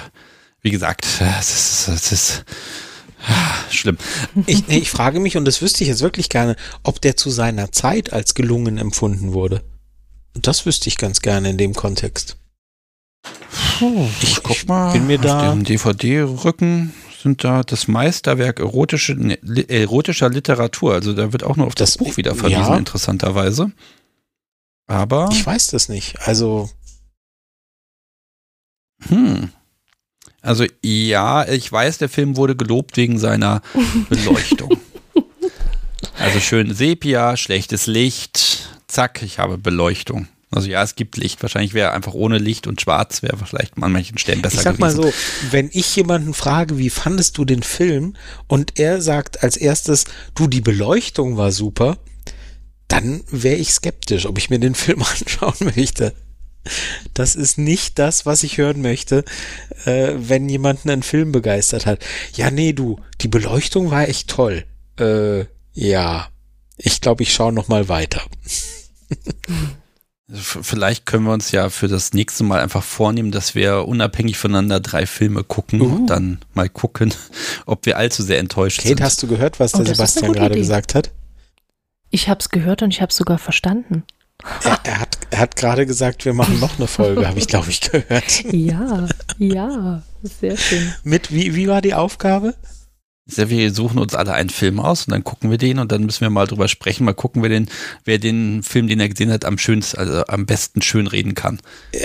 [0.61, 1.05] wie gesagt,
[1.39, 2.45] es ist, es ist
[3.69, 3.97] schlimm.
[4.45, 7.71] Ich, ich frage mich, und das wüsste ich jetzt wirklich gerne, ob der zu seiner
[7.71, 9.63] Zeit als gelungen empfunden wurde.
[10.33, 12.37] Das wüsste ich ganz gerne in dem Kontext.
[14.21, 16.93] Ich guck mal, bin mir da auf dem DVD-Rücken
[17.25, 20.93] sind da das Meisterwerk erotische, ne, erotischer Literatur.
[20.93, 22.77] Also da wird auch nur auf das, das Buch wieder verwiesen, ja.
[22.77, 23.71] interessanterweise.
[24.85, 25.29] Aber.
[25.31, 26.19] Ich weiß das nicht.
[26.21, 26.69] Also.
[29.07, 29.49] Hm.
[30.45, 33.61] Also ja, ich weiß, der Film wurde gelobt wegen seiner
[34.09, 34.79] Beleuchtung.
[36.19, 40.27] also schön Sepia, schlechtes Licht, zack, ich habe Beleuchtung.
[40.51, 41.41] Also ja, es gibt Licht.
[41.41, 44.83] Wahrscheinlich wäre einfach ohne Licht und schwarz wäre vielleicht an manchen Stellen besser gewesen.
[44.83, 45.01] Ich sag gewesen.
[45.01, 48.15] mal so, wenn ich jemanden frage, wie fandest du den Film
[48.47, 50.05] und er sagt als erstes,
[50.35, 51.97] du, die Beleuchtung war super,
[52.87, 56.13] dann wäre ich skeptisch, ob ich mir den Film anschauen möchte.
[57.13, 59.23] Das ist nicht das, was ich hören möchte,
[59.85, 61.99] äh, wenn jemanden einen Film begeistert hat.
[62.33, 64.65] Ja, nee, du, die Beleuchtung war echt toll.
[64.99, 66.27] Äh, ja,
[66.77, 68.21] ich glaube, ich schaue noch mal weiter.
[70.27, 74.79] Vielleicht können wir uns ja für das nächste Mal einfach vornehmen, dass wir unabhängig voneinander
[74.79, 75.85] drei Filme gucken uh.
[75.85, 77.13] und dann mal gucken,
[77.67, 78.97] ob wir allzu sehr enttäuscht Kate, sind.
[78.97, 80.61] Kate, hast du gehört, was oh, der Sebastian gerade Idee.
[80.61, 81.11] gesagt hat?
[82.09, 84.03] Ich habe es gehört und ich habe es sogar verstanden.
[84.63, 87.69] Er, er, hat, er hat gerade gesagt, wir machen noch eine Folge, habe ich, glaube
[87.69, 88.43] ich, gehört.
[88.51, 89.07] Ja,
[89.37, 90.93] ja, sehr schön.
[91.03, 92.53] Mit, wie, wie war die Aufgabe?
[93.27, 96.21] wir suchen uns alle einen Film aus und dann gucken wir den und dann müssen
[96.21, 97.67] wir mal drüber sprechen, mal gucken, wer den,
[98.03, 101.59] wer den Film, den er gesehen hat, am schönsten, also am besten schön reden kann.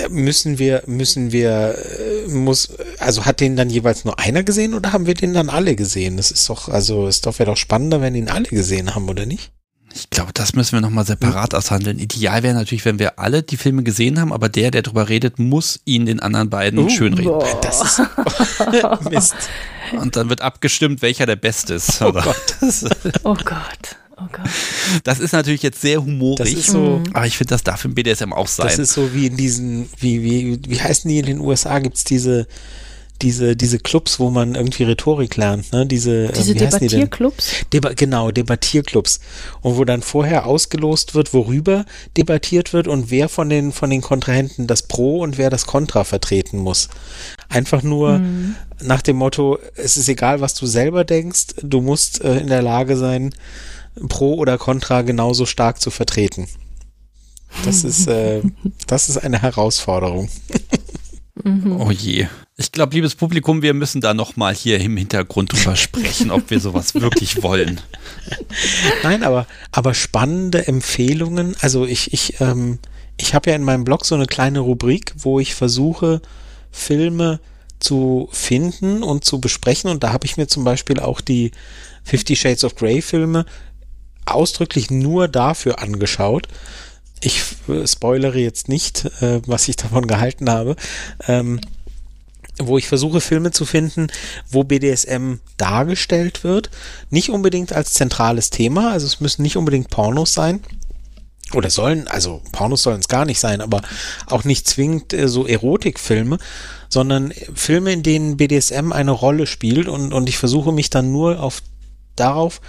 [0.09, 4.93] Müssen wir, müssen wir, äh, muss, also hat den dann jeweils nur einer gesehen oder
[4.93, 6.17] haben wir den dann alle gesehen?
[6.17, 9.27] Das ist doch, also ist doch, wäre doch spannender, wenn ihn alle gesehen haben, oder
[9.27, 9.51] nicht?
[9.93, 11.99] Ich glaube, das müssen wir nochmal separat aushandeln.
[11.99, 15.39] Ideal wäre natürlich, wenn wir alle die Filme gesehen haben, aber der, der drüber redet,
[15.39, 17.31] muss ihn den anderen beiden uh, schönreden.
[17.31, 17.61] Boah.
[17.61, 19.35] Das ist Mist.
[19.93, 22.01] Und dann wird abgestimmt, welcher der Beste ist.
[22.01, 22.55] Oh Gott.
[23.23, 23.97] oh Gott.
[24.17, 24.49] Oh Gott.
[25.03, 28.47] Das ist natürlich jetzt sehr humorig, so, aber ich finde, das darf im BDSM auch
[28.47, 28.67] sein.
[28.67, 31.79] Das ist so wie in diesen, wie, wie, wie heißen die in den USA?
[31.79, 32.47] Gibt es diese,
[33.21, 35.85] diese, diese Clubs, wo man irgendwie Rhetorik lernt, ne?
[35.85, 37.51] Diese, äh, diese Debattierclubs?
[37.65, 39.19] Die Deba genau, Debattierclubs.
[39.61, 41.85] Und wo dann vorher ausgelost wird, worüber
[42.17, 46.03] debattiert wird und wer von den, von den Kontrahenten das Pro und wer das Contra
[46.03, 46.89] vertreten muss.
[47.49, 48.55] Einfach nur mhm.
[48.81, 52.61] nach dem Motto, es ist egal, was du selber denkst, du musst äh, in der
[52.61, 53.33] Lage sein,
[54.07, 56.47] Pro oder Contra genauso stark zu vertreten.
[57.65, 58.41] Das ist, äh,
[58.87, 60.29] das ist eine Herausforderung.
[61.43, 61.79] Mhm.
[61.79, 62.27] Oh je.
[62.57, 66.59] Ich glaube, liebes Publikum, wir müssen da nochmal hier im Hintergrund drüber sprechen, ob wir
[66.59, 67.81] sowas wirklich wollen.
[69.03, 71.55] Nein, aber, aber spannende Empfehlungen.
[71.61, 72.79] Also ich, ich, ähm,
[73.17, 76.21] ich habe ja in meinem Blog so eine kleine Rubrik, wo ich versuche,
[76.71, 77.39] Filme
[77.79, 79.89] zu finden und zu besprechen.
[79.89, 81.51] Und da habe ich mir zum Beispiel auch die
[82.03, 83.45] Fifty Shades of Grey Filme
[84.25, 86.47] ausdrücklich nur dafür angeschaut,
[87.21, 90.75] ich äh, spoilere jetzt nicht, äh, was ich davon gehalten habe,
[91.27, 91.59] ähm,
[92.59, 94.07] wo ich versuche, Filme zu finden,
[94.49, 96.69] wo BDSM dargestellt wird.
[97.09, 100.61] Nicht unbedingt als zentrales Thema, also es müssen nicht unbedingt Pornos sein.
[101.53, 103.81] Oder sollen, also Pornos sollen es gar nicht sein, aber
[104.27, 106.37] auch nicht zwingend äh, so Erotikfilme,
[106.87, 111.41] sondern Filme, in denen BDSM eine Rolle spielt und, und ich versuche mich dann nur
[111.41, 111.61] auf
[112.15, 112.61] darauf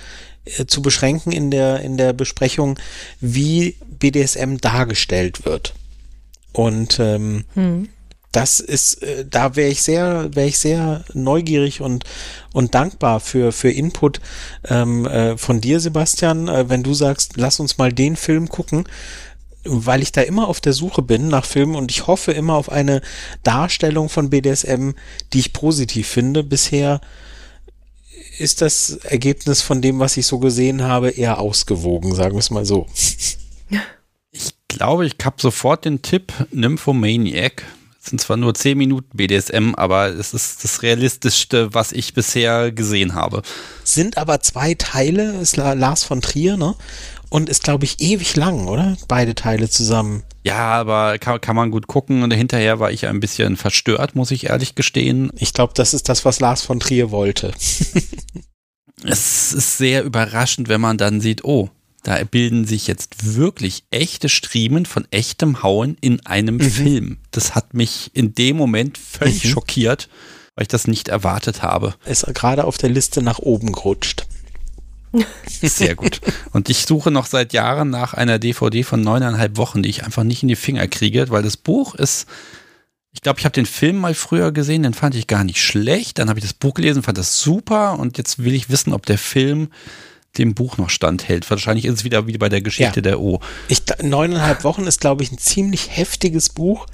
[0.44, 2.78] äh, zu beschränken in der, in der Besprechung,
[3.20, 5.74] wie BDSM dargestellt wird.
[6.52, 7.88] Und ähm, hm.
[8.32, 12.04] das ist, äh, da wäre ich sehr, wäre ich sehr neugierig und,
[12.52, 14.20] und dankbar für, für Input
[14.68, 18.84] ähm, äh, von dir, Sebastian, äh, wenn du sagst, lass uns mal den Film gucken.
[19.64, 22.68] weil ich da immer auf der Suche bin nach Filmen und ich hoffe immer auf
[22.68, 23.00] eine
[23.44, 24.90] Darstellung von BDSM,
[25.32, 26.42] die ich positiv finde.
[26.42, 27.00] Bisher
[28.38, 32.50] ist das Ergebnis von dem, was ich so gesehen habe, eher ausgewogen, sagen wir es
[32.50, 32.88] mal so.
[34.30, 37.64] Ich glaube, ich habe sofort den Tipp Nymphomaniac.
[38.02, 42.72] Es sind zwar nur 10 Minuten BDSM, aber es ist das Realistischste, was ich bisher
[42.72, 43.42] gesehen habe.
[43.84, 46.74] Sind aber zwei Teile, ist Lars von Trier, ne?
[47.28, 48.96] Und ist, glaube ich, ewig lang, oder?
[49.08, 50.24] Beide Teile zusammen.
[50.44, 52.22] Ja, aber kann, kann man gut gucken.
[52.22, 55.30] Und hinterher war ich ein bisschen verstört, muss ich ehrlich gestehen.
[55.36, 57.52] Ich glaube, das ist das, was Lars von Trier wollte.
[59.04, 61.70] es ist sehr überraschend, wenn man dann sieht, oh,
[62.02, 66.70] da bilden sich jetzt wirklich echte Striemen von echtem Hauen in einem mhm.
[66.70, 67.18] Film.
[67.30, 69.48] Das hat mich in dem Moment völlig mhm.
[69.48, 70.08] schockiert,
[70.54, 71.94] weil ich das nicht erwartet habe.
[72.04, 74.26] Ist gerade auf der Liste nach oben gerutscht.
[75.46, 76.20] Sehr gut.
[76.52, 80.24] Und ich suche noch seit Jahren nach einer DVD von neuneinhalb Wochen, die ich einfach
[80.24, 82.26] nicht in die Finger kriege, weil das Buch ist,
[83.12, 86.18] ich glaube, ich habe den Film mal früher gesehen, den fand ich gar nicht schlecht.
[86.18, 89.04] Dann habe ich das Buch gelesen, fand das super und jetzt will ich wissen, ob
[89.04, 89.68] der Film
[90.38, 91.48] dem Buch noch standhält.
[91.50, 93.02] Wahrscheinlich ist es wieder wie bei der Geschichte ja.
[93.02, 93.40] der O.
[93.68, 96.86] Ich, neuneinhalb Wochen ist, glaube ich, ein ziemlich heftiges Buch,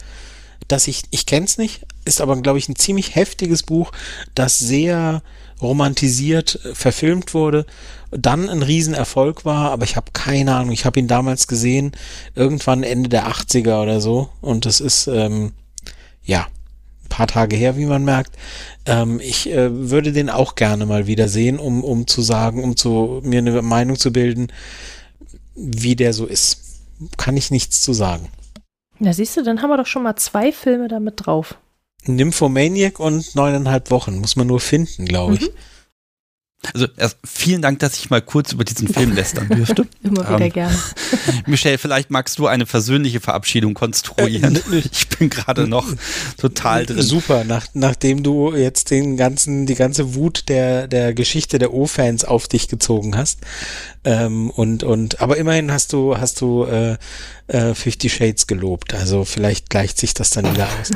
[0.66, 3.92] das ich, ich kenne es nicht, ist aber, glaube ich, ein ziemlich heftiges Buch,
[4.34, 5.22] das sehr
[5.60, 7.66] romantisiert äh, verfilmt wurde,
[8.10, 11.92] dann ein Riesenerfolg war, aber ich habe keine Ahnung, ich habe ihn damals gesehen,
[12.34, 15.52] irgendwann Ende der 80er oder so und das ist, ähm,
[16.24, 16.46] ja,
[17.08, 18.36] paar Tage her, wie man merkt.
[18.86, 22.76] Ähm, ich äh, würde den auch gerne mal wieder sehen, um, um zu sagen, um
[22.76, 24.48] zu, mir eine Meinung zu bilden,
[25.54, 26.64] wie der so ist.
[27.16, 28.28] Kann ich nichts zu sagen.
[28.98, 31.56] Na siehst du, dann haben wir doch schon mal zwei Filme damit drauf.
[32.06, 34.18] Nymphomaniac und neuneinhalb Wochen.
[34.18, 35.42] Muss man nur finden, glaube ich.
[35.42, 35.48] Mhm.
[36.74, 39.86] Also erst vielen Dank, dass ich mal kurz über diesen Film lästern dürfte.
[40.02, 40.78] Immer wieder ähm, gerne.
[41.46, 44.56] Michelle, vielleicht magst du eine versöhnliche Verabschiedung konstruieren.
[44.56, 45.86] Äh, ich bin gerade noch
[46.36, 47.00] total drin.
[47.00, 52.24] Super, Nach, nachdem du jetzt den ganzen, die ganze Wut der, der Geschichte der O-Fans
[52.24, 53.38] auf dich gezogen hast.
[54.04, 56.96] Ähm, und, und, aber immerhin hast du, hast du äh,
[57.46, 58.94] äh, Fifty Shades gelobt.
[58.94, 60.90] Also vielleicht gleicht sich das dann wieder aus.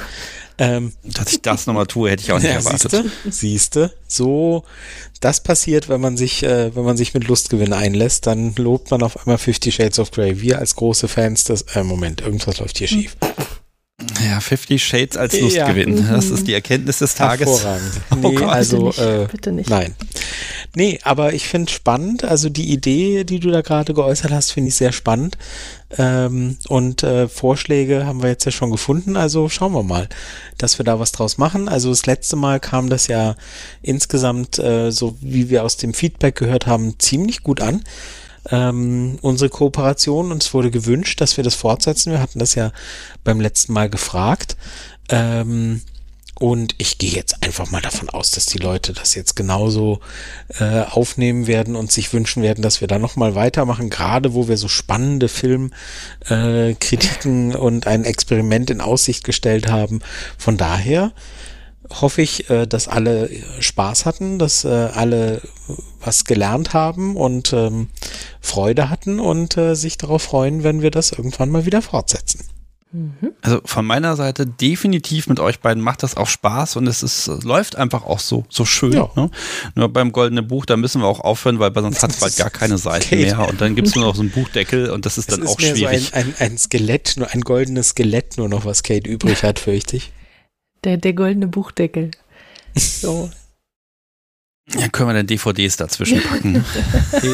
[0.58, 3.04] Ähm, Dass ich das nochmal tue, hätte ich auch nicht ja, erwartet.
[3.28, 4.64] Siehste, so,
[5.20, 9.02] das passiert, wenn man sich, äh, wenn man sich mit Lustgewinn einlässt, dann lobt man
[9.02, 10.40] auf einmal Fifty Shades of Grey.
[10.40, 13.16] Wir als große Fans des, äh, Moment, irgendwas läuft hier schief.
[14.28, 15.97] Ja, 50 Shades als Lustgewinn.
[15.97, 16.14] Ja.
[16.14, 17.47] Das ist die Erkenntnis des Tages.
[17.47, 17.93] Hervorragend.
[18.10, 19.20] Oh nee, oh also, bitte nicht.
[19.20, 19.70] Äh, bitte nicht.
[19.70, 19.94] Nein.
[20.74, 24.69] Nee, aber ich finde spannend, also die Idee, die du da gerade geäußert hast, finde
[24.69, 25.36] ich sehr spannend.
[25.98, 30.09] Ähm, und äh, Vorschläge haben wir jetzt ja schon gefunden, also schauen wir mal,
[30.56, 31.69] dass wir da was draus machen.
[31.69, 33.36] Also das letzte Mal kam das ja
[33.82, 37.85] insgesamt, äh, so wie wir aus dem Feedback gehört haben, ziemlich gut an
[38.51, 42.12] ähm, unsere Kooperation und es wurde gewünscht, dass wir das fortsetzen.
[42.12, 42.73] Wir hatten das ja
[43.24, 44.56] beim letzten Mal gefragt.
[45.09, 45.82] Ähm,
[46.43, 50.01] und ich gehe jetzt einfach mal davon aus, dass die Leute das jetzt genauso
[50.59, 54.56] äh, aufnehmen werden und sich wünschen werden, dass wir da nochmal weitermachen, gerade wo wir
[54.56, 60.01] so spannende Filmkritiken äh, und ein Experiment in Aussicht gestellt haben.
[60.36, 61.12] Von daher
[62.01, 65.43] hoffe ich, äh, dass alle Spaß hatten, dass äh, alle
[66.01, 67.89] was gelernt haben und ähm,
[68.40, 72.44] Freude hatten und äh, sich darauf freuen, wenn wir das irgendwann mal wieder fortsetzen.
[72.93, 73.32] Mhm.
[73.40, 77.27] Also von meiner Seite definitiv mit euch beiden macht das auch Spaß und es ist,
[77.43, 78.93] läuft einfach auch so, so schön.
[78.93, 79.10] Ja.
[79.16, 79.31] Ne?
[79.74, 82.51] Nur beim Goldenen Buch, da müssen wir auch aufhören, weil sonst hat es bald gar
[82.51, 83.24] keine Seiten okay.
[83.24, 85.44] mehr und dann gibt es nur noch so einen Buchdeckel und das ist es dann
[85.44, 86.10] ist auch schwierig.
[86.10, 89.59] So ein, ein, ein Skelett, nur ein goldenes Skelett nur noch, was Kate übrig hat,
[89.59, 90.12] fürchte ich.
[90.84, 92.10] Der, der goldene Buchdeckel.
[92.74, 93.30] So.
[94.78, 96.64] Ja, können wir dann DVDs dazwischen packen.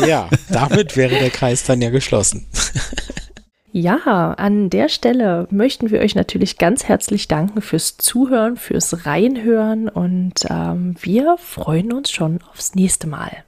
[0.06, 2.46] ja, damit wäre der Kreis dann ja geschlossen.
[3.70, 9.88] Ja, an der Stelle möchten wir euch natürlich ganz herzlich danken fürs Zuhören, fürs Reinhören
[9.88, 13.44] und ähm, wir freuen uns schon aufs nächste Mal.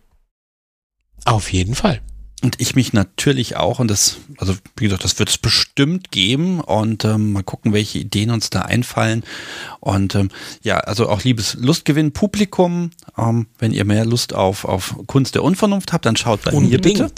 [1.24, 2.01] Auf jeden Fall.
[2.42, 3.78] Und ich mich natürlich auch.
[3.78, 6.60] Und das, also wie gesagt, das wird es bestimmt geben.
[6.60, 9.24] Und ähm, mal gucken, welche Ideen uns da einfallen.
[9.80, 10.30] Und ähm,
[10.62, 12.90] ja, also auch liebes Lustgewinn Publikum.
[13.18, 16.98] Ähm, wenn ihr mehr Lust auf, auf Kunst der Unvernunft habt, dann schaut bei Unbedingt.
[16.98, 17.12] mir bitte.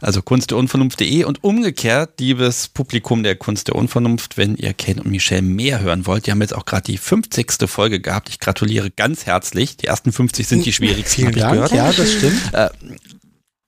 [0.00, 5.02] Also Kunst der Unvernunft.de und umgekehrt, liebes Publikum der Kunst der Unvernunft, wenn ihr Kate
[5.02, 6.26] und Michelle mehr hören wollt.
[6.26, 7.68] Die haben jetzt auch gerade die 50.
[7.68, 8.28] Folge gehabt.
[8.28, 9.76] Ich gratuliere ganz herzlich.
[9.76, 11.72] Die ersten 50 sind die schwierigsten, habe ich gehört.
[11.72, 12.52] Ja, das stimmt.
[12.52, 12.70] Äh,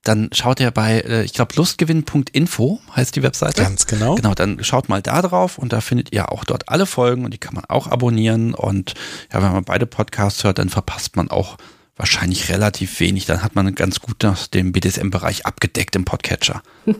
[0.03, 3.61] dann schaut ihr bei, äh, ich glaube, lustgewinn.info heißt die Webseite.
[3.61, 4.15] Ganz genau.
[4.15, 7.33] Genau, dann schaut mal da drauf und da findet ihr auch dort alle Folgen und
[7.33, 8.53] die kann man auch abonnieren.
[8.53, 8.93] Und
[9.31, 11.57] ja, wenn man beide Podcasts hört, dann verpasst man auch
[11.97, 13.25] wahrscheinlich relativ wenig.
[13.25, 16.63] Dann hat man ganz gut den BDSM-Bereich abgedeckt im Podcatcher.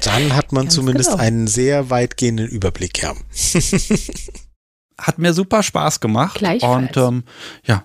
[0.00, 1.22] Dann hat man Ganz zumindest genau.
[1.22, 3.14] einen sehr weitgehenden Überblick, ja.
[4.96, 6.38] Hat mir super Spaß gemacht.
[6.38, 6.96] Gleichfalls.
[6.96, 7.24] Und ähm,
[7.64, 7.82] ja,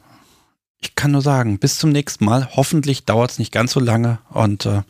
[0.83, 2.49] ich kann nur sagen, bis zum nächsten Mal.
[2.55, 4.81] Hoffentlich dauert es nicht ganz so lange und äh,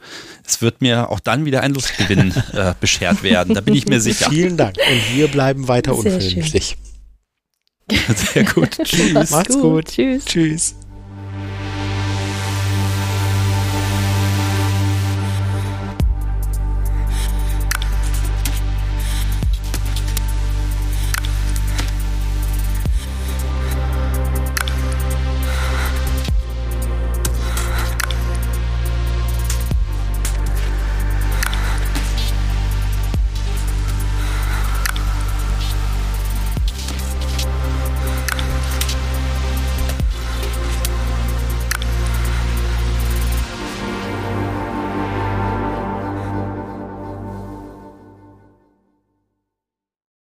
[0.45, 3.53] es wird mir auch dann wieder ein Lustgewinn äh, beschert werden.
[3.53, 4.30] Da bin ich mir sicher.
[4.30, 4.76] Vielen Dank.
[4.78, 6.78] Und wir bleiben weiter Sehr unverbindlich.
[8.15, 8.78] Sehr gut.
[8.84, 9.14] Tschüss.
[9.32, 9.86] Macht's gut.
[9.86, 10.26] Tschüss.
[10.26, 10.76] Tschüss.